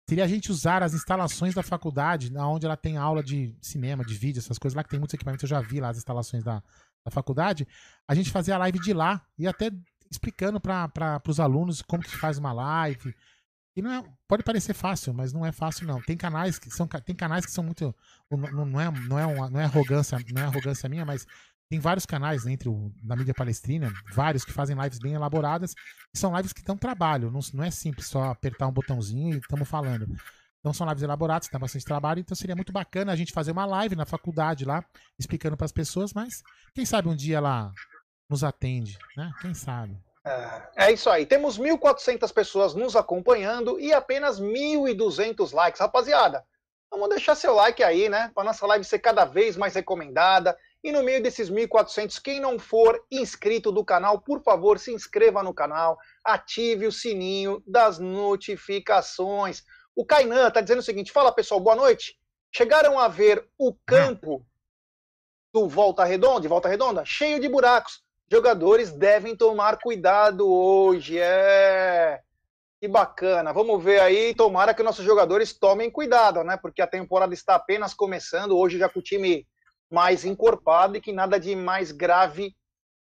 [0.08, 4.14] Seria a gente usar as instalações da faculdade, onde ela tem aula de cinema, de
[4.14, 6.62] vídeo, essas coisas lá, que tem muitos equipamentos, eu já vi lá as instalações da,
[7.06, 7.66] da faculdade,
[8.06, 9.70] a gente fazer a live de lá e até
[10.10, 13.14] explicando para os alunos como que faz uma live,
[13.76, 16.00] e não é, pode parecer fácil, mas não é fácil não.
[16.02, 17.94] Tem canais que são tem canais que são muito
[18.30, 21.26] não, não é não é uma, não é arrogância, não é arrogância minha, mas
[21.68, 25.74] tem vários canais entre o da mídia palestrina, vários que fazem lives bem elaboradas,
[26.12, 29.38] e são lives que dão trabalho, não, não é simples só apertar um botãozinho e
[29.38, 30.06] estamos falando.
[30.66, 33.64] Então são lives elaboradas, tem bastante trabalho, então seria muito bacana a gente fazer uma
[33.64, 34.84] live na faculdade lá,
[35.16, 36.42] explicando para as pessoas, mas
[36.74, 37.70] quem sabe um dia ela
[38.28, 39.30] nos atende, né?
[39.40, 39.96] Quem sabe?
[40.26, 41.24] É, é isso aí.
[41.24, 45.80] Temos 1.400 pessoas nos acompanhando e apenas 1.200 likes.
[45.80, 46.44] Rapaziada,
[46.90, 48.32] vamos deixar seu like aí, né?
[48.34, 50.58] Para nossa live ser cada vez mais recomendada.
[50.82, 55.44] E no meio desses 1.400, quem não for inscrito do canal, por favor, se inscreva
[55.44, 59.62] no canal, ative o sininho das notificações.
[59.96, 62.16] O Kainan está dizendo o seguinte: fala pessoal, boa noite.
[62.54, 64.46] Chegaram a ver o campo
[65.52, 71.18] do Volta Redonda, de Volta Redonda, cheio de buracos jogadores devem tomar cuidado hoje.
[71.18, 72.20] É.
[72.80, 73.52] Que bacana.
[73.52, 74.34] Vamos ver aí.
[74.34, 76.56] Tomara que nossos jogadores tomem cuidado, né?
[76.56, 78.56] Porque a temporada está apenas começando.
[78.56, 79.46] Hoje já com o time
[79.90, 82.54] mais encorpado e que nada de mais grave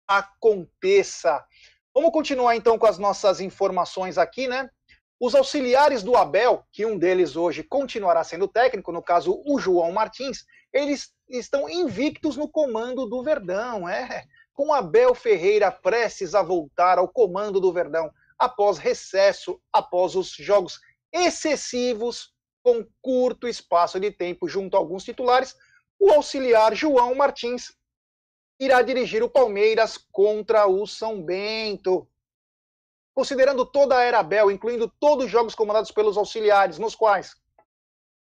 [0.08, 1.46] aconteça.
[1.94, 4.70] Vamos continuar então com as nossas informações aqui, né?
[5.20, 9.92] Os auxiliares do Abel, que um deles hoje continuará sendo técnico, no caso o João
[9.92, 13.88] Martins, eles estão invictos no comando do Verdão.
[13.88, 20.32] É, com Abel Ferreira prestes a voltar ao comando do Verdão após recesso, após os
[20.32, 20.80] jogos
[21.12, 25.56] excessivos com curto espaço de tempo junto a alguns titulares,
[26.00, 27.74] o auxiliar João Martins
[28.60, 32.08] irá dirigir o Palmeiras contra o São Bento.
[33.20, 37.36] Considerando toda a era Abel, incluindo todos os jogos comandados pelos auxiliares, nos quais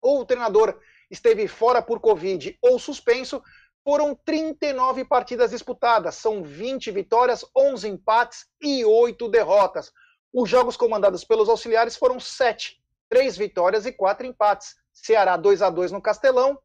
[0.02, 0.76] ou o treinador
[1.08, 3.40] esteve fora por Covid ou suspenso,
[3.84, 9.92] foram 39 partidas disputadas, são 20 vitórias, 11 empates e 8 derrotas.
[10.32, 14.74] Os jogos comandados pelos auxiliares foram 7, 3 vitórias e 4 empates.
[14.92, 16.58] Ceará 2 a 2 no Castelão,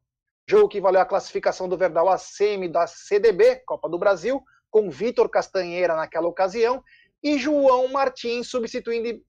[0.48, 4.90] jogo que valeu a classificação do Verdal a semi da CDB, Copa do Brasil, com
[4.90, 6.84] Vitor Castanheira naquela ocasião,
[7.24, 9.24] e João Martins, substituindo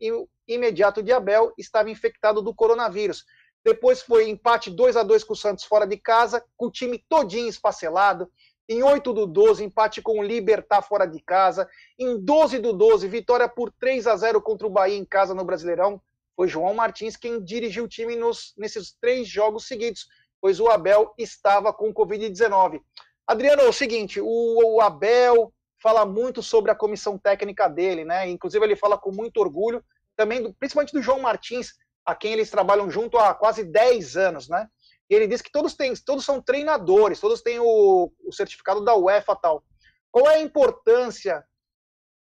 [0.49, 3.25] imediato de Abel, estava infectado do coronavírus.
[3.65, 7.03] Depois foi empate 2 a 2 com o Santos fora de casa, com o time
[7.09, 8.29] todinho esfacelado.
[8.69, 11.69] Em 8 do 12, empate com o Libertar fora de casa.
[11.99, 15.45] Em 12 do 12, vitória por 3 a 0 contra o Bahia em casa no
[15.45, 16.01] Brasileirão.
[16.35, 20.09] Foi João Martins quem dirigiu o time nos, nesses três jogos seguidos,
[20.41, 22.81] pois o Abel estava com Covid-19.
[23.27, 25.53] Adriano, é o seguinte, o, o Abel
[25.85, 28.27] fala muito sobre a comissão técnica dele, né?
[28.27, 29.85] Inclusive ele fala com muito orgulho,
[30.17, 31.75] também do, principalmente do João Martins,
[32.07, 34.67] a quem eles trabalham junto há quase 10 anos, né?
[35.11, 38.97] E ele diz que todos têm, todos são treinadores, todos têm o, o certificado da
[38.97, 39.63] UEFA tal.
[40.11, 41.45] Qual é a importância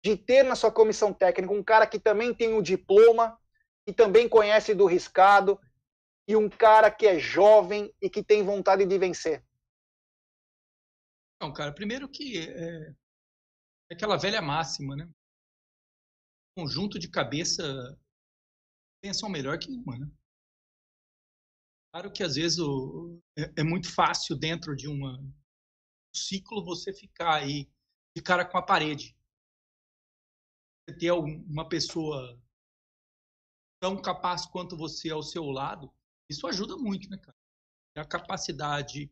[0.04, 3.38] de ter na sua comissão técnica um cara que também tem o diploma,
[3.86, 5.56] que também conhece do riscado,
[6.26, 9.44] e um cara que é jovem e que tem vontade de vencer?
[11.40, 13.01] Não, cara, primeiro que é
[13.92, 15.08] aquela velha máxima, né?
[16.56, 17.62] Conjunto de cabeça
[19.02, 20.10] pensam melhor que uma, né?
[21.92, 25.32] Claro que às vezes o, é, é, muito fácil dentro de uma, um
[26.14, 27.70] ciclo você ficar aí
[28.16, 29.14] de cara com a parede.
[30.88, 32.40] Você ter uma pessoa
[33.80, 35.92] tão capaz quanto você ao seu lado,
[36.30, 37.36] isso ajuda muito, né, cara?
[37.96, 39.10] A capacidade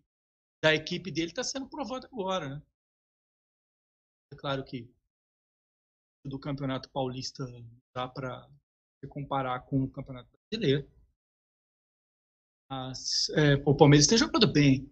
[0.62, 2.62] da equipe dele está sendo provada agora, né?
[4.32, 4.88] É claro que
[6.24, 7.44] do Campeonato Paulista
[7.94, 8.48] dá para
[9.08, 10.88] comparar com o Campeonato Brasileiro.
[12.70, 14.88] Mas, é, o Palmeiras tem jogado bem.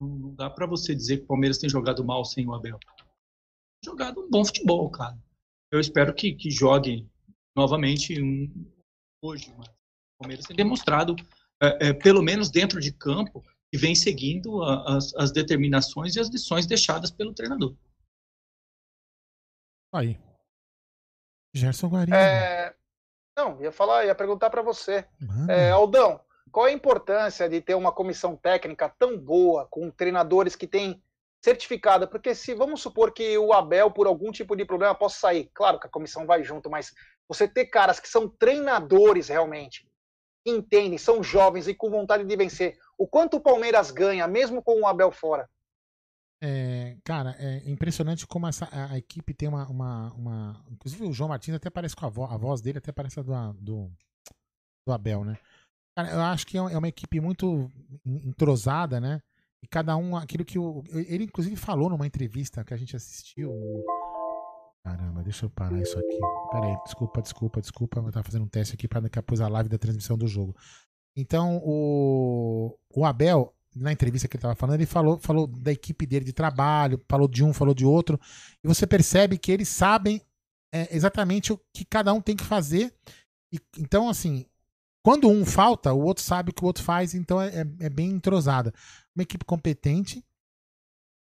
[0.00, 2.78] Não dá para você dizer que o Palmeiras tem jogado mal sem o Abel.
[2.78, 5.18] Tem jogado um bom futebol, cara.
[5.72, 7.08] Eu espero que, que jogue
[7.56, 8.70] novamente um,
[9.22, 9.54] hoje.
[9.56, 11.16] Mas o Palmeiras tem demonstrado,
[11.62, 13.42] é, é, pelo menos dentro de campo,
[13.72, 17.74] que vem seguindo a, as, as determinações e as lições deixadas pelo treinador.
[19.94, 20.18] Aí.
[21.54, 22.16] Gerson Guarini.
[22.16, 22.74] É...
[23.36, 25.06] Não, ia falar, ia perguntar para você.
[25.48, 30.56] É, Aldão, qual é a importância de ter uma comissão técnica tão boa, com treinadores
[30.56, 31.02] que têm
[31.44, 32.06] certificada?
[32.06, 35.78] Porque se vamos supor que o Abel, por algum tipo de problema, possa sair, claro
[35.78, 36.92] que a comissão vai junto, mas
[37.28, 39.88] você ter caras que são treinadores realmente,
[40.44, 44.62] que entendem, são jovens e com vontade de vencer, o quanto o Palmeiras ganha, mesmo
[44.62, 45.48] com o Abel fora?
[46.46, 51.12] É, cara, é impressionante como essa, a, a equipe tem uma, uma, uma, Inclusive o
[51.12, 53.90] João Martins até parece com a voz, a voz dele até parece a do, do,
[54.86, 55.38] do Abel, né?
[55.96, 57.72] Cara, eu acho que é, é uma equipe muito
[58.04, 59.22] entrosada, né?
[59.62, 60.82] E cada um, aquilo que o.
[60.92, 63.50] Ele, inclusive, falou numa entrevista que a gente assistiu.
[64.84, 66.20] Caramba, deixa eu parar isso aqui.
[66.52, 68.00] Pera aí, desculpa, desculpa, desculpa.
[68.00, 70.26] Eu tava fazendo um teste aqui para daqui a pouco a live da transmissão do
[70.26, 70.54] jogo.
[71.16, 76.06] Então, o, o Abel, na entrevista que ele estava falando, ele falou, falou da equipe
[76.06, 78.18] dele de trabalho, falou de um, falou de outro.
[78.62, 80.20] E você percebe que eles sabem
[80.72, 82.94] é, exatamente o que cada um tem que fazer.
[83.52, 84.46] E, então, assim,
[85.04, 87.90] quando um falta, o outro sabe o que o outro faz, então é, é, é
[87.90, 88.72] bem entrosada.
[89.14, 90.24] Uma equipe competente,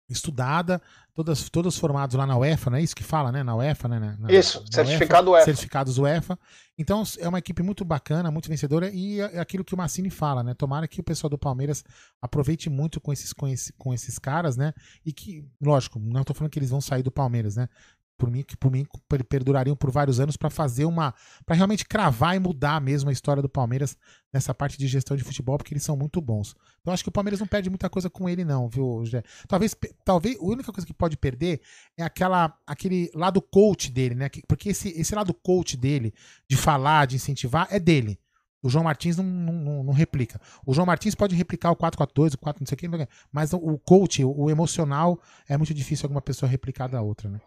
[0.09, 0.81] estudada,
[1.13, 3.43] todas, todos formados lá na UEFA, não é isso que fala, né?
[3.43, 4.17] Na UEFA, né?
[4.19, 5.45] Na, isso, na certificado UEFA, UEFA.
[5.45, 6.39] Certificados UEFA.
[6.77, 10.43] Então é uma equipe muito bacana, muito vencedora e é aquilo que o Massini fala,
[10.43, 10.53] né?
[10.53, 11.83] Tomara que o pessoal do Palmeiras
[12.21, 14.73] aproveite muito com esses, com, esse, com esses caras, né?
[15.05, 17.69] E que, lógico, não estou falando que eles vão sair do Palmeiras, né?
[18.17, 18.85] Por mim, que por mim
[19.27, 21.13] perdurariam por vários anos para fazer uma.
[21.45, 23.97] para realmente cravar e mudar mesmo a história do Palmeiras
[24.31, 26.55] nessa parte de gestão de futebol, porque eles são muito bons.
[26.81, 29.23] Então acho que o Palmeiras não perde muita coisa com ele, não, viu, Gé?
[29.47, 29.75] Talvez,
[30.05, 31.61] talvez a única coisa que pode perder
[31.97, 34.29] é aquela, aquele lado coach dele, né?
[34.47, 36.13] Porque esse, esse lado coach dele,
[36.49, 38.19] de falar, de incentivar, é dele.
[38.61, 40.39] O João Martins não, não, não, replica.
[40.65, 43.77] O João Martins pode replicar o 4-4-2, o 4 não sei o que, mas o
[43.77, 45.19] coach, o emocional,
[45.49, 47.41] é muito difícil alguma pessoa replicar da outra, né?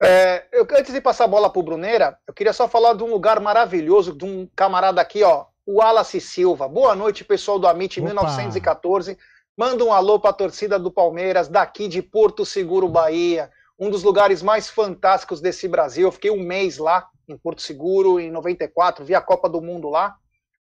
[0.00, 3.02] É, eu, antes de passar a bola para o Bruneira, eu queria só falar de
[3.02, 6.68] um lugar maravilhoso, de um camarada aqui, ó, o Wallace Silva.
[6.68, 9.18] Boa noite, pessoal do Amit 1914.
[9.56, 13.50] Manda um alô para a torcida do Palmeiras, daqui de Porto Seguro, Bahia.
[13.76, 16.06] Um dos lugares mais fantásticos desse Brasil.
[16.06, 19.88] Eu fiquei um mês lá, em Porto Seguro, em 94, vi a Copa do Mundo
[19.88, 20.16] lá.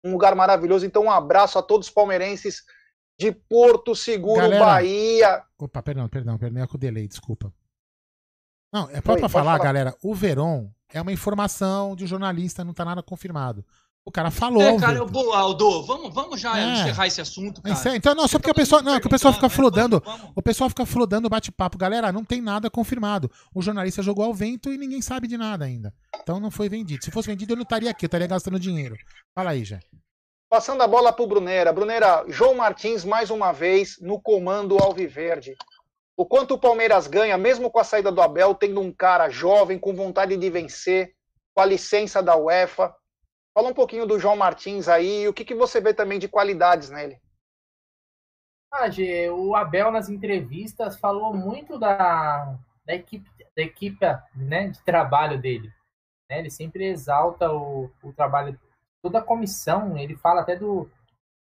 [0.04, 0.88] Um lugar maravilhoso.
[0.88, 2.64] Então, um abraço a todos os palmeirenses
[3.18, 4.66] de Porto Seguro, Galera...
[4.66, 5.44] Bahia.
[5.60, 7.54] Opa, perdão, perdão, perdão, é com o delay, desculpa.
[8.72, 12.74] Não, é pra, falar, falar, galera, o Veron é uma informação de um jornalista, não
[12.74, 13.66] tá nada confirmado.
[14.06, 14.64] O cara falou.
[14.64, 16.74] É, cara, eu vou, Aldo, vamos, vamos já é.
[16.74, 17.96] encerrar esse assunto, cara.
[17.96, 20.34] Então, não, só porque o pessoal, não, que o pessoal fica flodando, vamos, vamos.
[20.36, 21.78] o pessoal fica flodando bate-papo.
[21.78, 23.30] Galera, não tem nada confirmado.
[23.54, 25.94] O jornalista jogou ao vento e ninguém sabe de nada ainda.
[26.24, 27.04] Então não foi vendido.
[27.04, 28.96] Se fosse vendido, eu não estaria aqui, eu estaria gastando dinheiro.
[29.36, 29.80] Fala aí, já.
[30.50, 31.72] Passando a bola pro Brunera.
[31.72, 35.56] Brunera, João Martins mais uma vez no comando Alviverde
[36.20, 39.80] o quanto o Palmeiras ganha, mesmo com a saída do Abel, tendo um cara jovem,
[39.80, 41.16] com vontade de vencer,
[41.56, 42.94] com a licença da UEFA.
[43.54, 46.28] Fala um pouquinho do João Martins aí e o que, que você vê também de
[46.28, 47.18] qualidades nele.
[48.70, 52.54] Ah, Gê, o Abel nas entrevistas falou muito da,
[52.86, 54.06] da equipe, da equipe
[54.36, 55.74] né, de trabalho dele.
[56.30, 56.40] Né?
[56.40, 58.60] Ele sempre exalta o, o trabalho,
[59.02, 60.92] toda a comissão, ele fala até do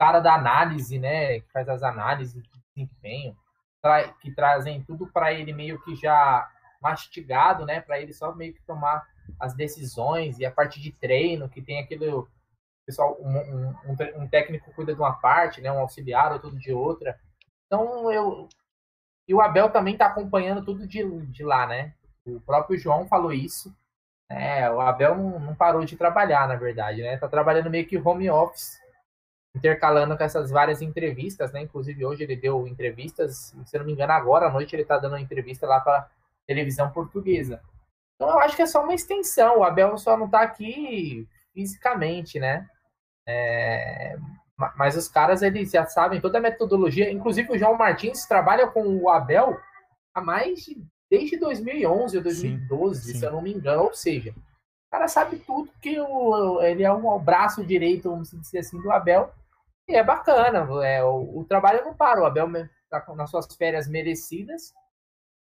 [0.01, 3.37] cara da análise, né, que faz as análises de desempenho
[3.83, 6.49] tra que trazem tudo para ele meio que já
[6.81, 7.81] mastigado, né?
[7.81, 9.07] Para ele só meio que tomar
[9.39, 12.07] as decisões e a parte de treino, que tem aquele
[12.87, 13.39] pessoal, um,
[13.91, 15.71] um, um, técnico cuida de uma parte, né?
[15.71, 17.19] Um auxiliar, outro de outra.
[17.67, 18.49] Então eu
[19.29, 21.95] e o Abel também está acompanhando tudo de, de lá, né?
[22.25, 23.75] O próprio João falou isso.
[24.29, 27.17] É, o Abel não, não parou de trabalhar, na verdade, né?
[27.17, 28.82] Tá trabalhando meio que home office
[29.55, 31.63] intercalando com essas várias entrevistas, né?
[31.63, 35.13] Inclusive hoje ele deu entrevistas, se não me engano, agora à noite ele está dando
[35.13, 36.09] uma entrevista lá para
[36.47, 37.61] televisão portuguesa.
[38.17, 39.59] Então eu acho que é só uma extensão.
[39.59, 42.69] O Abel só não está aqui fisicamente, né?
[43.27, 44.17] É...
[44.77, 47.11] Mas os caras eles já sabem toda a metodologia.
[47.11, 49.59] Inclusive o João Martins trabalha com o Abel
[50.15, 53.19] há mais de desde 2011 ou 2012, sim, sim.
[53.19, 53.83] se eu não me engano.
[53.83, 58.61] Ou seja, o cara sabe tudo que o, ele é um braço direito, vamos dizer
[58.61, 59.31] assim, do Abel
[59.89, 62.49] e é bacana, é, o, o trabalho não para, o Abel
[62.85, 64.73] está nas suas férias merecidas,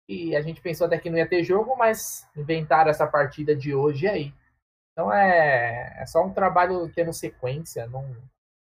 [0.08, 3.74] E a gente pensou até que não ia ter jogo, mas inventaram essa partida de
[3.74, 4.34] hoje aí.
[4.92, 8.14] Então é, é só um trabalho tendo sequência, não,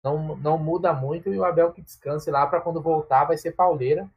[0.04, 3.54] não, não muda muito e o Abel que descanse lá para quando voltar vai ser
[3.54, 4.10] pauleira.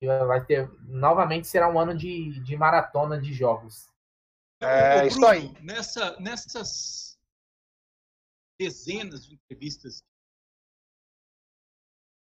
[0.00, 3.88] E vai ter novamente será um ano de, de maratona de jogos.
[4.60, 5.54] É, Bruno, aí.
[5.60, 7.18] Nessa, nessas
[8.58, 10.02] dezenas de entrevistas,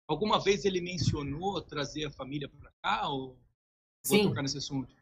[0.08, 3.38] alguma vez ele mencionou trazer a família para cá ou
[4.04, 4.30] Sim.
[4.30, 4.94] tocar nesse assunto?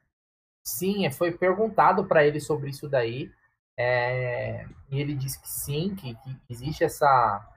[0.65, 3.31] Sim, foi perguntado para ele sobre isso daí.
[3.77, 7.53] É, e ele disse que sim, que, que, existe essa,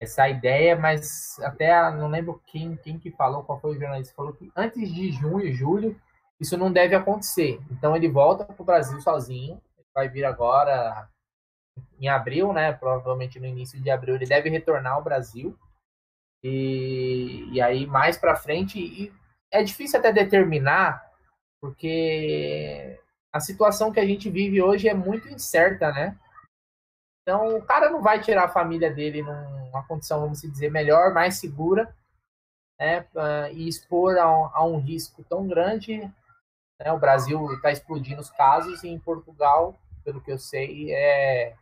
[0.00, 4.32] essa ideia, mas até não lembro quem, quem que falou, qual foi o jornalista, falou
[4.32, 6.00] que antes de junho, julho,
[6.40, 7.60] isso não deve acontecer.
[7.70, 9.62] Então ele volta para o Brasil sozinho,
[9.94, 11.08] vai vir agora
[12.00, 12.72] em abril, né?
[12.72, 15.56] Provavelmente no início de abril ele deve retornar ao Brasil.
[16.42, 19.12] E, e aí mais para frente,
[19.50, 21.08] é difícil até determinar,
[21.60, 22.98] porque
[23.32, 26.18] a situação que a gente vive hoje é muito incerta, né?
[27.22, 31.36] Então, o cara não vai tirar a família dele numa condição, vamos dizer, melhor, mais
[31.36, 31.94] segura,
[32.78, 33.06] né?
[33.52, 35.98] E expor a um, a um risco tão grande.
[36.80, 36.92] Né?
[36.92, 41.54] O Brasil está explodindo os casos, e em Portugal, pelo que eu sei, é,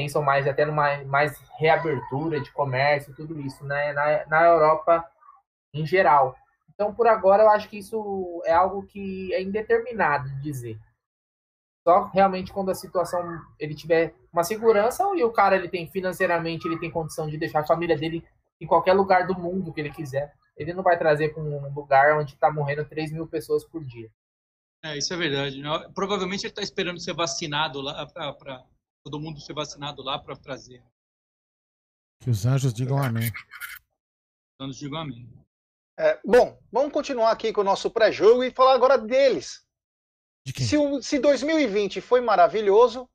[0.00, 3.92] pensam mais até numa mais reabertura de comércio, tudo isso, né?
[3.92, 5.04] Na, na Europa
[5.74, 6.34] em geral.
[6.72, 10.78] Então, por agora, eu acho que isso é algo que é indeterminado de dizer.
[11.86, 13.20] Só realmente quando a situação
[13.58, 17.60] ele tiver uma segurança e o cara ele tem financeiramente ele tem condição de deixar
[17.60, 18.22] a família dele
[18.60, 20.32] em qualquer lugar do mundo que ele quiser.
[20.56, 24.10] Ele não vai trazer para um lugar onde está morrendo 3 mil pessoas por dia.
[24.82, 25.62] É, isso é verdade.
[25.94, 28.62] Provavelmente ele está esperando ser vacinado lá para
[29.02, 30.82] todo mundo ser vacinado lá para trazer.
[32.20, 33.30] Que os anjos digam amém.
[34.58, 35.28] Os anjos digam amém.
[35.98, 39.64] É, bom, vamos continuar aqui com o nosso pré-jogo e falar agora deles.
[40.46, 43.08] De se, se 2020 foi maravilhoso,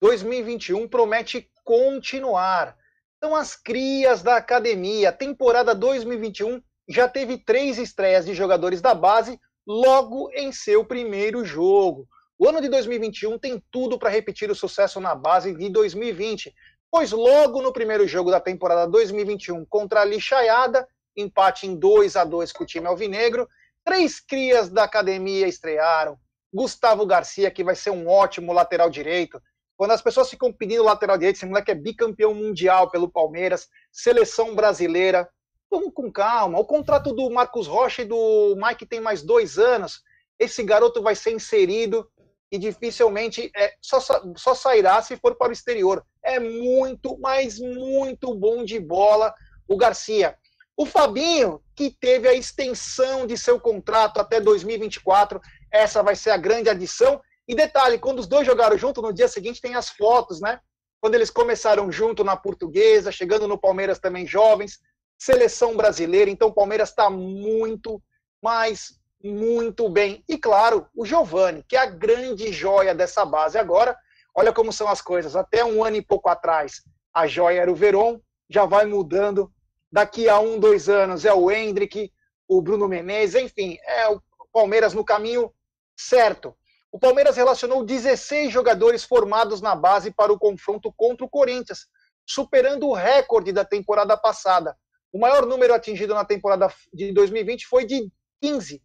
[0.00, 2.76] 2021 promete continuar.
[3.22, 5.12] São as crias da academia.
[5.12, 12.08] Temporada 2021 já teve três estreias de jogadores da base logo em seu primeiro jogo.
[12.42, 16.52] O ano de 2021 tem tudo para repetir o sucesso na base de 2020,
[16.90, 20.84] pois logo no primeiro jogo da temporada 2021 contra a Lixaiada,
[21.16, 23.48] empate em 2 a 2 com o time alvinegro.
[23.84, 26.18] Três crias da academia estrearam.
[26.52, 29.40] Gustavo Garcia, que vai ser um ótimo lateral direito.
[29.76, 34.52] Quando as pessoas ficam pedindo lateral direito, esse moleque é bicampeão mundial pelo Palmeiras, seleção
[34.52, 35.28] brasileira.
[35.70, 36.58] Vamos com calma.
[36.58, 40.02] O contrato do Marcos Rocha e do Mike tem mais dois anos.
[40.40, 42.10] Esse garoto vai ser inserido
[42.52, 43.98] e dificilmente é, só,
[44.36, 46.04] só sairá se for para o exterior.
[46.22, 49.34] É muito, mas muito bom de bola
[49.66, 50.36] o Garcia.
[50.76, 56.36] O Fabinho, que teve a extensão de seu contrato até 2024, essa vai ser a
[56.36, 57.22] grande adição.
[57.48, 60.60] E detalhe, quando os dois jogaram junto, no dia seguinte tem as fotos, né?
[61.00, 64.78] Quando eles começaram junto na portuguesa, chegando no Palmeiras também jovens,
[65.18, 68.00] seleção brasileira, então o Palmeiras está muito,
[68.42, 70.24] mas muito bem.
[70.28, 73.96] E claro, o Giovani, que é a grande joia dessa base agora.
[74.34, 75.36] Olha como são as coisas.
[75.36, 76.82] Até um ano e pouco atrás,
[77.12, 79.52] a joia era o Veron, já vai mudando
[79.92, 82.10] daqui a um, dois anos é o Hendrick,
[82.48, 84.20] o Bruno Menezes, enfim, é o
[84.50, 85.52] Palmeiras no caminho
[85.94, 86.56] certo.
[86.90, 91.86] O Palmeiras relacionou 16 jogadores formados na base para o confronto contra o Corinthians,
[92.26, 94.76] superando o recorde da temporada passada.
[95.12, 98.82] O maior número atingido na temporada de 2020 foi de 15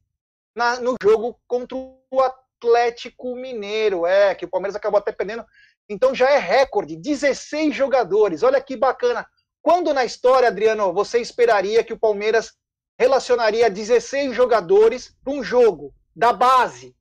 [0.58, 4.08] na, no jogo contra o Atlético Mineiro.
[4.08, 5.46] É, que o Palmeiras acabou até perdendo.
[5.88, 8.42] Então já é recorde, 16 jogadores.
[8.42, 9.26] Olha que bacana.
[9.62, 12.56] Quando na história, Adriano, você esperaria que o Palmeiras
[13.00, 16.96] relacionaria 16 jogadores para um jogo da base?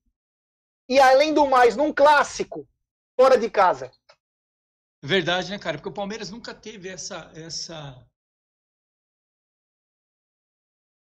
[0.88, 2.68] E além do mais, num clássico,
[3.18, 3.90] fora de casa.
[5.02, 5.78] Verdade, né, cara?
[5.78, 7.96] Porque o Palmeiras nunca teve essa essa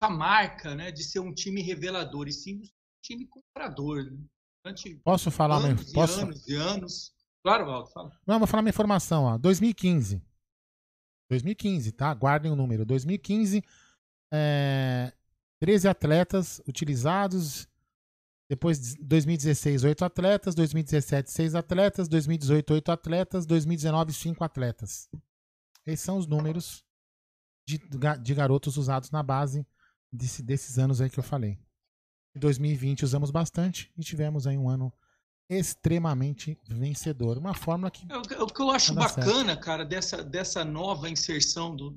[0.08, 2.62] marca, né, de ser um time revelador e sim um
[3.02, 4.04] time comprador.
[4.04, 4.18] Né?
[4.64, 6.20] Durante Posso falar, anos, Posso?
[6.20, 7.12] E anos e anos.
[7.42, 8.12] Claro, Valdo, fala.
[8.26, 9.38] Não, vou falar minha informação, ó.
[9.38, 10.22] 2015.
[11.30, 12.12] 2015, tá?
[12.12, 12.84] Guardem o número.
[12.84, 13.62] 2015,
[14.32, 15.12] é,
[15.58, 17.66] 13 atletas utilizados.
[18.48, 20.54] Depois, 2016, 8 atletas.
[20.54, 22.08] 2017, 6 atletas.
[22.08, 23.46] 2018, 8 atletas.
[23.46, 25.08] 2019, 5 atletas.
[25.86, 26.84] Esses são os números
[27.66, 27.78] de,
[28.20, 29.66] de garotos usados na base
[30.12, 31.58] desse, desses anos aí que eu falei.
[32.34, 34.92] Em 2020 usamos bastante e tivemos aí um ano
[35.50, 37.36] extremamente vencedor.
[37.36, 38.06] Uma fórmula que.
[38.10, 39.64] É, o, que eu acho bacana, certo.
[39.64, 41.90] cara, dessa, dessa nova inserção do,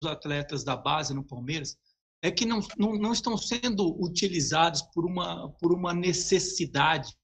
[0.00, 1.76] dos atletas da base no Palmeiras,
[2.22, 7.16] é que não, não, não estão sendo utilizados por uma, por uma necessidade.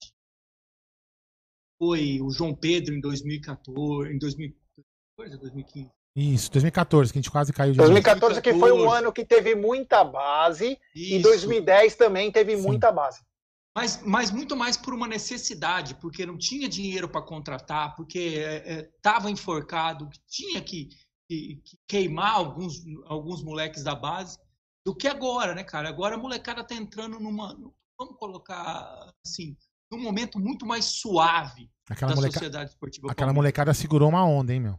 [1.79, 5.91] Foi o João Pedro em 2014, em 2014, 2015.
[6.17, 9.55] Isso, 2014, que a gente quase caiu de 2014 que foi um ano que teve
[9.57, 11.15] muita base Isso.
[11.15, 12.63] e 2010 também teve Sim.
[12.63, 13.21] muita base.
[13.77, 18.37] Mas, mas muito mais por uma necessidade, porque não tinha dinheiro para contratar, porque
[18.97, 20.89] estava enforcado, tinha que,
[21.29, 22.75] que- que queimar alguns,
[23.07, 24.39] alguns moleques da base,
[24.87, 25.89] do que agora, né, cara?
[25.89, 27.57] Agora a molecada tá entrando numa.
[27.99, 29.57] Vamos colocar assim,
[29.91, 32.35] num momento muito mais suave Aquela, da moleca...
[32.35, 33.07] sociedade esportiva.
[33.09, 33.37] Aquela palmeirense.
[33.37, 34.79] molecada segurou uma onda, hein, meu?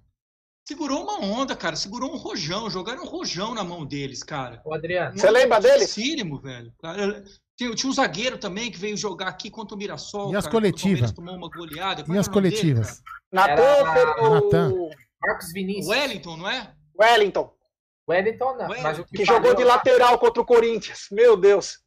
[0.68, 1.76] Segurou uma onda, cara.
[1.76, 2.70] Segurou um rojão.
[2.70, 4.62] Jogaram um rojão na mão deles, cara.
[4.66, 5.94] Ô, Adriano, Você lembra deles?
[5.94, 6.74] Dificílimo, velho.
[6.82, 7.24] Cara,
[7.56, 10.32] Tinha, tinha um zagueiro também que veio jogar aqui contra o Mirassol.
[10.34, 11.12] E as cara, o coletivas?
[11.12, 12.04] Tomou uma goleada.
[12.04, 13.02] Qual E as o dele, coletivas?
[13.32, 14.90] Natan, Era- o.
[15.22, 15.52] Marcos?
[15.54, 15.88] Vinícius.
[15.88, 16.74] Wellington, não é?
[17.00, 17.54] Wellington,
[18.10, 18.68] Wellington não.
[18.68, 21.08] Wellington, Mas, o que que jogou de lateral contra o Corinthians.
[21.12, 21.80] Meu Deus.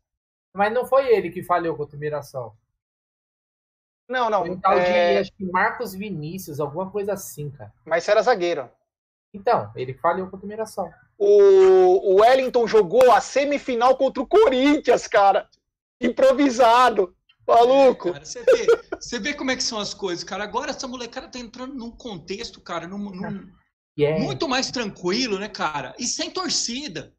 [0.54, 2.56] mas não foi ele que falhou contra o Mirassol.
[4.08, 4.60] Não, Foi um não.
[4.60, 7.72] tal de é, acho que Marcos Vinícius, alguma coisa assim, cara.
[7.84, 8.70] Mas você era zagueiro.
[9.34, 10.90] Então, ele falhou contra o Mirassol.
[11.18, 15.48] O, o Wellington jogou a semifinal contra o Corinthians, cara.
[16.00, 17.14] Improvisado.
[17.46, 18.12] Maluco.
[18.12, 18.66] Cara, você, vê,
[19.00, 20.44] você vê como é que são as coisas, cara.
[20.44, 23.50] Agora essa molecada tá entrando num contexto, cara, num- num,
[23.96, 25.94] E é, muito mais tranquilo, né, cara?
[25.98, 27.14] E sem torcida.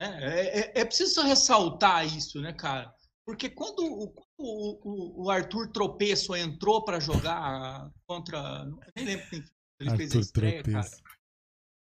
[0.00, 2.92] É, é, é preciso ressaltar isso, né, cara?
[3.24, 8.38] Porque quando o, o, o- Arthur Tropeço entrou para jogar contra.
[8.38, 9.44] eu Nem lembro quem
[9.80, 10.72] ele fez a Arthur estreia, cara.
[10.82, 11.02] Tropeço.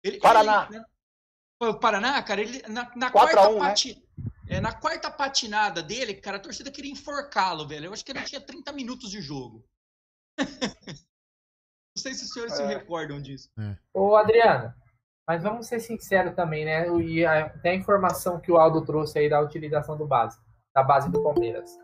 [0.04, 0.68] Ele- Paraná.
[0.70, 0.86] ele, né,
[1.62, 4.02] foi o Paraná, cara, ele na, na 4 a quarta 1, né?
[4.50, 7.86] é, na quarta patinada dele, cara, a torcida queria enforcá-lo, velho.
[7.86, 9.64] Eu acho que ele tinha 30 minutos de jogo.
[11.96, 12.66] Não sei se os senhores se É.
[12.68, 13.50] recordam disso.
[13.94, 14.74] Ô, Adriano,
[15.28, 16.88] mas vamos ser sinceros também, né?
[17.02, 20.40] E até a informação que o Aldo trouxe aí da utilização do base,
[20.74, 21.78] da base do Palmeiras.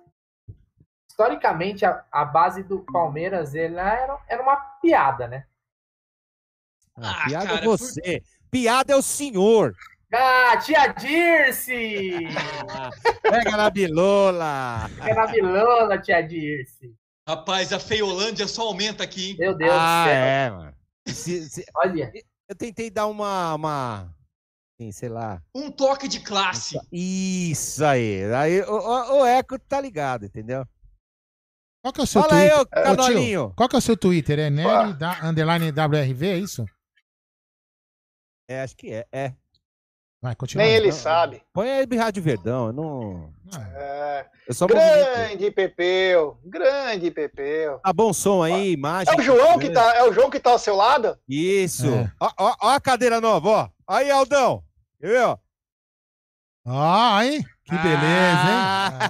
[1.19, 5.47] Historicamente, a, a base do Palmeiras ela era, era uma piada, né?
[6.95, 8.21] Ah, Ah, piada cara, é você.
[8.51, 9.73] Piada é o senhor.
[10.13, 12.11] Ah, tia Dirce!
[13.23, 14.87] Pega na bilola.
[14.89, 16.93] Fica na vilona, tia Dirce.
[17.27, 19.37] Rapaz, a Feiolândia só aumenta aqui, hein?
[19.39, 20.15] Meu Deus ah, do céu.
[20.23, 20.75] é, mano.
[21.07, 22.11] Se- se- Olha,
[22.47, 24.15] eu tentei dar uma, uma,
[24.79, 25.41] assim, sei lá.
[25.53, 26.79] Um toque de classe.
[26.91, 28.23] Isso aí.
[28.35, 30.63] Aí o, o- o Eco tá ligado, entendeu?
[31.87, 32.57] Qual que é o seu Fala aí, Twitter?
[32.57, 33.53] ô Ô, tio, canolinho.
[33.55, 34.39] qual que é o seu Twitter?
[34.39, 36.65] É Nery da, underline WRV, é isso?
[38.49, 39.07] É, acho que é.
[39.09, 39.33] é.
[40.21, 40.65] Vai, continua.
[40.65, 40.81] Nem aí.
[40.81, 41.41] ele sabe.
[41.53, 42.67] Põe aí Rádio Verdão.
[42.67, 43.33] Eu, não...
[43.53, 46.37] Ah, É, eu grande Pepeu.
[46.43, 47.79] Grande Pepeu.
[47.79, 49.13] Tá bom som aí, imagem.
[49.13, 51.17] É o João que tá, é o João que tá ao seu lado?
[51.25, 51.87] Isso.
[51.87, 52.11] É.
[52.19, 53.69] Ó, ó, ó a cadeira nova, ó.
[53.87, 54.61] Aí, Aldão.
[54.99, 55.39] Viu?
[56.65, 57.45] Ah, hein?
[57.63, 58.59] Que beleza, hein?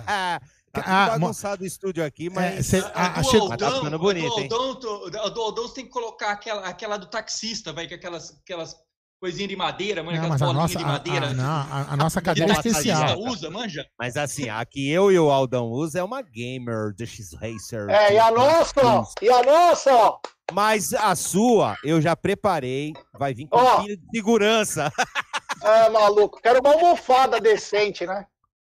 [0.07, 0.39] Ah,
[0.83, 2.65] tá Ah, bagunçado o estúdio aqui, É, mas...
[2.65, 4.55] cê- A, a- a- do tá Aldão, ficando a bonito, do?
[4.55, 8.37] Aldão, a do Aldão você tem que colocar aquela, aquela do taxista, vai, com aquelas,
[8.43, 8.75] aquelas
[9.19, 11.27] coisinhas de madeira, manja, Não, mas a bolinhas nossa, de a, madeira.
[11.29, 13.19] a- não, a- a nossa que cadeira é especial.
[13.19, 13.85] usa, manja?
[13.99, 17.89] Mas assim, a que eu e o Aldão usa é uma gamer de X-Racer.
[17.89, 19.03] É, e a nossa, ó.
[19.21, 20.17] E a nossa.
[20.53, 22.93] Mas a sua, eu já preparei.
[23.19, 24.91] Vai vir com pilha de segurança.
[25.63, 26.39] É, maluco.
[26.39, 28.25] Quero uma almofada decente, né?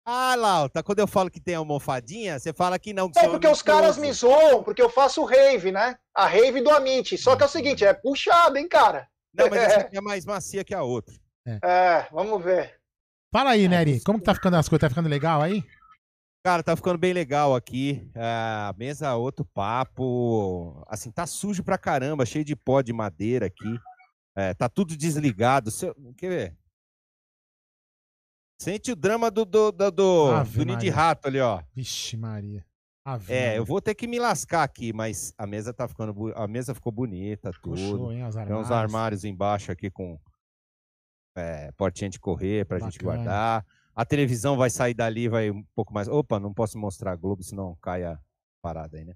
[0.06, 3.12] Ah, lá, tá, quando eu falo que tem almofadinha, você fala que não.
[3.12, 5.98] que É porque os caras me zoam, porque eu faço rave, né?
[6.16, 7.18] A rave do Amit.
[7.18, 9.08] Só que é o seguinte, é puxado, hein, cara?
[9.34, 11.14] Não, mas essa aqui é mais macia que a outra.
[11.64, 12.80] É, vamos ver.
[13.32, 14.82] Fala aí, Nery, como que tá ficando as coisas?
[14.82, 15.64] Tá ficando legal aí?
[16.44, 18.10] Cara, tá ficando bem legal aqui.
[18.16, 20.84] A mesa, outro papo.
[20.88, 23.80] Assim, tá sujo pra caramba, cheio de pó de madeira aqui.
[24.36, 25.70] É, tá tudo desligado.
[25.70, 25.94] Seu...
[26.18, 26.58] Quer ver?
[28.61, 31.61] Sente o drama do, do, do, do, Ave do ninho de rato ali, ó.
[31.73, 32.65] Vixe, Maria.
[33.06, 33.57] Ave É, Maria.
[33.57, 36.14] eu vou ter que me lascar aqui, mas a mesa tá ficando.
[36.14, 37.76] bu- A mesa ficou bonita, tudo.
[37.76, 40.19] Puxou, hein, Tem uns armários embaixo aqui com
[41.38, 43.15] é, portinha de correr pra gente Bacana.
[43.23, 43.65] guardar.
[43.95, 46.10] A televisão vai sair dali, vai um pouco mais.
[46.10, 48.19] Opa, não posso mostrar a Globo, senão cai a
[48.61, 49.14] parada aí, né?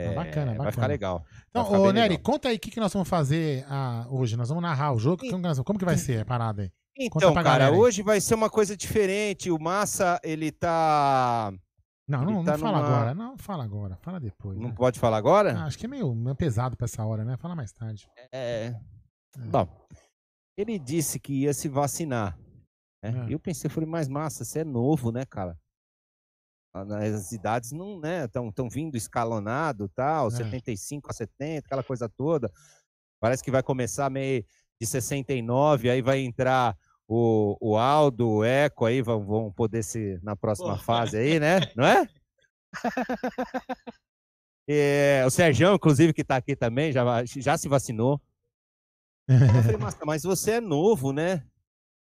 [0.00, 0.86] Ah, bacana, Vai ficar bacana.
[0.88, 1.24] legal.
[1.50, 2.22] Então, ficar ô, Nery, legal.
[2.24, 4.36] conta aí o que, que nós vamos fazer ah, hoje.
[4.36, 5.22] Nós vamos narrar o jogo.
[5.30, 6.72] Como, como que vai ser a parada aí?
[7.02, 9.50] Então, cara, galera hoje vai ser uma coisa diferente.
[9.50, 11.52] O Massa, ele tá.
[12.08, 13.14] Não, Ele não, tá não fala numa- agora.
[13.14, 13.96] Não, fala agora.
[14.02, 14.58] Fala depois.
[14.58, 14.74] Não né?
[14.76, 15.56] pode falar agora?
[15.56, 17.36] Ah, acho que é meio, meio pesado pra essa hora, né?
[17.36, 18.08] Fala mais tarde.
[18.32, 18.74] É.
[19.48, 19.68] Bom,
[20.58, 22.36] ele disse que ia se vacinar.
[23.02, 23.26] né?
[23.28, 23.32] É.
[23.32, 25.56] Eu pensei, falei, mas massa, você é novo, né, cara?
[26.74, 30.30] Ah, As idades não, né, estão tão vindo escalonado, tal, É.
[30.32, 32.50] 75 a 70, aquela coisa toda.
[33.20, 34.44] Parece que vai começar meio
[34.80, 36.76] de 69, aí vai entrar
[37.12, 41.58] o, o Aldo, o Eco aí vão, vão poder se na próxima fase aí, né?
[41.74, 42.08] Não é?
[44.68, 48.20] é o Sérgio, inclusive, que está aqui também, já, já se vacinou.
[49.28, 51.44] Eu falei, mas, mas você é novo, né?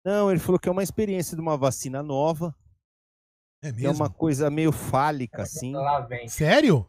[0.06, 2.56] Não, ele falou que é uma experiência de uma vacina nova.
[3.64, 5.74] É que é uma coisa meio fálica, assim.
[5.74, 6.28] Lá vem.
[6.28, 6.88] Sério?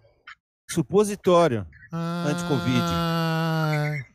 [0.71, 1.67] Supositório.
[1.91, 2.83] Ah, Anti-Covid.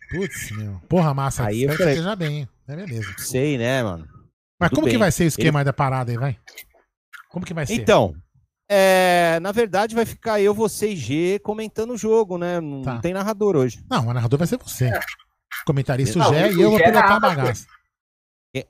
[0.10, 0.82] Putz, meu.
[0.90, 1.46] Porra, massa.
[1.46, 2.50] Aí eu Espero que falei- esteja bem.
[2.68, 3.14] É beleza.
[3.18, 4.08] Sei, né, mano?
[4.60, 5.00] Mas Tudo como que bem.
[5.00, 6.38] vai ser o esquema aí da parada aí, vai?
[7.30, 7.74] Como que vai ser?
[7.74, 8.14] Então,
[8.70, 12.60] é, na verdade vai ficar eu, você e G comentando o jogo, né?
[12.60, 13.00] Não Tá.
[13.00, 13.84] tem narrador hoje.
[13.90, 14.92] Não, o narrador vai ser você.
[15.66, 17.66] Comentarista o o e eu vou Gé pilotar a bagaça.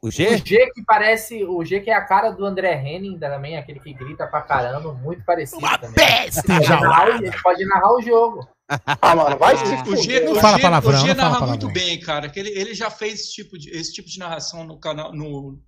[0.01, 0.37] O O G?
[0.37, 1.43] G que parece.
[1.45, 4.93] O G que é a cara do André Henning também, aquele que grita pra caramba,
[4.93, 5.93] muito parecido também.
[5.93, 8.47] Peste Pode narrar, ele pode narrar o jogo.
[9.01, 11.99] Ah, mano, vai se O G, o fala G- palavrão, o G narra muito bem,
[11.99, 12.29] cara.
[12.29, 15.59] Que ele, ele já fez esse tipo, de, esse tipo de narração no canal, no,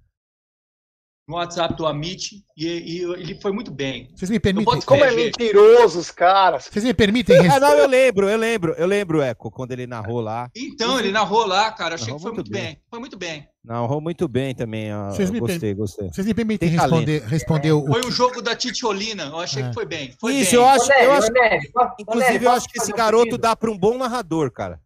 [1.31, 4.09] no WhatsApp do Amit e, e ele foi muito bem.
[4.13, 6.65] Vocês me permitem, Como é mentiroso os caras.
[6.69, 10.19] vocês me permitem Ah, não, eu lembro, eu lembro, eu lembro, Eco, quando ele narrou
[10.19, 10.49] lá.
[10.53, 11.95] Então, ele narrou lá, cara.
[11.95, 12.77] Achei Narrou que foi muito muito bem.
[12.89, 13.47] Foi muito bem.
[13.63, 14.93] Narrou muito bem também.
[14.93, 16.09] ó, Vocês me gostei, gostei.
[16.09, 17.85] Vocês me permitem Tem responder, responder o.
[17.85, 19.23] Foi um jogo da Titiolina.
[19.27, 19.67] Eu achei É.
[19.69, 20.13] que foi bem.
[20.19, 20.59] Foi Isso, bem.
[20.59, 23.23] eu acho, Nery, eu acho Nery, posso- inclusive, Nery, eu acho que esse um garoto
[23.23, 23.37] pedido?
[23.37, 24.81] dá para um bom narrador, cara.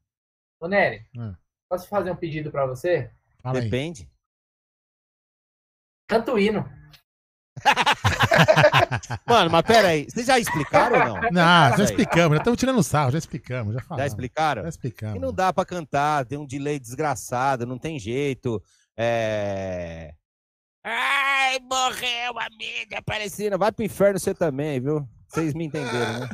[0.59, 1.33] Ô, Nery, Hum.
[1.67, 3.09] posso fazer um pedido pra você?
[3.41, 3.69] Fala aí.
[6.07, 6.69] Canta o hino.
[9.25, 11.31] Mano, mas pera aí, vocês já explicaram ou não?
[11.31, 14.11] Não, já explicamos, já estamos tirando sarro, já explicamos, já Já falamos.
[14.11, 14.63] explicaram?
[14.63, 15.15] Já explicamos.
[15.15, 18.61] E não dá pra cantar, tem um delay desgraçado, não tem jeito.
[18.97, 20.13] É.
[20.83, 23.57] Ai, morreu a mídia Aparecida.
[23.57, 25.07] Vai pro inferno você também, viu?
[25.27, 26.29] Vocês me entenderam, né?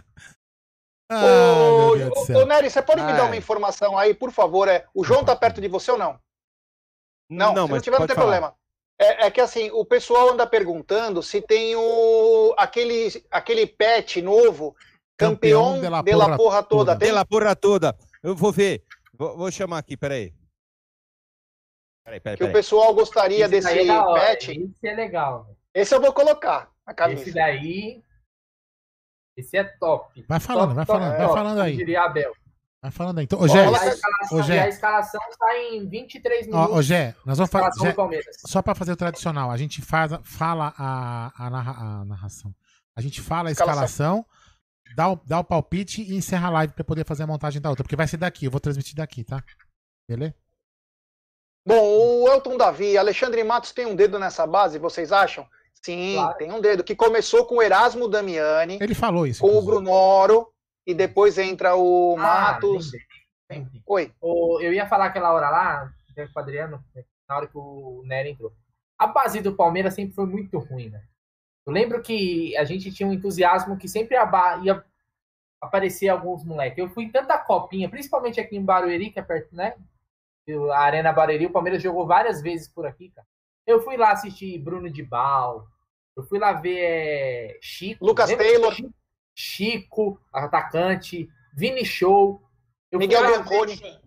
[1.10, 1.93] Ah, Ô,
[2.38, 3.27] ô, ô, Nery, você pode me dar Ai.
[3.27, 4.68] uma informação aí, por favor?
[4.68, 6.19] É, o João tá perto de você ou não?
[7.30, 8.27] Não, se não mas tiver, não tem falar.
[8.27, 8.56] problema.
[9.01, 14.75] É, é que assim, o pessoal anda perguntando se tem o aquele, aquele pet novo,
[15.17, 16.85] Campeão campeão de la de la porra porra toda.
[16.93, 16.99] toda.
[16.99, 17.07] Tem?
[17.09, 17.97] Pela porra toda.
[18.23, 18.83] Eu vou ver.
[19.13, 20.33] Vou, vou chamar aqui, peraí.
[22.03, 24.51] Peraí, peraí, Que o pessoal gostaria Esse desse é da hora, pet.
[24.51, 25.43] Esse é legal.
[25.45, 25.57] velho.
[25.73, 27.31] Esse eu vou colocar Esse camisa.
[27.33, 28.03] daí.
[29.37, 30.23] Esse é top.
[30.27, 31.71] Vai falando, Top, vai top, falando, top, vai falando aí.
[31.71, 32.35] como Diria Abel.
[32.81, 33.25] Vai falando aí.
[33.25, 34.59] Então, ô, Gé, a escalação, Ô, Gé.
[34.61, 36.75] a escalação sai em 23 ó, minutos.
[36.77, 37.95] ô, Gé, nós vamos fazer.
[38.47, 42.53] Só para fazer o tradicional, a gente faz, fala a, a, narra- a narração.
[42.95, 43.83] A gente fala a Escalação.
[43.85, 44.25] escalação,
[44.95, 47.69] dá o, dá o palpite e encerra a live para poder fazer a montagem da
[47.69, 47.83] outra.
[47.83, 49.43] Porque vai ser daqui, eu vou transmitir daqui, tá?
[50.09, 50.33] Beleza?
[51.65, 55.47] Bom, o Elton Davi, Alexandre Matos tem um dedo nessa base, vocês acham?
[55.85, 56.37] Sim, Claro.
[56.37, 59.41] tem um dedo, que começou com o Erasmo Damiani, Ele falou isso.
[59.41, 59.61] com o.
[59.61, 60.50] Brunoro,
[60.85, 62.91] e depois entra o Ah, Matos.
[63.85, 64.13] Oi.
[64.21, 66.83] O- Eu ia falar aquela hora lá, com o Adriano,
[67.27, 68.53] na hora que o Nery entrou.
[68.97, 71.03] A base do Palmeiras sempre foi muito ruim, né?
[71.65, 74.83] Eu lembro que a gente tinha um entusiasmo que sempre ia
[75.61, 76.77] aparecer alguns moleques.
[76.77, 79.75] Eu fui em tanta copinha, principalmente aqui em Barueri, que é perto, né?
[80.73, 83.27] A Arena Barueri, o Palmeiras jogou várias vezes por aqui, cara.
[83.65, 85.67] Eu fui lá assistir Bruno de Bal,
[86.17, 88.03] eu fui lá ver é, Chico.
[88.05, 88.73] Lucas Taylor.
[88.73, 88.91] Chico?
[89.41, 92.41] Chico, atacante, Vini Show.
[92.93, 93.99] Miguel Bianconi.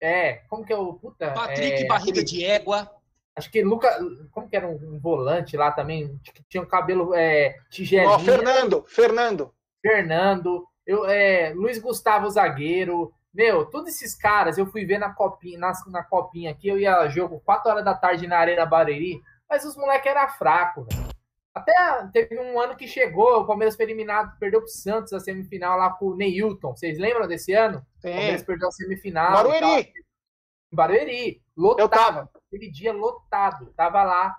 [0.00, 0.94] É, como que é o.
[0.94, 2.90] Puta, Patrick é, Barriga aquele- de Égua.
[3.36, 3.88] Acho que Luca.
[4.32, 6.18] Como que era um, um volante lá também?
[6.24, 8.10] Que tinha um cabelo é, tigelinho.
[8.10, 9.54] Ó, Fernando, Fernando.
[9.80, 13.12] Fernando, eu, é, Luiz Gustavo Zagueiro.
[13.32, 16.68] Meu, todos esses caras eu fui ver na copinha, na, na copinha aqui.
[16.68, 20.86] Eu ia jogo 4 horas da tarde na Arena Barueri, mas os moleques eram fracos,
[20.92, 21.11] velho.
[21.54, 25.78] Até teve um ano que chegou, o Palmeiras foi eliminado, perdeu pro Santos a semifinal
[25.78, 26.74] lá com o Neilton.
[26.74, 27.84] Vocês lembram desse ano?
[27.98, 28.46] O Palmeiras Sim.
[28.46, 29.32] perdeu a semifinal.
[29.32, 29.92] Barueri.
[30.72, 31.80] Barueri, lotado.
[31.80, 32.30] Eu tava.
[32.46, 34.34] Aquele dia lotado, tava lá.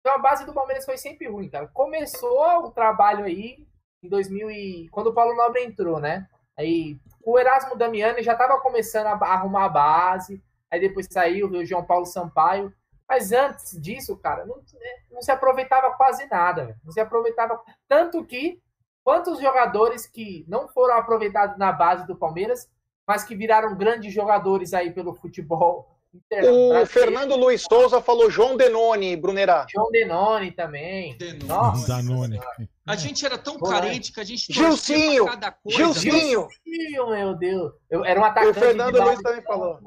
[0.00, 1.68] Então a base do Palmeiras foi sempre ruim, cara.
[1.68, 3.66] Começou o trabalho aí
[4.02, 6.28] em 2000 e quando o Paulo Nobre entrou, né?
[6.56, 10.42] Aí o Erasmo Damiani já tava começando a arrumar a base.
[10.70, 12.72] Aí depois saiu o João Paulo Sampaio.
[13.08, 16.64] Mas antes disso, cara, não, né, não se aproveitava quase nada.
[16.66, 16.78] velho.
[16.84, 18.60] Não se aproveitava tanto que
[19.04, 22.68] quantos jogadores que não foram aproveitados na base do Palmeiras,
[23.06, 26.86] mas que viraram grandes jogadores aí pelo futebol interno O.
[26.86, 29.66] Fernando Luiz Souza falou João Denoni, Brunerá.
[29.70, 31.16] João Denoni também.
[31.16, 31.44] Denoni.
[31.44, 31.86] Nossa.
[31.86, 32.40] Danone.
[32.84, 33.80] A gente era tão Volante.
[33.80, 35.26] carente que a gente Gilcinho!
[35.26, 35.78] cada coisa.
[35.78, 35.84] né?
[35.94, 36.48] Gilcinho!
[36.64, 37.72] Ih, meu Deus.
[37.90, 38.58] Eu era um atacante.
[38.58, 39.78] O Fernando Luiz também falou.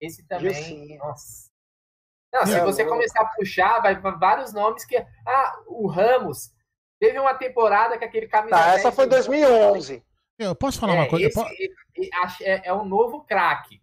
[0.00, 0.52] Esse também.
[0.52, 0.98] Gilcinho.
[0.98, 1.53] Nossa.
[2.34, 4.96] Não, se É você começar a puxar, vai pra vários nomes que.
[5.26, 6.52] Ah, o Ramos.
[7.00, 8.56] Teve uma temporada que aquele camisa.
[8.56, 10.02] Tá, 10 essa foi jogou- 2011.
[10.38, 11.26] Eu posso falar É, uma coisa?
[11.26, 11.46] Esse- po-
[12.24, 13.80] acho- é, é um novo craque.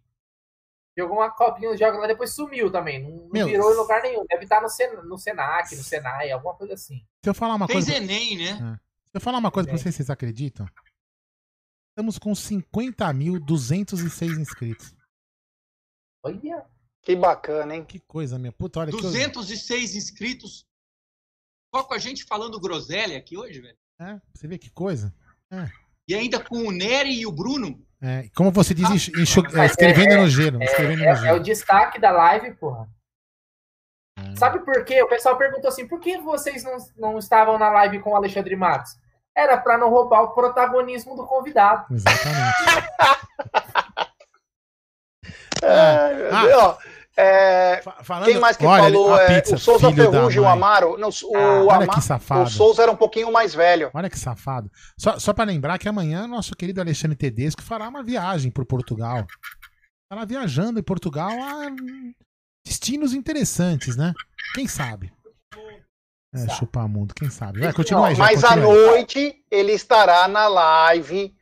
[0.98, 3.02] Jogou uma copinha, joga lá, depois sumiu também.
[3.02, 4.26] Não, não Meu, virou em lugar nenhum.
[4.30, 6.98] Deve estar no, Sen no Senac, no Senai, alguma coisa assim.
[7.24, 7.98] Se eu falar uma Fez coisa.
[8.04, 8.78] Enem, né?
[9.06, 9.82] Se eu falar uma coisa pra Bem.
[9.84, 10.66] vocês, vocês acreditam?
[11.92, 14.94] Estamos com 50.206 inscritos.
[16.24, 16.66] Olha,
[17.02, 17.84] Que bacana, hein?
[17.84, 18.80] Que coisa, minha puta.
[18.80, 19.02] Olha que.
[19.02, 20.66] 206 inscritos.
[21.74, 23.78] Só com a gente falando groselha aqui hoje, velho.
[24.00, 25.14] É, você vê que coisa.
[26.08, 27.86] E ainda com o Nery e o Bruno.
[28.02, 28.92] É, como você diz, é,
[29.56, 30.62] Mas escrevendo é- no gelo.
[30.64, 31.40] escrevendo no é, é o gelo.
[31.40, 32.90] destaque da live, porra.
[34.18, 34.36] É.
[34.36, 35.02] Sabe por quê?
[35.02, 38.56] O pessoal perguntou assim: por que vocês não, não estavam na live com o Alexandre
[38.56, 38.96] Matos?
[39.36, 41.86] Era pra não roubar o protagonismo do convidado.
[41.94, 42.52] Exatamente.
[45.64, 46.14] É,
[46.48, 46.78] meu Ah.
[47.24, 49.16] É, Fa- falando- quem mais que olha, falou?
[49.18, 50.48] É, pizza, o Souza Ferrugem, o.
[50.48, 50.98] Amaro.
[50.98, 52.44] Não, o, Ah, Olha Ama- que safado.
[52.44, 53.92] o Souza era um pouquinho mais velho.
[53.94, 54.72] Olha que safado.
[55.00, 59.26] Só, só para lembrar que amanhã nosso querido Alexandre Tedesco fará uma viagem por Portugal.
[60.06, 61.68] Estará viajando em Portugal a
[62.66, 64.14] destinos interessantes, né?
[64.56, 65.12] Quem sabe?
[66.34, 67.60] É, chupar mundo, quem sabe?
[67.60, 68.86] Vai, continua aí, já, Mas à continua aí.
[68.88, 71.36] noite ele estará na live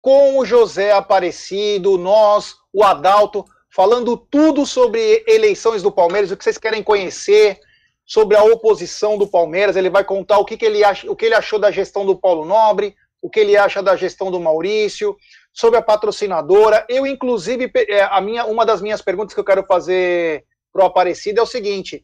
[0.00, 3.44] com o José Aparecido, nós, o Adalto,
[3.76, 7.60] falando tudo sobre eleições do Palmeiras, o que vocês querem conhecer
[8.06, 9.76] sobre a oposição do Palmeiras.
[9.76, 12.16] Ele vai contar o que, que ele acha, o que ele achou da gestão do
[12.16, 15.14] Paulo Nobre, o que ele acha da gestão do Maurício,
[15.52, 16.86] sobre a patrocinadora.
[16.88, 21.40] Eu, inclusive, é, a minha, uma das minhas perguntas que eu quero fazer pro Aparecido
[21.40, 22.02] é o seguinte: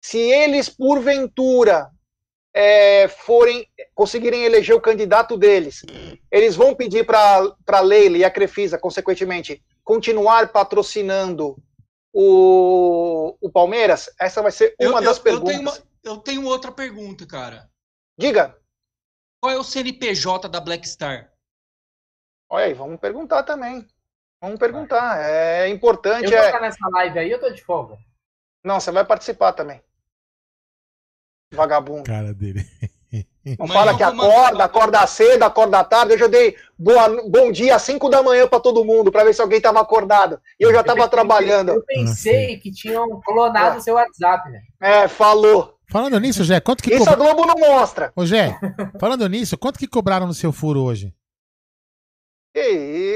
[0.00, 1.88] se eles, porventura,
[2.54, 5.82] é, forem conseguirem eleger o candidato deles,
[6.30, 11.56] eles vão pedir para a Leila e a Crefisa, consequentemente, continuar patrocinando
[12.12, 14.10] o, o Palmeiras?
[14.20, 15.52] Essa vai ser uma Eu- das eu, eu perguntas.
[15.56, 17.70] tenho uma- eu tenho outra pergunta, cara.
[18.18, 18.56] Diga.
[19.40, 21.32] Qual é o CNPJ da Black Star?
[22.50, 23.86] Olha aí, vamos perguntar também.
[24.42, 25.18] Vamos perguntar.
[25.20, 26.28] É Eu importante.
[26.28, 26.46] vou É...
[26.46, 27.96] estar nessa live aí, eu tô de folga.
[28.64, 29.82] Não, você vai participar também.
[31.52, 32.04] Vagabundo.
[32.04, 32.64] Cara dele.
[33.58, 36.14] Não Amanhã fala que acorda, uma- acorda cedo, acorda tarde.
[36.14, 39.34] Hoje eu dei boa, bom dia às 5 da manhã para todo mundo, para ver
[39.34, 40.40] se alguém estava acordado.
[40.58, 41.70] E eu já estava trabalhando.
[41.70, 44.60] Eu pensei que tinham clonado o seu WhatsApp, né?
[44.80, 45.76] É, falou.
[45.90, 47.14] Falando nisso, Jé, quanto que Isso a.
[47.16, 48.12] Globo não mostra.
[48.16, 48.58] Ô, Jé,
[48.98, 51.12] falando nisso, quanto que cobraram no seu furo hoje?
[52.54, 52.60] Que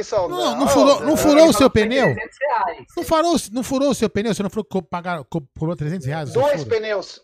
[0.00, 0.56] isso, Não, Aldão.
[0.56, 2.14] não furou, não furou o seu pneu?
[2.14, 2.86] 300 reais.
[2.96, 4.34] Não furou, não furou o seu pneu?
[4.34, 6.32] Você não falou que pagaram, cobrou 300 reais?
[6.32, 6.76] Dois furo?
[6.76, 7.20] pneus,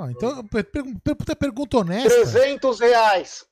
[0.00, 2.08] Ó, então, per- per- per- puta pergunta honesta.
[2.08, 3.44] 300 reais.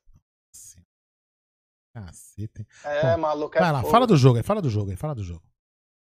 [1.92, 2.60] Caceta.
[2.60, 2.66] hein?
[2.84, 3.56] É, Bom, maluco.
[3.56, 5.42] é Vai lá, fala do jogo aí, fala do jogo aí, fala do jogo.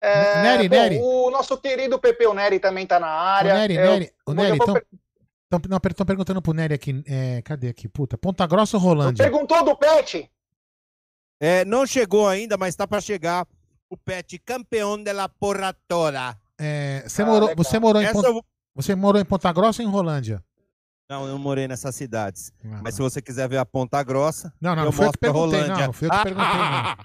[0.02, 1.00] É, Nery, bom, Nery.
[1.02, 3.54] O nosso querido Pepeu Nery também tá na área.
[3.54, 7.04] Nery, Eu- Nery, ô, eu Nery, vou então, per- não, estão perguntando pro Nery aqui,
[7.08, 9.24] é, cadê aqui, puta, Ponta Grossa ou Rolândia?
[9.24, 10.30] Perguntou do Pet?
[11.40, 13.48] É, não chegou ainda, mas tá pra chegar
[13.90, 16.38] o Pet campeão de la porra toda.
[16.60, 17.64] É, você, Ah, morou, legal.
[17.64, 18.46] você, morou em Essa Ponta, eu vou-
[18.76, 20.44] você morou em Ponta Grossa ou em Rolândia?
[21.10, 22.52] Não, eu morei nessas cidades.
[22.64, 25.12] Ah, Mas se você quiser ver a Ponta Grossa, Não, não, eu não foi eu
[25.12, 25.86] que mostro a perguntei, não, Rolândia.
[25.88, 26.98] não foi eu que perguntei, não.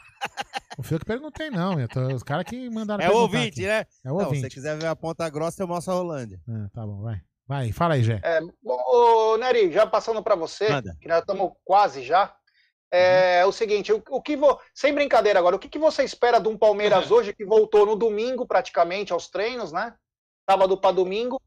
[0.78, 1.88] Não foi eu que perguntei, não.
[1.88, 3.66] tô- os caras que mandaram é ouvinte, aqui.
[3.66, 3.84] né?
[4.04, 4.42] É o Não, se ouvinte.
[4.42, 6.40] você quiser ver a Ponta Grossa, eu mostro a Rolândia.
[6.48, 7.20] Ah, tá bom, vai.
[7.46, 8.20] Vai, fala aí, Jé.
[8.22, 8.52] É, bom,
[8.86, 10.96] ô, Nery, já passando para você, Manda.
[11.00, 12.34] que nós estamos quase já.
[12.92, 14.58] É o seguinte, o, o que vo...
[14.74, 17.94] sem brincadeira agora, o que, que você espera de um Palmeiras hoje que voltou no
[17.96, 19.94] domingo praticamente aos treinos, né?
[20.48, 21.40] Sábado para domingo.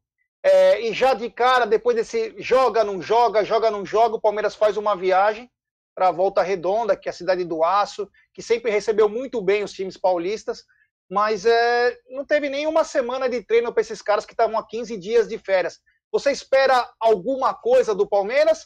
[0.45, 4.55] É, e já de cara, depois desse joga, não joga, joga, não joga, o Palmeiras
[4.55, 5.49] faz uma viagem
[5.95, 9.63] para a Volta Redonda, que é a cidade do Aço, que sempre recebeu muito bem
[9.63, 10.65] os times paulistas,
[11.09, 14.97] mas é, não teve nenhuma semana de treino para esses caras que estavam há 15
[14.97, 15.79] dias de férias.
[16.11, 18.65] Você espera alguma coisa do Palmeiras?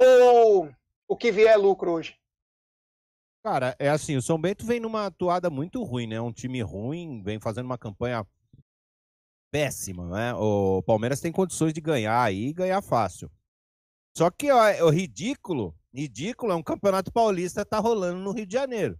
[0.00, 0.68] Ou
[1.08, 2.16] o que vier é lucro hoje?
[3.44, 6.20] Cara, é assim, o São Bento vem numa atuada muito ruim, né?
[6.20, 8.24] Um time ruim, vem fazendo uma campanha
[9.52, 10.34] péssima, né?
[10.34, 13.30] O Palmeiras tem condições de ganhar aí e ganhar fácil.
[14.16, 18.46] Só que ó, é o ridículo, ridículo é um campeonato paulista tá rolando no Rio
[18.46, 18.98] de Janeiro.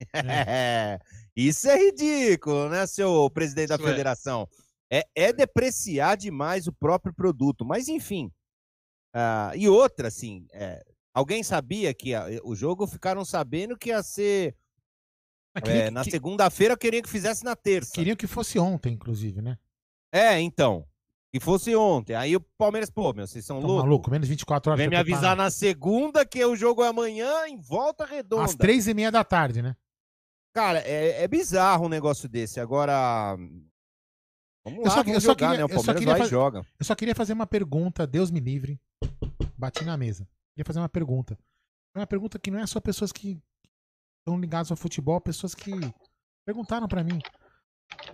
[1.34, 3.90] Isso é ridículo, né, seu presidente da Isso é.
[3.90, 4.48] federação?
[4.92, 8.30] É, é depreciar demais o próprio produto, mas enfim.
[9.14, 14.02] Ah, e outra, assim, é, alguém sabia que a- o jogo ficaram sabendo que ia
[14.02, 14.54] ser
[15.56, 17.92] é, que- na que- segunda-feira, queriam que fizesse na terça.
[17.94, 19.56] Queriam que fosse ontem, inclusive, né?
[20.14, 20.86] É, então.
[21.32, 22.14] Que fosse ontem.
[22.14, 23.84] Aí o Palmeiras, pô, meu, vocês são Tá loucos.
[23.84, 24.78] maluco, menos 24 horas.
[24.78, 28.44] Vem me avisar na segunda que o jogo é amanhã em volta redonda.
[28.44, 29.76] Às três e meia da tarde, né?
[30.54, 32.60] Cara, é, é bizarro um negócio desse.
[32.60, 33.34] Agora.
[34.64, 35.64] Vamos Eu lá, só- vamos eu só jogar, queria- né?
[35.64, 36.66] O Palmeiras vai fazer- e joga.
[36.78, 38.80] Eu só queria fazer uma pergunta, Deus me livre.
[39.58, 40.28] Bati na mesa.
[40.54, 41.36] Queria fazer uma pergunta.
[41.96, 43.38] É uma pergunta que não é só pessoas que
[44.20, 45.72] estão ligadas ao futebol, pessoas que
[46.46, 47.18] perguntaram pra mim.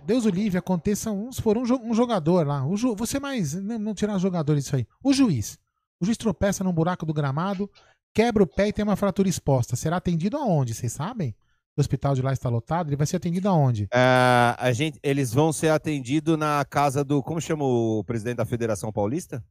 [0.03, 2.65] Deus o livre, aconteça uns por um, jo- um jogador lá.
[2.65, 3.53] O ju, você mais.
[3.53, 4.87] Não, não tirar jogadores disso aí.
[5.03, 5.57] O juiz.
[5.99, 7.69] O juiz tropeça num buraco do gramado,
[8.13, 9.75] quebra o pé e tem uma fratura exposta.
[9.75, 10.73] Será atendido aonde?
[10.73, 11.35] Vocês sabem?
[11.77, 12.89] O hospital de lá está lotado?
[12.89, 13.87] Ele vai ser atendido aonde?
[13.93, 17.21] Ah, a gente, eles vão ser atendidos na casa do.
[17.23, 19.43] Como chama o presidente da Federação Paulista?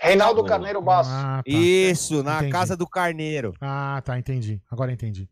[0.00, 0.48] Reinaldo Boa.
[0.48, 1.10] Carneiro Basso.
[1.12, 1.50] Ah, tá.
[1.50, 2.52] Isso, na Entendi.
[2.52, 3.54] casa do Carneiro.
[3.60, 4.60] Ah, tá, entendi.
[4.70, 5.28] Agora entendi.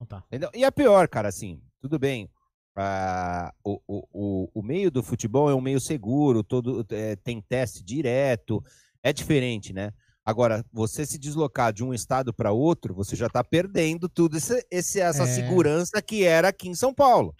[0.00, 0.50] Então tá.
[0.54, 2.30] E a pior, cara, assim, tudo bem.
[2.80, 7.82] Ah, o, o, o, meio do futebol é um meio seguro, todo é, tem teste
[7.82, 8.62] direto,
[9.02, 9.92] é diferente, né?
[10.24, 14.64] Agora, você se deslocar de um estado para outro, você já está perdendo tudo esse,
[14.70, 15.26] esse- essa É.
[15.26, 17.34] segurança que era aqui em São Paulo.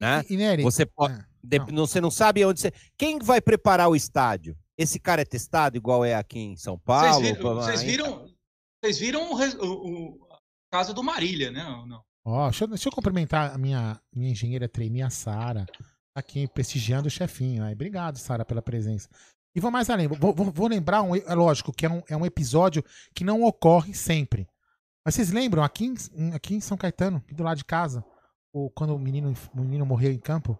[0.00, 0.22] Né?
[0.28, 1.14] E, e Nery, Você pode.
[1.14, 1.86] é, de- não.
[1.86, 2.72] Você não sabe onde você.
[2.96, 4.56] Quem vai preparar o estádio?
[4.76, 7.20] Esse cara é testado igual é aqui em São Vocês Paulo?
[7.24, 8.34] viram, Pá, vocês viram,
[8.82, 9.88] vocês viram o, o-
[10.20, 10.38] o- a
[10.70, 11.64] casa do Marília, né?
[11.66, 12.02] ou Não.
[12.24, 17.08] Ó, deixa, deixa eu cumprimentar a minha, minha engenheira trainee, a Sara, tá aqui prestigiando
[17.08, 17.64] o chefinho.
[17.64, 19.08] Aí, obrigado, Sara, pela presença.
[19.54, 22.16] E vou mais além, vou, vou- vou lembrar, um, é lógico que é um, é
[22.16, 22.84] um episódio
[23.14, 24.46] que não ocorre sempre.
[25.04, 28.04] Mas vocês lembram, aqui em, aqui em São Caetano, do lado de casa,
[28.52, 30.58] o, quando o menino, o menino morreu em campo?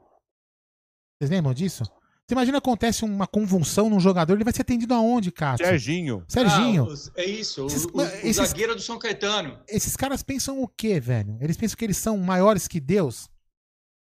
[1.20, 1.84] Vocês lembram disso?
[2.28, 5.64] Você imagina acontece uma convulsão num jogador, ele vai ser atendido aonde, Cássio?
[5.64, 6.22] Serginho.
[6.28, 6.84] Serginho.
[6.84, 9.58] Ah, os- é isso, o, Esses- o- o esses- zagueiro do São Caetano.
[9.66, 11.38] Esses caras pensam o quê, velho?
[11.40, 13.30] Eles pensam que eles são maiores que Deus?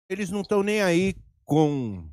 [0.09, 1.15] eles não estão nem aí
[1.45, 2.05] com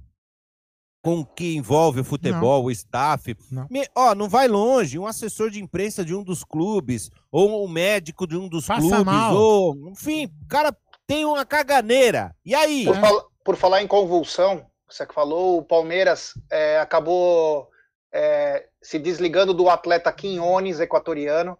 [1.03, 3.35] com o que envolve o futebol, o staff.
[3.51, 3.67] Não.
[3.71, 7.67] Me- ó, não vai longe, um assessor de imprensa de um dos clubes, ou um
[7.67, 9.35] médico de um dos Passa clubes, mal.
[9.35, 10.75] ou enfim, o cara
[11.07, 12.35] tem uma caganeira.
[12.45, 12.85] E aí?
[12.85, 17.69] Por, fal- por falar em convulsão, você que falou, o Palmeiras é, acabou
[18.13, 21.57] é, se desligando do atleta Quinones, equatoriano,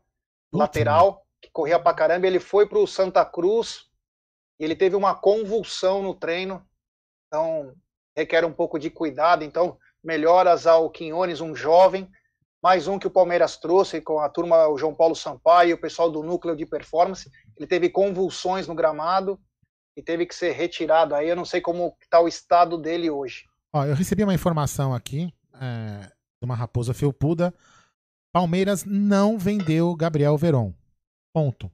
[0.54, 2.28] lateral, que corria pra caramba.
[2.28, 3.86] Ele foi pro Santa Cruz
[4.60, 6.66] e ele teve uma convulsão no treino.
[7.28, 7.74] Então,
[8.16, 9.44] requer um pouco de cuidado.
[9.44, 12.10] Então, melhoras ao Quinones, um jovem.
[12.62, 15.82] Mais um que o Palmeiras trouxe com a turma, o João Paulo Sampaio e o
[15.82, 17.32] pessoal do núcleo de performance.
[17.58, 19.40] Ele teve convulsões no gramado
[19.96, 21.28] e teve que ser retirado aí.
[21.28, 23.46] Eu não sei como está o estado dele hoje.
[23.74, 26.02] Ó, eu recebi uma informação aqui é,
[26.42, 27.54] de uma raposa felpuda.
[28.34, 30.74] Palmeiras não vendeu Gabriel Veron.
[31.34, 31.72] Ponto.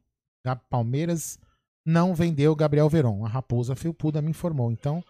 [0.69, 1.39] Palmeiras
[1.85, 3.25] não vendeu Gabriel Veron.
[3.25, 4.71] A raposa felpuda me informou.
[4.71, 5.03] Então,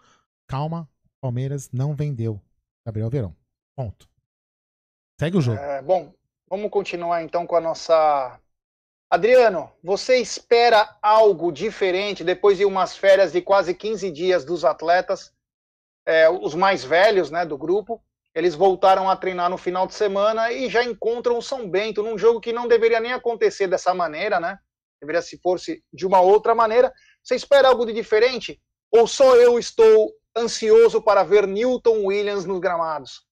[0.46, 0.88] calma,
[1.20, 2.40] Palmeiras não vendeu
[2.86, 3.34] Gabriel Veron.
[3.76, 4.08] Ponto.
[5.20, 5.58] Segue o jogo.
[5.58, 6.12] É, bom,
[6.48, 8.38] vamos continuar então com a nossa.
[9.10, 15.32] Adriano, você espera algo diferente depois de umas férias de quase 15 dias dos atletas,
[16.06, 18.02] é, os mais velhos né, do grupo?
[18.34, 22.18] Eles voltaram a treinar no final de semana e já encontram o São Bento num
[22.18, 24.58] jogo que não deveria nem acontecer dessa maneira, né?
[25.00, 26.92] Deveria se fosse de uma outra maneira.
[27.22, 28.60] Você espera algo de diferente?
[28.92, 33.26] Ou só eu estou ansioso para ver Newton Williams nos gramados?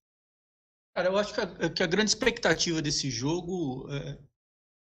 [0.94, 4.19] Cara, eu acho que a, que a grande expectativa desse jogo é,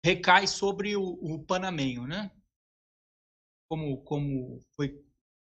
[0.04, 2.30] recai sobre o, o Panamenho, né?
[3.68, 5.00] Como, como foi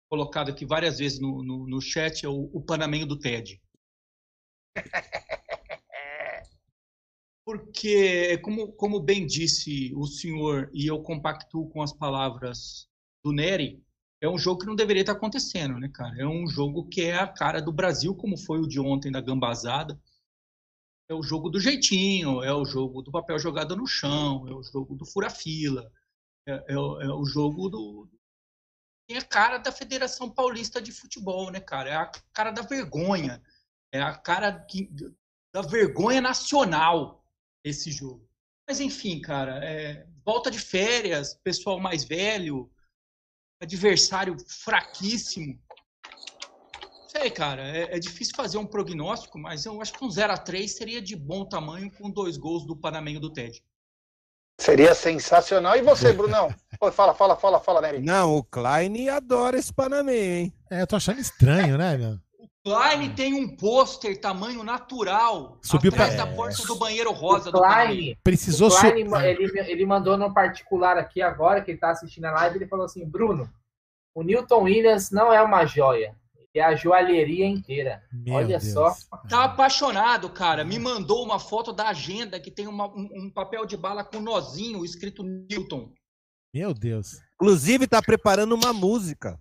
[0.08, 3.60] colocado aqui várias vezes no, no, no chat, é o, o Panamenho do TED.
[7.44, 12.88] Porque, como, como bem disse o senhor, e eu compactuo com as palavras
[13.24, 13.82] do Nery,
[14.20, 16.14] é um jogo que não deveria estar acontecendo, né, cara?
[16.20, 19.20] É um jogo que é a cara do Brasil, como foi o de ontem da
[19.20, 20.00] Gambazada.
[21.08, 24.62] É o jogo do jeitinho, é o jogo do papel jogado no chão, é o
[24.62, 25.90] jogo do fura-fila,
[26.46, 28.08] é, é o- é o jogo do.
[29.10, 31.90] É a cara da Federação Paulista de Futebol, né, cara?
[31.90, 33.42] É a cara da vergonha.
[33.92, 34.88] É a cara que-
[35.52, 37.22] da vergonha nacional
[37.62, 38.26] esse jogo.
[38.66, 42.70] Mas enfim, cara, é, volta de férias, pessoal mais velho,
[43.60, 45.60] adversário fraquíssimo.
[47.22, 50.36] Sei, cara, é, é difícil fazer um prognóstico, mas eu acho que um 0 a
[50.36, 53.62] 3 seria de bom tamanho com dois gols do Panamenho do Ted.
[54.60, 55.76] Seria sensacional.
[55.76, 56.52] E você, Brunão?
[56.92, 58.00] Fala, fala, fala, fala, Nery.
[58.00, 60.52] Não, o Klein adora esse Panamenho, hein?
[60.68, 62.18] É, eu tô achando estranho, né, meu?
[62.64, 67.52] Klein tem um pôster tamanho natural Subiu atrás pra- da porta do banheiro rosa O.
[67.52, 71.90] Klein, Precisou o su- Klein ele, ele mandou no particular aqui agora, que ele tá
[71.90, 73.48] assistindo a live, ele falou assim, Bruno,
[74.12, 76.16] o Newton Williams não é uma joia,
[76.54, 78.02] é a joalheria inteira.
[78.12, 78.72] Meu Olha Deus.
[78.72, 78.94] só.
[79.28, 80.64] Tá apaixonado, cara.
[80.64, 84.20] Me mandou uma foto da agenda que tem uma- um, um papel de bala com
[84.20, 85.92] nozinho escrito Newton.
[86.54, 87.18] Meu Deus.
[87.34, 89.38] Inclusive, tá preparando uma música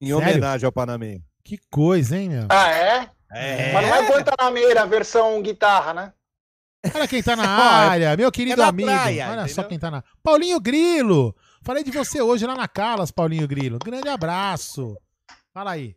[0.00, 0.18] em Sério?
[0.18, 1.22] homenagem ao Panamenho.
[1.44, 2.46] Que coisa, hein, meu?
[2.50, 3.10] Ah, é?
[3.32, 3.72] É.
[3.72, 6.12] Mas não é Guantanameira, a versão guitarra, né?
[6.94, 8.88] Olha quem tá na Ó, área, meu querido é amigo.
[8.88, 9.68] praia, Olha só entendeu?
[9.68, 10.02] quem tá na.
[10.22, 11.36] Paulinho Grilo!
[11.62, 13.78] Falei de você hoje lá na Calas, Paulinho Grilo.
[13.78, 14.96] Grande abraço.
[15.60, 15.94] Fala aí.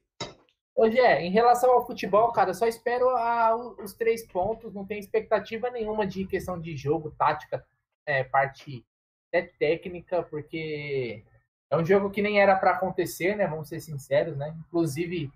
[0.75, 4.85] Hoje é, em relação ao futebol, cara, eu só espero a- os três pontos, não
[4.85, 7.65] tenho expectativa nenhuma de questão de jogo, tática,
[8.05, 8.85] é, parte
[9.29, 11.23] até técnica, porque
[11.71, 13.47] é um jogo que nem era para acontecer, né?
[13.47, 14.53] Vamos ser sinceros, né?
[14.67, 15.31] Inclusive,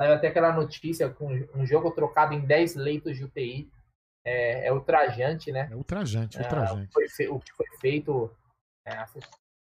[0.00, 1.26] saiu até aquela notícia com
[1.56, 3.68] um jogo trocado em 10 leitos de UTI.
[4.24, 5.68] É, é ultrajante, né?
[5.72, 6.84] É ultrajante, É, ultrajante.
[6.84, 8.30] o, que foi fe- o que foi feito.
[8.86, 9.04] é,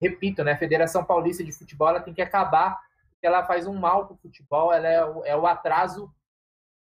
[0.02, 0.52] repito, né?
[0.52, 2.78] A Federação Paulista de Futebol ela tem que acabar,
[3.24, 6.14] porque ela faz um mal para o futebol, ela é o, é o atraso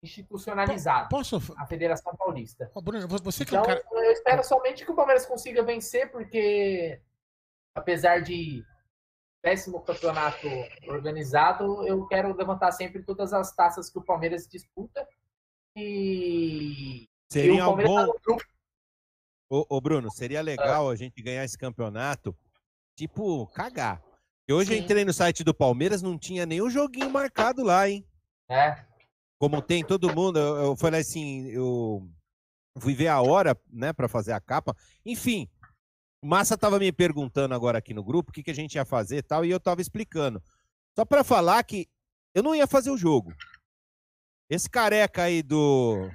[0.04, 1.08] institucionalizado.
[1.10, 1.38] Posso.
[1.56, 2.72] A Federação Paulista.
[2.74, 4.06] Ô, Bruno, você que é um Então, cara.
[4.08, 7.00] eu espero somente que o Palmeiras consiga vencer, porque
[7.76, 8.66] apesar de
[9.40, 10.48] péssimo campeonato
[10.88, 15.08] organizado, eu quero levantar sempre todas as taças que o Palmeiras disputa.
[15.76, 18.14] E, e Seria o um Palmeiras tá bom.
[18.14, 18.44] no grupo
[19.48, 22.36] Ô, ô, Bruno, seria legal a gente ganhar esse campeonato,
[22.96, 24.02] tipo, cagar.
[24.52, 28.06] Hoje eu entrei no site do Palmeiras, não tinha nenhum joguinho marcado lá, hein?
[28.50, 28.86] né?
[29.40, 32.08] Como tem todo mundo, eu, eu falei assim, eu
[32.78, 34.76] fui ver a hora, né, pra fazer a capa.
[35.06, 35.50] Enfim,
[36.24, 39.18] Massa tava me perguntando agora aqui no grupo o que, que a gente ia fazer
[39.18, 40.44] e tal, e eu tava explicando.
[40.96, 41.90] Só pra falar que
[42.36, 43.34] eu não ia fazer o jogo.
[44.50, 46.12] Esse careca aí do.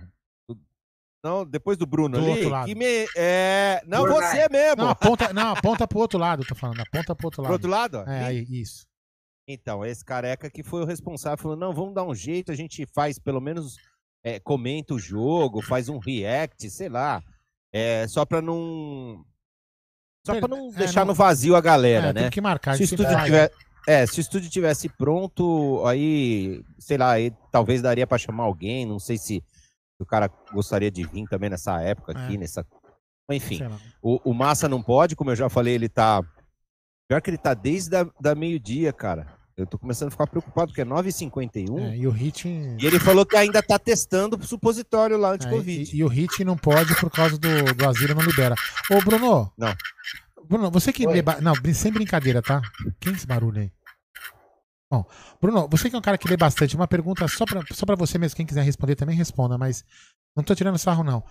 [1.23, 2.67] Do- não, depois do Bruno Do ali, outro lado.
[2.67, 3.07] que me.
[3.17, 4.83] É, não, você mesmo.
[4.83, 6.81] Não, aponta, não, aponta pro outro lado, tô falando.
[6.81, 7.53] Aponta pro outro Pro lado.
[7.53, 8.11] outro lado?
[8.11, 8.87] É, aí, isso.
[9.49, 12.87] Então, esse careca que foi o responsável, falou: não, vamos dar um jeito, a gente
[12.95, 13.77] faz pelo menos,
[14.25, 17.23] é, comenta o jogo, faz um react, sei lá.
[17.73, 19.25] É, só pra não.
[20.27, 22.21] Só pra não É, deixar não- no vazio a galera, É, né?
[22.23, 22.77] Tem que marcar.
[22.77, 23.53] Se o estúdio tiver.
[23.89, 28.85] É, se o estúdio tivesse pronto, aí, sei lá, aí talvez daria pra chamar alguém,
[28.85, 29.45] não sei se
[29.99, 32.39] o cara gostaria de vir também nessa época aqui, É.
[32.39, 32.67] nessa.
[33.31, 33.61] Enfim.
[34.03, 36.23] O, o Massa não pode, como eu já falei, ele tá.
[37.09, 39.35] Pior que ele tá desde da, da meio-dia, cara.
[39.57, 41.79] Eu tô começando a ficar preocupado, porque é 9h51.
[41.79, 42.47] É, e o Hit.
[42.47, 45.97] E ele falou que ainda tá testando o supositório lá É, anti-Covid.
[45.97, 48.55] e, e o Hit não pode por causa do, do asilo não libera.
[48.91, 49.51] Ô, Bruno.
[49.57, 49.75] Não.
[50.47, 51.15] Bruno, você que Oi.
[51.15, 51.23] lê.
[51.23, 52.61] ba- Não, sem brincadeira, tá?
[53.01, 53.73] Quem é esse barulho aí?
[54.91, 55.05] Bom,
[55.41, 57.97] Bruno, você que é um cara que lê bastante, uma pergunta só pra, só pra
[57.97, 59.85] você mesmo, quem quiser responder também responda, mas
[60.37, 61.25] não tô tirando sarro, não.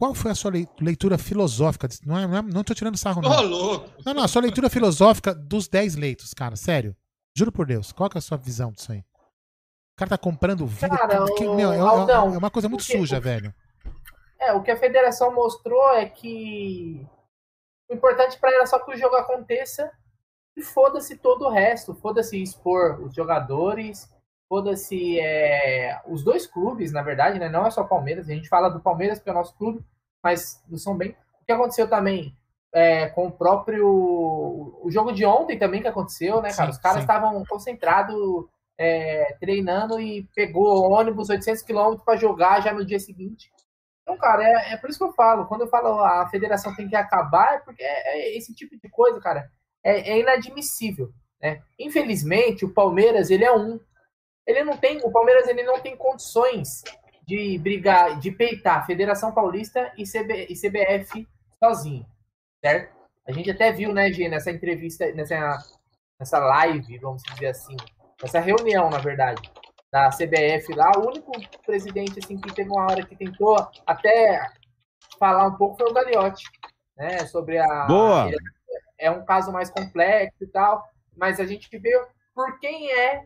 [0.00, 1.86] Qual foi a sua lei- leitura filosófica?
[2.04, 3.42] Não, é, não, é- não tô tirando sarro, Ô, não.
[3.42, 3.88] louco!
[4.04, 6.96] Não, não, a sua leitura filosófica dos 10 leitos, cara, sério.
[7.36, 8.98] Juro por Deus, qual que é a sua visão disso aí?
[8.98, 10.88] O cara tá comprando vida.
[10.96, 13.54] Cara, que- o- meu, é, é- Aldão, é uma coisa muito que- suja, velho.
[14.40, 17.06] É, o que a federação mostrou é que
[17.88, 19.88] o importante para ela é só que o jogo aconteça
[20.56, 21.94] e foda-se todo o resto.
[21.94, 24.10] Foda-se expor os jogadores,
[24.48, 27.48] foda-se é, os dois clubes, na verdade, né?
[27.48, 28.28] Não é só Palmeiras.
[28.28, 29.84] A gente fala do Palmeiras porque é o nosso clube,
[30.22, 31.16] mas do São Bento.
[31.40, 32.36] O que aconteceu também
[32.72, 33.86] é, com o próprio.
[33.86, 36.70] O jogo de ontem também que aconteceu, né, cara?
[36.70, 38.46] Sim, Os caras estavam concentrados.
[38.78, 43.52] é, treinando e pegou ônibus 800 quilômetros para jogar já no dia seguinte.
[44.02, 45.46] Então, cara, é, é por isso que eu falo.
[45.46, 48.88] Quando eu falo a federação tem que acabar, é porque é, é esse tipo de
[48.90, 49.50] coisa, cara,
[49.84, 51.12] é, é inadmissível.
[51.40, 51.62] Né?
[51.78, 53.80] Infelizmente, o Palmeiras ele é um.
[54.46, 54.98] Ele não tem.
[55.04, 56.82] O Palmeiras ele não tem condições
[57.26, 61.26] de brigar, de peitar a Federação Paulista e, CB, e CBF
[61.62, 62.04] sozinho,
[62.64, 62.94] certo?
[63.26, 65.58] A gente até viu, né, Gê, nessa entrevista, nessa,
[66.18, 67.76] nessa live, vamos dizer assim,
[68.20, 69.40] nessa reunião, na verdade,
[69.92, 71.30] da CBF lá, o único
[71.64, 73.56] presidente assim que teve uma hora que tentou
[73.86, 74.50] até
[75.18, 76.44] falar um pouco foi o Gagliotti,
[76.96, 78.30] né, sobre a Boa!
[79.02, 80.82] É um caso mais complexo e tal,
[81.16, 81.90] mas a gente vê
[82.34, 83.24] por quem é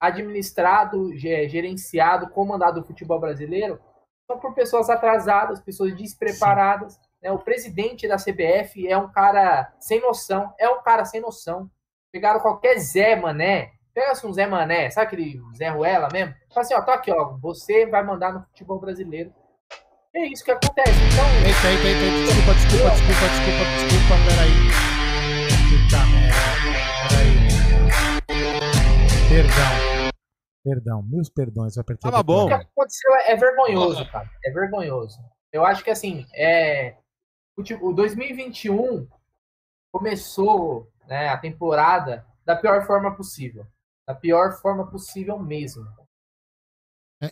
[0.00, 3.80] administrado, ge- gerenciado, comandado o futebol brasileiro,
[4.26, 6.98] são por pessoas atrasadas, pessoas despreparadas.
[7.22, 7.30] Né?
[7.30, 11.70] O presidente da CBF é um cara sem noção, é um cara sem noção.
[12.12, 16.34] Pegaram qualquer Zé Mané, pega-se um Zé Mané, sabe aquele Zé Ruela mesmo?
[16.52, 19.32] Fala assim, ó, tá aqui, ó, você vai mandar no futebol brasileiro.
[20.14, 20.90] É isso que acontece.
[20.90, 24.91] Então, Eita, eita, eita, eita, desculpa, desculpa, desculpa, desculpa, desculpa, peraí.
[29.32, 30.12] Perdão.
[30.64, 32.10] Perdão, meus perdões, eu apertei.
[32.10, 32.48] Tava o botão.
[32.48, 32.54] bom.
[32.54, 34.30] o que aconteceu é, é vergonhoso, cara.
[34.44, 35.18] É vergonhoso.
[35.52, 36.96] Eu acho que assim, é,
[37.56, 39.08] o, ti- o 2021
[39.92, 43.66] começou né, a temporada da pior forma possível.
[44.06, 45.84] Da pior forma possível mesmo.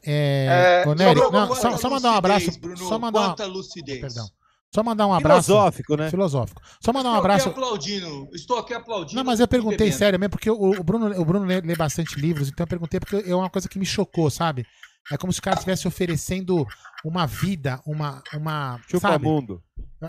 [0.04, 2.60] É, É, ô, Nery, Quanta não, só, só mandar um abraço.
[2.60, 4.00] Bruno, Só mandar uma, Quanta lucidez.
[4.00, 4.26] perdão.
[4.74, 5.46] Só mandar um abraço.
[5.48, 6.10] Filosófico, né?
[6.10, 6.62] Filosófico.
[6.80, 7.48] Só mandar um Estou abraço.
[7.48, 8.28] aqui aplaudindo.
[8.32, 9.16] Estou aqui aplaudindo.
[9.16, 9.96] Não, mas eu perguntei bebendo.
[9.98, 13.00] sério mesmo, porque o, o Bruno, o Bruno lê, lê bastante livros, então eu perguntei
[13.00, 14.64] porque é uma coisa que me chocou, sabe?
[15.10, 16.64] É como se o cara estivesse oferecendo
[17.04, 18.22] uma vida, uma.
[18.32, 19.24] uma Chupa sabe?
[19.24, 19.60] mundo.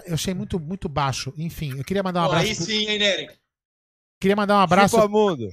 [0.06, 1.34] Eu achei muito, muito baixo.
[1.38, 2.48] Enfim, eu queria mandar um Pô, abraço.
[2.50, 3.30] aí pro- sim, hein, Nery?
[4.22, 4.98] Queria mandar um abraço.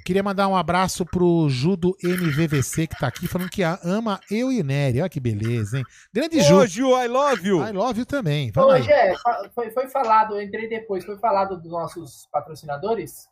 [0.04, 4.60] Queria mandar um abraço pro Judo MVVC que tá aqui falando que ama eu e
[4.60, 5.00] o Nery.
[5.00, 5.84] Olha que beleza, hein?
[6.12, 6.58] Grande Ju.
[6.58, 7.66] Ô, Ju, I love you.
[7.66, 8.52] I love you também.
[8.52, 8.80] Vamos aí.
[8.82, 9.14] Hoje é,
[9.54, 13.26] foi, foi falado, eu entrei depois, foi falado dos nossos patrocinadores?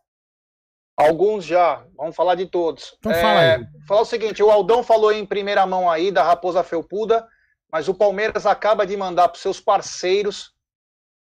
[0.96, 2.96] Alguns já, vamos falar de todos.
[2.98, 3.66] Então fala aí.
[3.86, 7.28] Falar o seguinte, o Aldão falou em primeira mão aí da Raposa Felpuda,
[7.70, 10.54] mas o Palmeiras acaba de mandar para os seus parceiros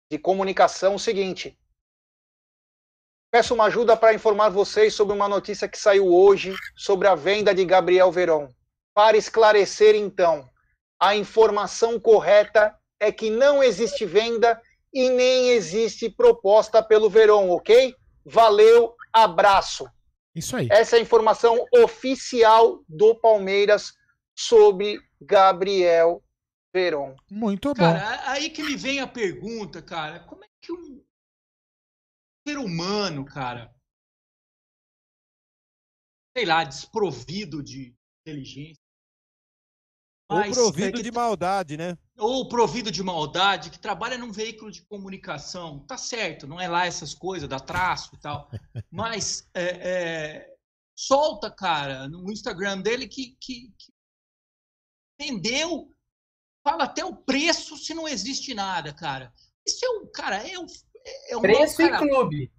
[0.09, 1.59] de comunicação o seguinte.
[3.31, 7.55] Peço uma ajuda para informar vocês sobre uma notícia que saiu hoje sobre a venda
[7.55, 8.49] de Gabriel Verón.
[8.95, 10.49] Para esclarecer, então,
[10.99, 14.61] a informação correta é que não existe venda
[14.93, 17.95] e nem existe proposta pelo Verón, ok?
[18.25, 19.87] Valeu, abraço.
[20.35, 20.69] Isso aí.
[20.71, 23.93] Essa é a informação oficial do Palmeiras
[24.35, 26.23] sobre Gabriel
[26.73, 27.15] Verón.
[27.31, 27.75] Muito bom.
[27.75, 31.03] Cara, aí que me vem a pergunta, cara, como é que um
[32.47, 33.75] ser humano, cara,
[36.37, 38.81] sei lá, desprovido de inteligência,
[40.29, 41.99] Ou mas, provido é, de maldade, né?
[42.17, 46.87] ou provido de maldade, que trabalha num veículo de comunicação, tá certo, não é lá
[46.87, 48.49] essas coisas, dá traço e tal,
[48.93, 50.57] mas é, é,
[50.97, 53.93] solta, cara, no Instagram dele que, que, que
[55.21, 55.93] vendeu,
[56.63, 59.33] fala até o preço se não existe nada, cara.
[59.67, 60.67] Isso é um, cara, é um,
[61.31, 62.53] é um Preço mau e clube.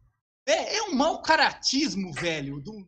[0.48, 2.60] é, é um mau caratismo, velho.
[2.62, 2.88] do-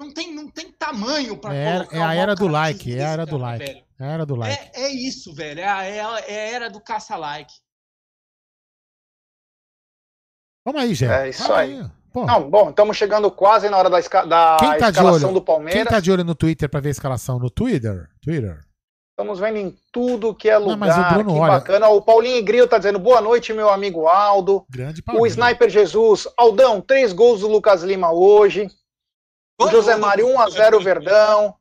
[0.00, 3.04] não, tem, não tem tamanho pra É, colocar é a mau era do like, é
[3.04, 3.64] a era do like.
[3.64, 3.84] velho.
[4.00, 4.70] Era do like.
[4.74, 5.60] É, é isso, velho.
[5.60, 7.52] É a, é a- é a era do caça-like.
[10.64, 11.06] Vamos aí, Gé.
[11.26, 11.80] É isso Fala aí.
[12.12, 15.40] Pô, Não, bom, estamos chegando quase na hora da, esca- da Quem tá escalação do
[15.40, 15.84] quem Palmeiras.
[15.88, 17.38] tá de olho no Twitter pra ver a escalação?
[17.38, 18.06] No Twitter?
[18.20, 18.60] Twitter.
[19.12, 20.78] Estamos vendo em tudo que é Não, lugar.
[20.78, 21.52] mas o Bruno que olha.
[21.52, 21.88] bacana.
[21.88, 24.64] O Paulinho Gril tá dizendo boa noite, meu amigo Aldo.
[24.70, 25.32] Grande O Palmeiras.
[25.32, 28.68] Sniper Jesus, Aldão, três gols do Lucas Lima hoje.
[29.60, 31.54] O José Mário 1x0 Verdão.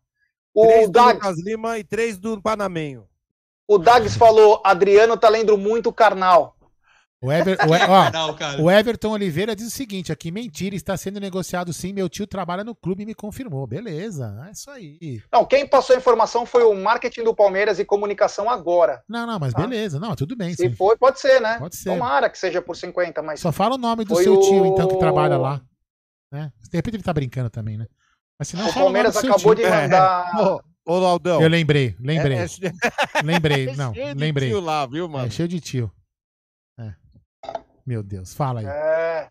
[0.54, 3.06] O, Três do Dag, Lucas Lima e três do Panamenho.
[3.68, 6.56] o Dags falou: Adriano tá lendo muito carnal.
[7.24, 7.70] O, Ever, o,
[8.60, 11.94] ó, o Everton Oliveira diz o seguinte: aqui, mentira, está sendo negociado sim.
[11.94, 13.68] Meu tio trabalha no clube e me confirmou.
[13.68, 15.22] Beleza, é isso aí.
[15.32, 19.04] Não, quem passou a informação foi o marketing do Palmeiras e comunicação agora.
[19.08, 19.62] Não, não, mas Tá.
[19.62, 20.00] beleza.
[20.00, 20.50] Não, tudo bem.
[20.56, 20.74] Se sim.
[20.74, 21.60] foi, pode ser, né?
[21.60, 21.92] Pode ser.
[21.92, 24.66] Tomara que seja por 50, mas Só fala o nome do Foi seu o- tio,
[24.66, 25.62] então, que trabalha lá.
[26.32, 26.52] Né?
[26.72, 27.86] De repente ele tá brincando também, né?
[28.40, 29.64] Mas se não, o o Palmeiras seu acabou tio.
[29.64, 30.62] de mandar.
[30.88, 31.40] Ô, ô Laudão.
[31.40, 33.70] Eu lembrei, lembrei, É, é, lembrei.
[33.70, 34.50] é Não, cheio de lembrei.
[34.50, 35.28] tio lá, viu, mano?
[35.28, 35.92] É cheio de tio.
[37.86, 38.66] Meu Deus, fala aí.
[38.66, 39.30] É.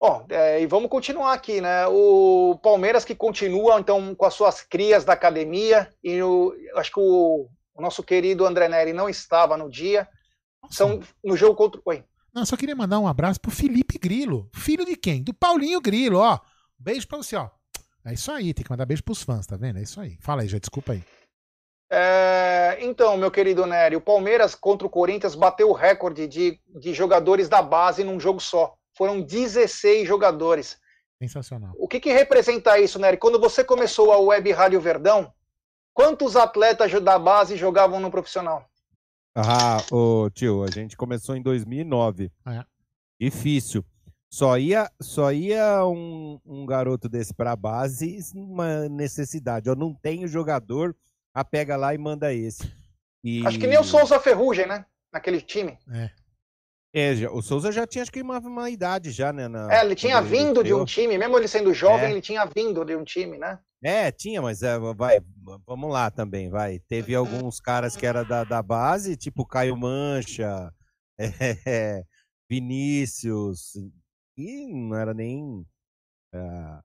[0.00, 1.86] Bom, é, e vamos continuar aqui, né?
[1.88, 7.00] O Palmeiras que continua, então, com as suas crias da academia, e o, acho que
[7.00, 10.08] o, o nosso querido André Neri não estava no dia.
[10.70, 11.80] São no jogo contra.
[11.84, 12.04] Oi.
[12.32, 14.48] Não, só queria mandar um abraço pro Felipe Grilo.
[14.54, 15.22] Filho de quem?
[15.22, 16.38] Do Paulinho Grilo, ó.
[16.78, 17.48] Beijo pra você, ó.
[18.04, 19.78] É isso aí, tem que mandar beijo pros fãs, tá vendo?
[19.78, 20.16] É isso aí.
[20.20, 21.02] Fala aí, já desculpa aí.
[21.90, 26.92] É, então, meu querido Nery, o Palmeiras contra o Corinthians bateu o recorde de, de
[26.92, 28.76] jogadores da base num jogo só.
[28.92, 30.78] Foram 16 jogadores.
[31.22, 31.72] Sensacional.
[31.78, 33.16] O que, que representa isso, Nery?
[33.16, 35.32] Quando você começou a Web Rádio Verdão,
[35.94, 38.68] quantos atletas da base jogavam no profissional?
[39.34, 42.30] Ah, ô tio, a gente começou em 2009.
[42.46, 42.64] É.
[43.20, 43.84] Difícil.
[44.30, 49.68] Só ia, só ia um, um garoto desse pra base uma necessidade.
[49.68, 50.94] Eu não tenho jogador,
[51.40, 52.72] a pega lá e manda esse.
[53.24, 53.46] E...
[53.46, 54.84] Acho que nem o Souza Ferrugem, né?
[55.12, 55.78] Naquele time.
[56.94, 59.46] É, já- o Souza já tinha acho que uma, uma idade já, né?
[59.48, 62.10] na- É, ele tinha quando ele vindo de um time, mesmo ele sendo jovem, É.
[62.10, 63.58] ele tinha vindo de um time, né?
[63.82, 65.20] É, tinha, mas é, vai,
[65.66, 66.80] vamos lá também, vai.
[66.80, 70.72] Teve alguns caras que era da, da base, tipo Caio Mancha,
[71.66, 72.02] é,
[72.50, 73.74] Vinícius,
[74.36, 75.64] e não era nem,
[76.34, 76.82] ah,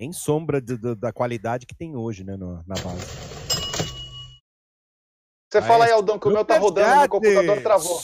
[0.00, 3.33] nem sombra de- do- da qualidade que tem hoje, né, no- na base.
[5.54, 7.08] Você fala aí, é Aldão, que o meu tá rodando, meu superchat.
[7.08, 8.00] computador travou.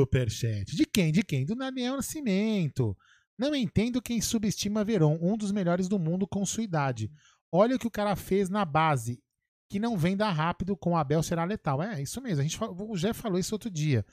[0.00, 0.74] Superchat.
[0.74, 1.12] De quem?
[1.12, 1.44] De quem?
[1.44, 2.96] Do Daniel Nascimento.
[3.38, 7.08] Não entendo quem subestima Verón, um dos melhores do mundo com sua idade.
[7.52, 9.22] Olha o que o cara fez na base,
[9.70, 11.80] que não venda rápido com o Abel será letal.
[11.80, 12.40] É, isso mesmo.
[12.40, 14.04] A gente, o Jé falou isso outro dia,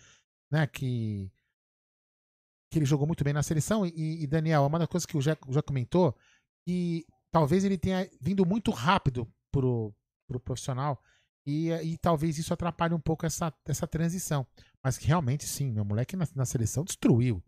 [0.52, 0.68] né?
[0.68, 1.28] Que,
[2.72, 3.84] que ele jogou muito bem na seleção.
[3.84, 6.16] E, e, Daniel, uma das coisas que o Jé já comentou,
[6.68, 9.92] que talvez ele tenha vindo muito rápido pro,
[10.28, 11.02] pro profissional.
[11.46, 14.46] E, e talvez isso atrapalhe um pouco essa, essa transição.
[14.84, 17.44] Mas que realmente, sim, meu moleque na, na seleção destruiu.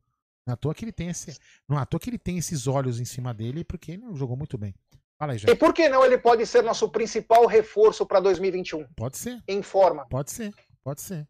[0.45, 1.37] Não é à toa que ele tem esse.
[1.67, 4.37] Não é à toa que ele tem esses olhos em cima dele, porque ele jogou
[4.37, 4.73] muito bem.
[5.19, 8.85] Fala aí, E por que não ele pode ser nosso principal reforço para 2021?
[8.95, 10.05] Pode ser, Em forma.
[10.07, 10.53] pode ser,
[10.83, 11.27] pode ser.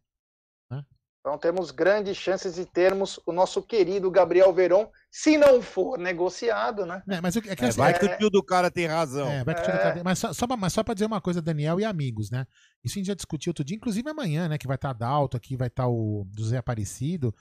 [1.19, 4.89] Então temos grandes chances de termos o nosso querido Gabriel Veron
[5.19, 7.01] Se não for negociado, né?
[7.09, 8.69] É, mas o que- é que É, assim, vai é- que o tio do cara
[8.69, 9.27] tem razão.
[9.27, 9.97] é, mas o que, é que É, vai é- que o tio do cara tem
[9.97, 9.97] razão.
[9.97, 11.07] É, vai que o tio do cara- Mas só, só, pra- mas só pra dizer
[11.07, 12.45] uma coisa, Daniel e amigos, né?
[12.83, 14.59] Isso a gente já discutiu outro dia, inclusive amanhã, né?
[14.59, 17.33] Que vai estar Dalto aqui, vai estar o José Aparecido,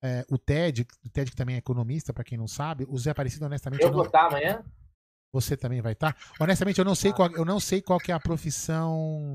[0.00, 2.86] é, o Ted, o Ted que também é economista, pra quem não sabe.
[2.88, 4.62] O Zé Aparecido, honestamente, Eu eu vou não, estar amanhã?
[5.32, 6.16] você também vai estar.
[6.38, 6.96] Honestamente, eu não Ah.
[6.96, 9.34] sei qual, eu não sei qual que é a profissão.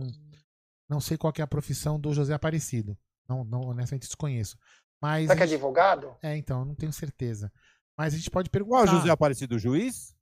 [0.90, 2.98] Não sei qual que é a profissão do José Aparecido.
[3.28, 4.58] Não, não honestamente desconheço.
[5.02, 6.16] Mas Será que é advogado?
[6.22, 7.52] é, então, eu não tenho certeza.
[8.00, 8.78] Mas a gente pode perguntar.
[8.78, 10.16] Qual é o José Aparecido, o juiz?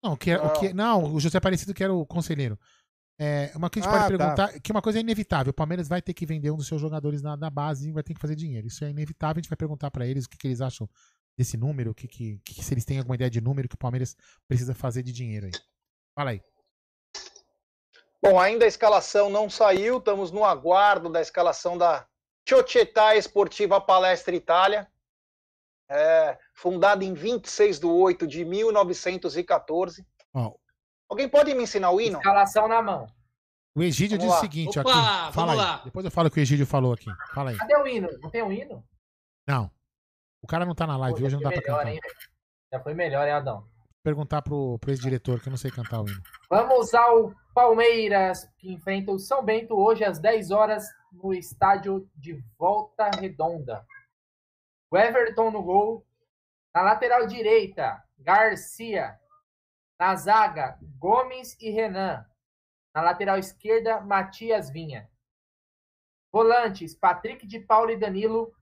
[0.00, 2.56] Não, o que é- o que- não, o José Aparecido que era o conselheiro.
[3.18, 4.36] É, uma coisa que a gente Ah, pode tá.
[4.36, 5.50] perguntar, que uma coisa é inevitável.
[5.50, 8.02] O Palmeiras vai ter que vender um dos seus jogadores na, na base e vai
[8.04, 8.66] ter que fazer dinheiro.
[8.68, 9.40] Isso é inevitável.
[9.40, 10.88] A gente vai perguntar pra eles o que, que eles acham
[11.36, 13.78] desse número, o que, que, que- se eles têm alguma ideia de número que o
[13.78, 14.14] Palmeiras
[14.46, 15.52] precisa fazer de dinheiro aí.
[16.16, 16.40] Fala aí.
[18.22, 22.06] Bom, ainda a escalação não saiu, estamos no aguardo da escalação da
[22.48, 24.86] Società Esportiva Palestra Itália,
[25.88, 30.04] é, fundada em 26 de 8 de 1914.
[30.34, 30.54] Ó,
[31.08, 32.18] Alguém pode me ensinar o hino?
[32.18, 33.06] Escalação na mão.
[33.76, 34.40] o Egídio Vamos diz o lá.
[34.40, 34.98] seguinte Opa, aqui.
[35.00, 35.58] vamos Fala aí.
[35.58, 35.82] lá.
[35.84, 37.10] Depois eu falo o que o Egídio falou aqui.
[37.32, 37.56] Fala aí.
[37.56, 38.08] Cadê o hino?
[38.20, 38.84] Não tem um hino?
[39.46, 39.70] Não.
[40.42, 41.92] O cara não tá na live Pô, hoje, não dá foi pra melhor, cantar.
[41.94, 42.00] hein?
[42.72, 43.66] Já foi melhor, hein, Adão?
[44.02, 46.20] Perguntar pro, pro ex-diretor, que eu não sei cantar o hino.
[46.50, 52.40] Vamos ao Palmeiras, que enfrenta o São Bento hoje às 10 horas no estádio de
[52.58, 53.84] Volta Redonda.
[54.90, 56.06] O Everton no gol.
[56.74, 59.18] Na lateral direita, Garcia.
[59.98, 62.24] Na zaga, Gomes e Renan.
[62.94, 65.08] Na lateral esquerda, Matias Vinha.
[66.32, 68.52] Volantes, Patrick de Paulo e Danilo.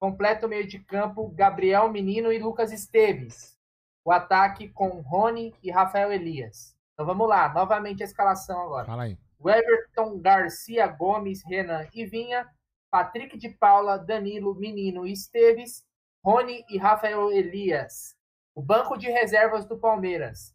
[0.00, 3.58] Completa o meio de campo, Gabriel Menino e Lucas Esteves.
[4.02, 6.74] O ataque com Rony e Rafael Elias.
[6.94, 8.86] Então vamos lá, novamente a escalação agora.
[8.86, 9.18] Fala aí.
[9.38, 12.46] O Everton, Garcia, Gomes, Renan e Vinha,
[12.90, 15.84] Patrick de Paula, Danilo, Menino e Esteves,
[16.24, 18.16] Rony e Rafael Elias.
[18.54, 20.54] O banco de reservas do Palmeiras.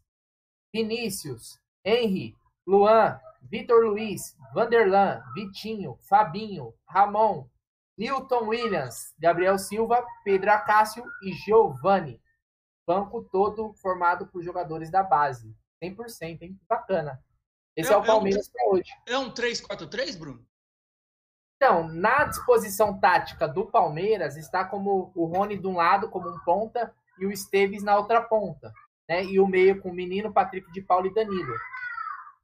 [0.72, 2.36] Vinícius, Henry,
[2.66, 7.48] Luan, Vitor Luiz, Vanderlan, Vitinho, Fabinho, Ramon,
[7.96, 12.20] Newton Williams, Gabriel Silva, Pedro Acácio e Giovani.
[12.86, 15.56] Banco todo formado por jogadores da base.
[15.82, 16.60] 100%, hein?
[16.68, 17.22] Bacana.
[17.74, 18.90] Esse é, É- o Palmeiras para hoje.
[19.06, 20.46] É um 3-4-3, Bruno?
[21.56, 26.38] Então, na disposição tática do Palmeiras, está como o Rony de um lado, como um
[26.40, 28.72] ponta, e o Esteves na outra ponta.
[29.08, 29.24] Né?
[29.24, 31.54] E o meio com o menino, Patrick de Paulo e Danilo.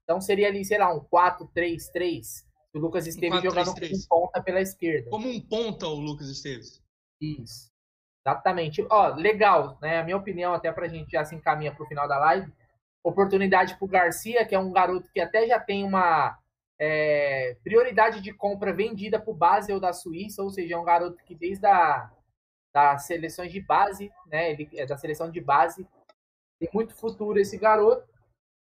[0.03, 2.45] Então seria ali, sei lá, um 4-3-3.
[2.75, 3.91] O Lucas Esteves jogando 4-3-3.
[4.09, 5.11] com ponta pela esquerda.
[5.11, 6.83] Como um ponta o Lucas Esteves.
[7.21, 7.71] Isso.
[8.25, 8.87] Exatamente.
[8.91, 9.99] Ó, legal, né?
[9.99, 12.51] A minha opinião, até pra gente já se encaminha pro final da live.
[13.05, 16.39] Oportunidade pro Garcia, que é um garoto que até já tem uma
[16.79, 21.35] é, prioridade de compra vendida pro Basel da Suíça, ou seja, é um garoto que
[21.35, 22.11] desde a
[22.73, 24.51] das seleções de base, né?
[24.51, 25.87] Ele é da seleção de base.
[26.59, 28.09] Tem muito futuro esse garoto.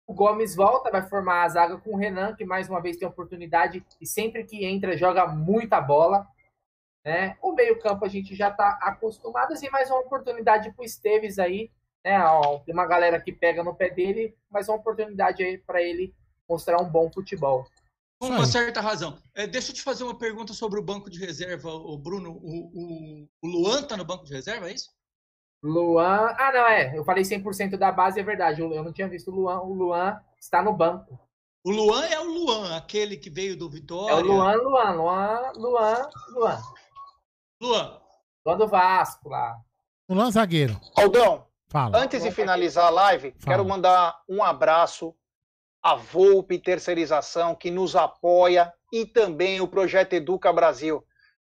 [0.05, 3.07] O Gomes volta, vai formar a zaga com o Renan, que mais uma vez tem
[3.07, 6.27] oportunidade e sempre que entra joga muita bola.
[7.05, 7.37] Né?
[7.41, 11.71] O meio-campo a gente já está acostumado, assim, mais uma oportunidade para o Esteves aí.
[12.03, 12.21] Né?
[12.21, 16.13] Ó, tem uma galera que pega no pé dele, mas uma oportunidade aí para ele
[16.49, 17.65] mostrar um bom futebol.
[18.21, 19.17] Com uma certa razão.
[19.33, 22.31] É, deixa eu te fazer uma pergunta sobre o banco de reserva, o Bruno.
[22.31, 24.89] O, o, o Luan tá no banco de reserva, é isso?
[25.63, 26.35] Luan.
[26.37, 26.95] Ah, não, é.
[26.95, 28.61] Eu falei 100% da base, é verdade.
[28.61, 29.59] Eu eu não tinha visto o Luan.
[29.61, 31.19] O Luan está no banco.
[31.63, 34.15] O Luan é o Luan, aquele que veio do É Vitória.
[34.17, 36.61] o Luan, Luan, Luan, Luan, Luan.
[37.61, 38.01] Luan,
[38.45, 39.59] Luan do Vasco lá.
[40.07, 40.79] O Luan zagueiro.
[40.95, 41.99] Aldão, Fala.
[41.99, 43.57] antes de finalizar a live, Fala.
[43.57, 45.15] quero mandar um abraço
[45.81, 51.05] à Volpe Terceirização, que nos apoia, e também o Projeto Educa Brasil.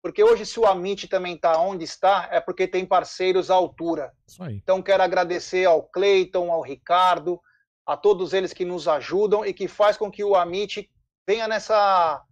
[0.02, 4.12] Porque hoje, se o Amit também está onde está, é porque tem parceiros à altura.
[4.50, 7.40] Então, quero agradecer ao Cleiton, ao Ricardo,
[7.86, 10.90] a todos eles que nos ajudam e que faz com que o Amit
[11.26, 12.22] venha nessa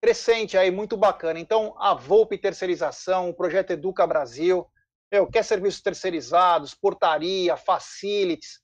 [0.00, 1.40] crescente aí, muito bacana.
[1.40, 4.66] Então, a Volpe Terceirização, o Projeto Educa Brasil,
[5.10, 8.60] meu, quer serviços terceirizados, portaria, facilities,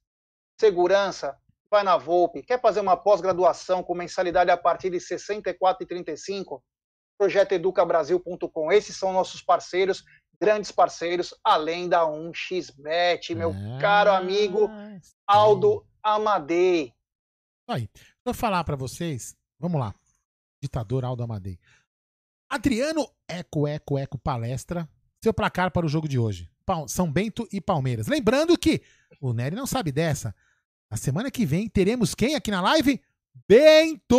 [0.60, 1.38] segurança,
[1.72, 2.42] vai na Volpe.
[2.42, 6.60] Quer fazer uma pós-graduação com mensalidade a partir de R$ 64,35?
[7.18, 8.70] projetoeducabrasil.com.
[8.72, 10.04] Esses são nossos parceiros,
[10.40, 13.78] grandes parceiros, além da 1xBet, meu É.
[13.80, 14.68] caro amigo
[15.26, 16.92] Aldo Amadei.
[17.68, 17.88] Aí.
[18.24, 19.34] Eu falar pra vocês.
[19.58, 19.94] Vamos lá.
[20.62, 21.58] Ditador Aldo Amadei.
[22.50, 24.88] Adriano Eco, Eco, Eco Palestra.
[25.22, 26.50] Seu placar para o jogo de hoje.
[26.88, 28.06] São Bento e Palmeiras.
[28.08, 28.82] Lembrando que
[29.20, 30.34] o Nery não sabe dessa.
[30.92, 33.02] Na semana que vem teremos quem aqui na live?
[33.48, 34.14] Bento!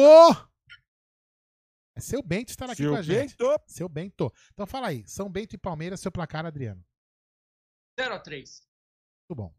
[1.95, 3.37] É seu Bento estará aqui Seu com a gente.
[3.37, 3.63] Bento.
[3.67, 4.33] Seu Bento.
[4.53, 5.07] Então fala aí.
[5.07, 6.83] São Bento e Palmeiras, seu placar, Adriano.
[7.99, 8.65] 0x3.
[9.29, 9.53] Muito bom.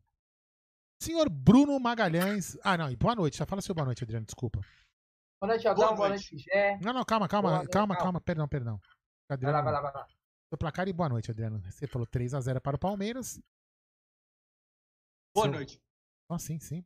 [1.01, 2.59] Senhor Bruno Magalhães.
[2.65, 3.39] Ah, não, e boa noite.
[3.39, 4.61] Já fala seu boa noite, Adriano, desculpa.
[5.41, 5.85] Boa noite, Aldão.
[5.85, 6.37] Boa Boa noite.
[6.37, 6.79] Gé.
[6.83, 8.05] Não, não, calma, calma, noite, calma, calma.
[8.07, 8.81] calma, perdão, perdão.
[9.29, 10.09] Vai Adriano, lá, vai lá, vai lá.
[10.49, 11.63] Seu placar e boa noite, Adriano.
[11.71, 13.41] Você falou 3x0 para o Palmeiras.
[15.33, 15.81] Boa Seu- noite.
[16.29, 16.85] Ah, sim, sim.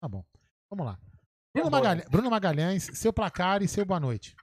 [0.00, 0.24] Tá bom.
[0.70, 0.98] Vamos lá.
[1.54, 4.36] Bruno, boa Magalhães, Bruno Magalhães, seu placar e seu boa noite.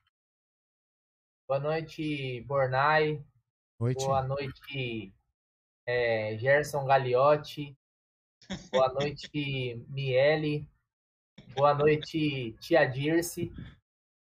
[1.47, 3.23] Boa noite, Bornai.
[3.80, 4.05] Noite.
[4.05, 5.13] Boa noite,
[5.85, 7.77] é, Gerson Gagliotti.
[8.71, 9.30] Boa noite,
[9.89, 10.67] Miele.
[11.55, 13.51] Boa noite, Tia Dirce.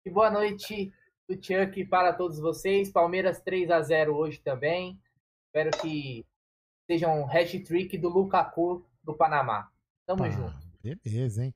[0.05, 0.93] E boa noite
[1.29, 2.91] do Chuck para todos vocês.
[2.91, 5.01] Palmeiras 3 a 0 hoje também.
[5.47, 6.27] Espero que
[6.91, 9.71] seja um hat-trick do Lukaku do Panamá.
[10.07, 10.64] Tamo Pá, junto.
[10.85, 11.55] Beleza, hein?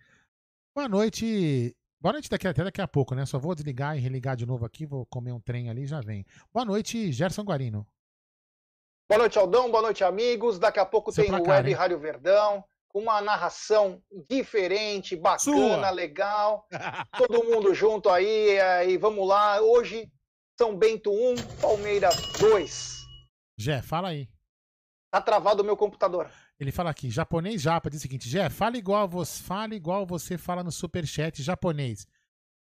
[0.75, 1.77] Boa noite.
[2.01, 3.27] Boa noite daqui até daqui a pouco, né?
[3.27, 6.01] Só vou desligar e religar de novo aqui, vou comer um trem ali e já
[6.01, 6.25] vem.
[6.51, 7.87] Boa noite, Gerson Guarino.
[9.07, 9.71] Boa noite, Aldão.
[9.71, 10.59] Boa noite, amigos.
[10.59, 11.75] Daqui a pouco Seu tem o placar, Web hein?
[11.75, 15.91] Rádio Verdão, com uma narração diferente, bacana, Sua.
[15.91, 16.67] legal.
[17.19, 19.61] Todo mundo junto aí, aí vamos lá.
[19.61, 20.11] Hoje,
[20.59, 23.05] São Bento 1, Palmeiras 2.
[23.59, 24.27] Jé, fala aí.
[25.11, 26.31] Tá travado o meu computador.
[26.61, 30.37] Ele fala aqui, japonês japa, diz o seguinte, Jé, fala igual você, fala igual você
[30.37, 32.07] fala no superchat japonês.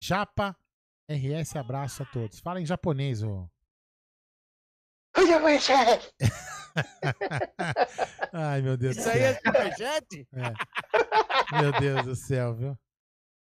[0.01, 0.57] Japa,
[1.09, 2.39] RS, abraço a todos.
[2.39, 3.47] Fala em japonês, ô.
[8.33, 9.13] Ai, meu Deus do Isso céu.
[9.13, 10.27] aí é superchat?
[10.33, 11.61] É.
[11.61, 12.77] Meu Deus do céu, viu?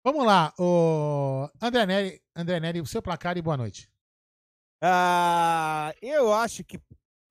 [0.04, 3.88] Vamos lá, o André Neri, André Neri, o seu placar e boa noite.
[4.82, 6.76] Ah, eu acho que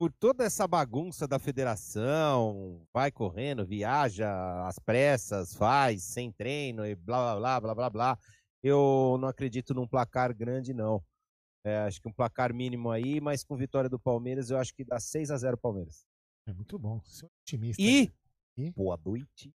[0.01, 4.27] por toda essa bagunça da federação, vai correndo, viaja
[4.67, 8.19] às pressas, faz sem treino e blá blá blá blá blá blá.
[8.63, 11.03] Eu não acredito num placar grande, não.
[11.63, 14.83] É, acho que um placar mínimo aí, mas com vitória do Palmeiras, eu acho que
[14.83, 16.03] dá 6 a 0 Palmeiras.
[16.47, 17.79] É muito bom, seu otimista.
[17.79, 18.11] E
[18.57, 18.71] E?
[18.71, 19.53] boa noite.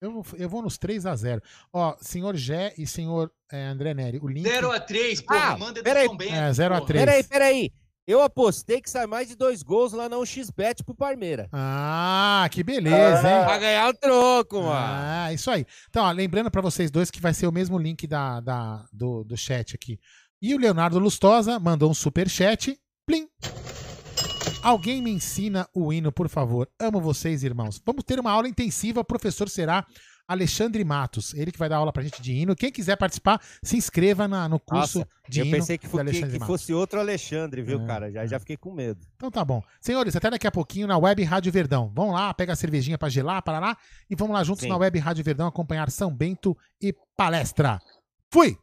[0.00, 1.40] Eu, vou- eu vou nos 3 a 0
[1.72, 4.44] Ó, senhor Gé e senhor é, André Neri, o link...
[4.44, 6.06] 0x3, porra, Ah, manda do peraí.
[6.08, 6.34] São Bento.
[6.34, 6.88] É, 0 a porra.
[6.88, 7.04] 3.
[7.04, 7.72] Peraí, peraí.
[8.06, 11.46] Eu apostei que sai mais de dois gols lá no XBet pro Palmeiras.
[11.52, 13.44] Ah, que beleza, hein?
[13.44, 14.72] Pra ganhar o troco, mano.
[14.74, 15.64] Ah, isso aí.
[15.88, 19.22] Então, ó, lembrando pra vocês dois que vai ser o mesmo link da, da- do,
[19.22, 20.00] do chat aqui.
[20.40, 22.76] E o Leonardo Lustosa mandou um super chat.
[23.06, 23.28] Plim.
[24.62, 26.68] Alguém me ensina o hino, por favor.
[26.80, 27.80] Amo vocês, irmãos.
[27.84, 29.00] Vamos ter uma aula intensiva.
[29.00, 29.84] O professor será
[30.26, 31.34] Alexandre Matos.
[31.34, 32.54] Ele que vai dar aula pra gente de hino.
[32.56, 36.28] Quem quiser participar, se inscreva na- no curso Nossa, de eu hino pensei que, que-
[36.38, 38.10] que fosse outro Alexandre, viu, É, cara?
[38.10, 38.26] Já, é.
[38.28, 39.00] já fiquei com medo.
[39.16, 39.62] Então tá bom.
[39.80, 41.90] Senhores, até daqui a pouquinho na Web Rádio Verdão.
[41.94, 43.76] Vamos lá, pega a cervejinha pra gelar, para lá.
[44.08, 44.68] E vamos lá juntos Sim.
[44.68, 47.78] na Web Rádio Verdão acompanhar São Bento e palestra.
[48.30, 48.56] Fui!